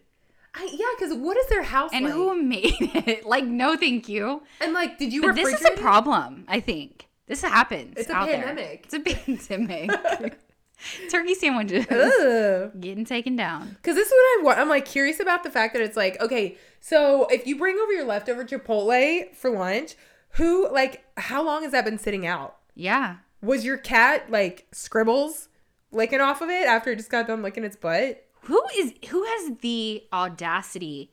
I, 0.54 0.68
yeah, 0.72 0.86
because 0.98 1.14
what 1.16 1.36
is 1.36 1.46
their 1.46 1.62
house 1.62 1.90
And 1.92 2.04
like? 2.04 2.14
who 2.14 2.42
made 2.42 2.74
it? 2.80 3.24
Like, 3.26 3.44
no, 3.44 3.76
thank 3.76 4.08
you. 4.08 4.42
and 4.60 4.72
like, 4.72 4.98
did 4.98 5.12
you 5.12 5.22
But 5.22 5.36
this 5.36 5.60
is 5.60 5.64
a 5.66 5.72
problem, 5.80 6.44
I 6.48 6.60
think. 6.60 7.06
This 7.26 7.42
happens. 7.42 7.94
It's 7.96 8.10
a 8.10 8.14
out 8.14 8.26
there. 8.26 8.42
pandemic. 8.42 8.86
It's 8.86 8.94
a 8.94 9.00
pandemic. 9.00 10.38
Turkey 11.10 11.34
sandwiches 11.34 11.86
Ugh. 11.90 12.72
getting 12.80 13.04
taken 13.04 13.36
down. 13.36 13.68
Because 13.76 13.94
this 13.96 14.06
is 14.08 14.12
what 14.12 14.18
I 14.18 14.40
want. 14.44 14.58
I'm 14.58 14.68
like 14.68 14.86
curious 14.86 15.20
about 15.20 15.42
the 15.44 15.50
fact 15.50 15.74
that 15.74 15.82
it's 15.82 15.96
like, 15.96 16.20
okay, 16.20 16.56
so 16.80 17.26
if 17.30 17.46
you 17.46 17.56
bring 17.58 17.76
over 17.78 17.92
your 17.92 18.06
leftover 18.06 18.44
Chipotle 18.44 19.32
for 19.34 19.50
lunch, 19.50 19.94
who, 20.34 20.70
like, 20.72 21.04
how 21.18 21.44
long 21.44 21.62
has 21.64 21.72
that 21.72 21.84
been 21.84 21.98
sitting 21.98 22.26
out? 22.26 22.56
Yeah. 22.74 23.16
Was 23.42 23.64
your 23.64 23.76
cat, 23.76 24.30
like, 24.30 24.66
scribbles 24.72 25.48
licking 25.92 26.20
off 26.20 26.40
of 26.40 26.48
it 26.48 26.66
after 26.66 26.92
it 26.92 26.96
just 26.96 27.10
got 27.10 27.26
done 27.26 27.42
licking 27.42 27.64
its 27.64 27.76
butt? 27.76 28.24
Who 28.42 28.62
is 28.76 28.94
who 29.08 29.24
has 29.24 29.52
the 29.60 30.02
audacity 30.12 31.12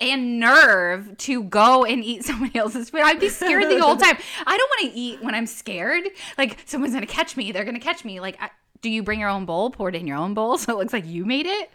and 0.00 0.40
nerve 0.40 1.16
to 1.18 1.44
go 1.44 1.84
and 1.84 2.04
eat 2.04 2.24
somebody 2.26 2.58
else's 2.58 2.90
food? 2.90 3.02
I'd 3.02 3.20
be 3.20 3.28
scared 3.28 3.70
the 3.70 3.80
whole 3.80 3.96
time. 3.96 4.16
I 4.46 4.56
don't 4.56 4.70
want 4.70 4.92
to 4.92 4.98
eat 4.98 5.22
when 5.22 5.34
I'm 5.34 5.46
scared. 5.46 6.04
Like 6.36 6.58
someone's 6.66 6.94
gonna 6.94 7.06
catch 7.06 7.36
me. 7.36 7.52
They're 7.52 7.64
gonna 7.64 7.80
catch 7.80 8.04
me. 8.04 8.20
Like, 8.20 8.40
I, 8.40 8.50
do 8.82 8.90
you 8.90 9.02
bring 9.02 9.20
your 9.20 9.28
own 9.30 9.46
bowl? 9.46 9.70
Pour 9.70 9.88
it 9.88 9.94
in 9.94 10.06
your 10.06 10.18
own 10.18 10.34
bowl 10.34 10.58
so 10.58 10.72
it 10.72 10.78
looks 10.78 10.92
like 10.92 11.06
you 11.06 11.24
made 11.24 11.46
it. 11.46 11.70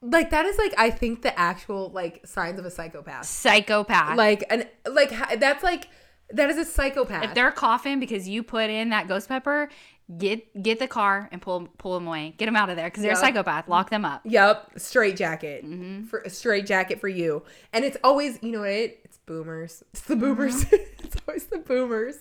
Like, 0.00 0.30
that 0.30 0.46
is, 0.46 0.56
like, 0.58 0.72
I 0.78 0.90
think 0.90 1.22
the 1.22 1.36
actual, 1.36 1.90
like, 1.90 2.24
signs 2.24 2.60
of 2.60 2.64
a 2.64 2.70
psychopath. 2.70 3.26
Psychopath. 3.26 4.16
Like, 4.16 4.44
and 4.48 4.68
like, 4.88 5.10
that's 5.40 5.64
like, 5.64 5.88
that 6.30 6.50
is 6.50 6.56
a 6.56 6.64
psychopath. 6.64 7.24
if 7.24 7.34
they're 7.34 7.50
coughing 7.50 7.98
because 7.98 8.28
you 8.28 8.44
put 8.44 8.70
in 8.70 8.90
that 8.90 9.08
ghost 9.08 9.28
pepper, 9.28 9.68
get 10.16 10.62
get 10.62 10.78
the 10.78 10.86
car 10.86 11.28
and 11.32 11.42
pull 11.42 11.68
pull 11.78 11.94
them 11.94 12.06
away. 12.06 12.34
Get 12.38 12.46
them 12.46 12.56
out 12.56 12.70
of 12.70 12.76
there 12.76 12.86
because 12.86 13.02
they're 13.02 13.12
Yeah. 13.12 13.18
a 13.18 13.20
psychopath. 13.20 13.68
Lock 13.68 13.90
them 13.90 14.04
up. 14.04 14.22
Yep, 14.24 14.72
straight 14.78 15.16
jacket 15.16 15.64
Mm-hmm. 15.64 16.04
for 16.04 16.20
a 16.20 16.30
straight 16.30 16.66
jacket 16.66 17.00
for 17.00 17.08
you, 17.08 17.42
and 17.72 17.84
it's 17.84 17.96
always 18.02 18.38
you 18.42 18.52
know 18.52 18.60
what 18.60 18.70
it, 18.70 19.00
it's 19.04 19.18
boomers. 19.26 19.82
It's 19.92 20.00
the 20.02 20.16
boomers. 20.16 20.64
Mm-hmm. 20.64 20.76
it's 21.04 21.16
always 21.26 21.44
the 21.46 21.58
boomers. 21.58 22.16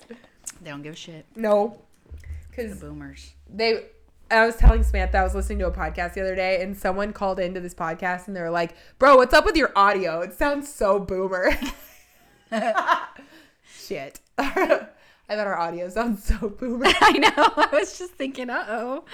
They 0.62 0.70
don't 0.70 0.82
give 0.82 0.94
a 0.94 0.98
shit. 0.98 1.26
No, 1.36 1.82
because 2.50 2.80
The 2.80 2.86
boomers. 2.88 3.34
they. 3.50 3.86
I 4.30 4.46
was 4.46 4.58
telling 4.58 4.84
Samantha 4.84 5.20
I 5.20 5.24
was 5.24 5.34
listening 5.34 5.60
to 5.60 5.68
a 5.68 5.72
podcast 5.72 6.14
the 6.14 6.20
other 6.22 6.36
day, 6.36 6.62
and 6.62 6.76
someone 6.76 7.14
called 7.14 7.40
into 7.40 7.62
this 7.62 7.74
podcast, 7.74 8.28
and 8.28 8.36
they 8.36 8.42
were 8.42 8.50
like, 8.50 8.76
"Bro, 9.00 9.16
what's 9.16 9.34
up 9.34 9.46
with 9.46 9.56
your 9.56 9.72
audio? 9.74 10.20
It 10.20 10.34
sounds 10.34 10.68
so 10.74 11.00
boomer." 11.00 11.52
Shit. 13.74 14.20
I 15.30 15.36
thought 15.36 15.48
our 15.48 15.58
audio 15.58 15.90
sounds 15.90 16.24
so 16.24 16.50
boomer, 16.60 16.86
I 17.02 17.12
know. 17.18 17.32
I 17.36 17.70
was 17.74 17.98
just 17.98 18.14
thinking, 18.14 18.50
uh 18.50 18.66
oh. 18.68 19.06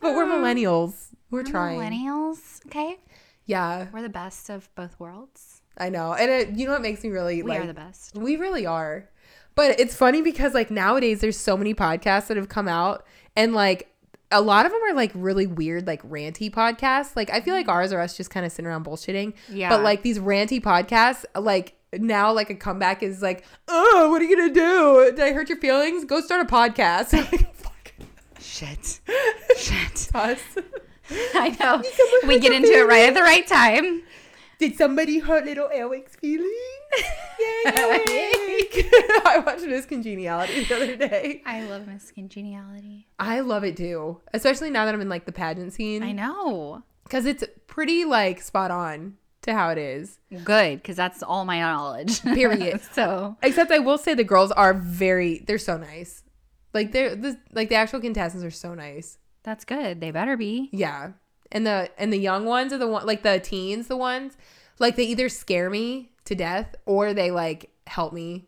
but 0.00 0.14
we're 0.14 0.24
millennials. 0.26 1.08
We're 1.30 1.44
trying. 1.44 1.78
Millennials, 1.78 2.64
okay? 2.66 2.98
Yeah, 3.46 3.86
We're 3.92 4.02
the 4.02 4.08
best 4.08 4.48
of 4.48 4.72
both 4.74 4.98
worlds. 4.98 5.62
I 5.76 5.88
know, 5.88 6.12
and 6.12 6.30
it, 6.30 6.50
you 6.50 6.66
know 6.66 6.72
what 6.72 6.82
makes 6.82 7.02
me 7.02 7.10
really 7.10 7.42
We 7.42 7.50
like 7.50 7.60
We 7.60 7.64
are 7.64 7.66
the 7.66 7.74
best. 7.74 8.16
We 8.16 8.36
really 8.36 8.66
are. 8.66 9.08
But 9.54 9.80
it's 9.80 9.94
funny 9.94 10.22
because 10.22 10.54
like 10.54 10.70
nowadays 10.70 11.20
there's 11.20 11.38
so 11.38 11.56
many 11.56 11.74
podcasts 11.74 12.28
that 12.28 12.36
have 12.36 12.48
come 12.48 12.68
out 12.68 13.04
and 13.36 13.52
like 13.52 13.90
a 14.30 14.40
lot 14.40 14.64
of 14.64 14.72
them 14.72 14.80
are 14.84 14.94
like 14.94 15.10
really 15.14 15.46
weird 15.46 15.86
like 15.86 16.02
ranty 16.08 16.50
podcasts. 16.50 17.16
Like 17.16 17.30
I 17.30 17.40
feel 17.40 17.54
like 17.54 17.68
ours 17.68 17.92
are 17.92 18.00
us 18.00 18.16
just 18.16 18.30
kind 18.30 18.46
of 18.46 18.52
sitting 18.52 18.66
around 18.66 18.84
bullshitting. 18.84 19.34
Yeah. 19.48 19.68
But 19.68 19.82
like 19.82 20.02
these 20.02 20.18
ranty 20.18 20.62
podcasts 20.62 21.24
like 21.34 21.74
now 21.94 22.32
like 22.32 22.50
a 22.50 22.54
comeback 22.54 23.02
is 23.02 23.20
like, 23.22 23.44
"Oh, 23.68 24.08
what 24.10 24.22
are 24.22 24.24
you 24.24 24.48
to 24.48 24.54
do? 24.54 25.12
Did 25.16 25.20
I 25.20 25.32
hurt 25.32 25.48
your 25.48 25.58
feelings? 25.58 26.04
Go 26.04 26.20
start 26.20 26.40
a 26.46 26.48
podcast." 26.52 27.08
Fuck. 27.54 27.92
Shit. 28.40 29.00
Shit. 29.56 30.10
Us. 30.14 30.40
I 31.34 31.56
know. 31.58 31.82
We 32.26 32.38
get 32.38 32.52
into 32.52 32.70
it 32.72 32.86
right 32.86 33.08
at 33.08 33.14
the 33.14 33.22
right 33.22 33.46
time. 33.46 34.02
Did 34.58 34.76
somebody 34.76 35.18
hurt 35.20 35.46
little 35.46 35.68
Eric's 35.72 36.14
feelings? 36.16 36.50
Yay! 37.40 38.68
I 39.24 39.42
watched 39.44 39.64
Miss 39.64 39.86
Congeniality 39.86 40.64
the 40.64 40.74
other 40.76 40.96
day. 40.96 41.42
I 41.46 41.62
love 41.64 41.86
Miss 41.86 42.10
Congeniality. 42.12 43.06
I 43.18 43.40
love 43.40 43.64
it 43.64 43.76
too, 43.76 44.20
especially 44.34 44.70
now 44.70 44.84
that 44.84 44.94
I'm 44.94 45.00
in 45.00 45.08
like 45.08 45.24
the 45.24 45.32
pageant 45.32 45.72
scene. 45.72 46.02
I 46.02 46.12
know. 46.12 46.82
because 47.04 47.24
it's 47.26 47.44
pretty 47.66 48.04
like 48.04 48.40
spot 48.42 48.70
on 48.70 49.16
to 49.42 49.54
how 49.54 49.70
it 49.70 49.78
is. 49.78 50.18
Good, 50.44 50.82
because 50.82 50.96
that's 50.96 51.22
all 51.22 51.44
my 51.44 51.60
knowledge. 51.60 52.22
Period. 52.22 52.80
so 52.92 53.36
Except 53.42 53.70
I 53.70 53.78
will 53.78 53.98
say 53.98 54.14
the 54.14 54.24
girls 54.24 54.50
are 54.52 54.74
very 54.74 55.38
they're 55.46 55.58
so 55.58 55.76
nice. 55.76 56.22
Like 56.74 56.92
they're 56.92 57.16
the 57.16 57.38
like 57.52 57.68
the 57.68 57.74
actual 57.76 58.00
contestants 58.00 58.44
are 58.44 58.50
so 58.50 58.74
nice. 58.74 59.18
that's 59.42 59.64
good. 59.64 60.00
They 60.00 60.10
better 60.10 60.36
be. 60.36 60.68
Yeah. 60.72 61.12
And 61.52 61.66
the 61.66 61.90
and 61.98 62.12
the 62.12 62.18
young 62.18 62.44
ones 62.44 62.72
are 62.72 62.78
the 62.78 62.86
one 62.86 63.06
like 63.06 63.22
the 63.22 63.40
teens, 63.40 63.88
the 63.88 63.96
ones 63.96 64.36
like 64.78 64.96
they 64.96 65.04
either 65.04 65.28
scare 65.28 65.68
me 65.70 66.12
to 66.26 66.34
death 66.34 66.74
or 66.86 67.12
they 67.12 67.30
like 67.30 67.70
help 67.86 68.12
me 68.12 68.46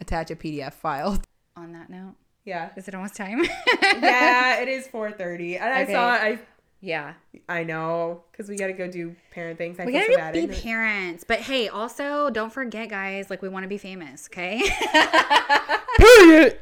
attach 0.00 0.30
a 0.30 0.36
PDF 0.36 0.72
file. 0.74 1.20
On 1.56 1.72
that 1.72 1.88
note, 1.90 2.14
Yeah. 2.44 2.70
is 2.76 2.86
it 2.88 2.94
almost 2.94 3.16
time? 3.16 3.42
yeah, 3.82 4.60
it 4.60 4.68
is 4.68 4.86
4:30. 4.88 5.60
And 5.60 5.72
I 5.74 5.86
saw 5.86 6.08
I 6.10 6.38
Yeah. 6.84 7.14
I 7.48 7.64
know 7.64 8.24
cuz 8.34 8.50
we 8.50 8.56
got 8.56 8.66
to 8.66 8.74
go 8.74 8.86
do 8.86 9.16
parent 9.30 9.56
things. 9.56 9.80
I 9.80 9.86
We 9.86 9.92
feel 9.92 10.16
gotta 10.18 10.38
so 10.38 10.46
be 10.46 10.54
parents. 10.54 11.24
But 11.26 11.40
hey, 11.40 11.68
also 11.68 12.28
don't 12.28 12.52
forget, 12.52 12.90
guys, 12.90 13.30
like 13.30 13.40
we 13.40 13.48
want 13.48 13.62
to 13.64 13.68
be 13.68 13.78
famous, 13.78 14.28
okay? 14.30 14.62
Period. 15.96 16.58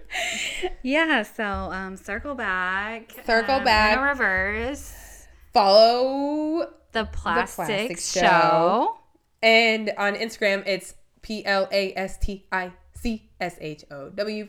yeah, 0.82 1.22
so 1.24 1.44
um 1.44 1.96
circle 1.96 2.36
back. 2.36 3.12
Circle 3.26 3.56
um, 3.56 3.64
back. 3.64 3.98
in 3.98 4.04
reverse. 4.04 5.26
Follow 5.52 6.72
The 6.92 7.06
plastic, 7.06 7.66
Plastic 7.66 7.98
show. 7.98 8.20
Show. 8.20 8.98
And 9.42 9.92
on 9.98 10.14
Instagram, 10.14 10.62
it's 10.66 10.94
P 11.22 11.44
L 11.44 11.68
A 11.72 11.92
S 11.96 12.16
T 12.18 12.46
I 12.52 12.72
C 12.94 13.28
S 13.40 13.56
H 13.60 13.84
O 13.90 14.10
W. 14.10 14.48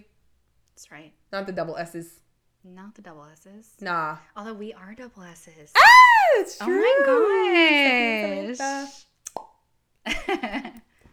That's 0.75 0.91
right. 0.91 1.13
Not 1.31 1.47
the 1.47 1.51
double 1.51 1.77
S's. 1.77 2.19
Not 2.63 2.95
the 2.95 3.01
double 3.01 3.25
S's. 3.31 3.73
Nah. 3.81 4.17
Although 4.37 4.53
we 4.53 4.73
are 4.73 4.93
double 4.95 5.23
S's. 5.23 5.71
Ah, 5.75 5.81
it's 6.35 6.57
true. 6.57 6.83
Oh 7.05 8.47
my 8.47 8.55
gosh. 10.05 10.47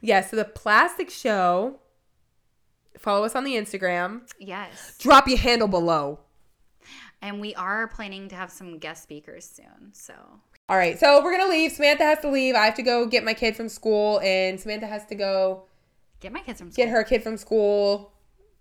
Yeah, 0.03 0.23
so 0.23 0.37
the 0.37 0.45
plastic 0.47 1.11
show. 1.11 1.79
Follow 2.99 3.25
us 3.25 3.35
on 3.35 3.45
the 3.45 3.55
Instagram. 3.55 4.23
yes. 4.39 4.97
Drop 4.99 5.29
your 5.29 5.39
handle 5.39 5.69
below. 5.69 6.21
And 7.23 7.39
we 7.41 7.55
are 7.55 7.87
planning 7.89 8.29
to 8.29 8.35
have 8.35 8.51
some 8.51 8.79
guest 8.79 9.03
speakers 9.03 9.45
soon. 9.45 9.93
So 9.93 10.15
All 10.71 10.77
right, 10.77 10.99
so 10.99 11.23
we're 11.23 11.37
gonna 11.37 11.51
leave. 11.51 11.73
Samantha 11.73 12.05
has 12.05 12.21
to 12.21 12.31
leave. 12.31 12.55
I 12.55 12.65
have 12.65 12.77
to 12.77 12.83
go 12.83 13.05
get 13.07 13.25
my 13.25 13.35
kid 13.35 13.57
from 13.57 13.69
school, 13.69 14.21
and 14.21 14.59
Samantha 14.59 14.87
has 14.87 15.05
to 15.07 15.15
go 15.15 15.65
get 16.21 16.33
my 16.33 16.41
kids 16.41 16.61
from 16.61 16.71
school. 16.71 16.85
get 16.85 16.91
her 16.91 17.05
kid 17.05 17.23
from 17.23 17.37
school, 17.37 18.13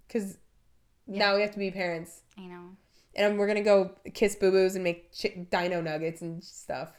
because 0.08 0.38
Yeah. 1.08 1.20
now 1.20 1.36
we 1.36 1.42
have 1.42 1.52
to 1.52 1.60
be 1.60 1.72
parents. 1.72 2.22
I 2.38 2.42
know. 2.42 2.76
And 3.20 3.38
we're 3.38 3.48
gonna 3.48 3.62
go 3.62 3.92
kiss 4.14 4.36
boo 4.36 4.50
boos 4.50 4.76
and 4.76 4.84
make 4.84 5.12
dino 5.52 5.82
nuggets 5.82 6.22
and 6.22 6.44
stuff. 6.44 6.90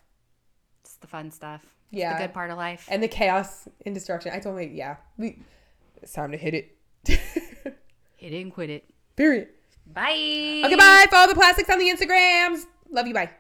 It's 0.83 0.95
the 0.97 1.07
fun 1.07 1.31
stuff. 1.31 1.63
It's 1.91 1.99
Yeah. 2.01 2.13
the 2.19 2.25
good 2.27 2.35
part 2.35 2.51
of 2.51 2.59
life. 2.59 2.87
And 2.91 3.03
the 3.03 3.09
chaos 3.09 3.67
and 3.87 3.95
destruction. 3.95 4.33
I 4.33 4.39
told 4.39 4.57
me, 4.57 4.67
yeah, 4.67 4.97
we. 5.17 5.39
It's 6.03 6.13
time 6.13 6.31
to 6.33 6.39
hit 6.39 6.55
it. 6.55 6.77
Hit 8.17 8.35
it 8.35 8.41
and 8.43 8.53
quit 8.53 8.69
it. 8.69 8.85
Period. 9.17 9.49
Bye. 9.87 10.63
Okay, 10.67 10.77
bye. 10.77 11.07
Follow 11.11 11.29
the 11.29 11.35
plastics 11.35 11.71
on 11.71 11.79
the 11.79 11.87
Instagrams. 11.89 12.67
Love 12.91 13.07
you. 13.07 13.15
Bye. 13.15 13.31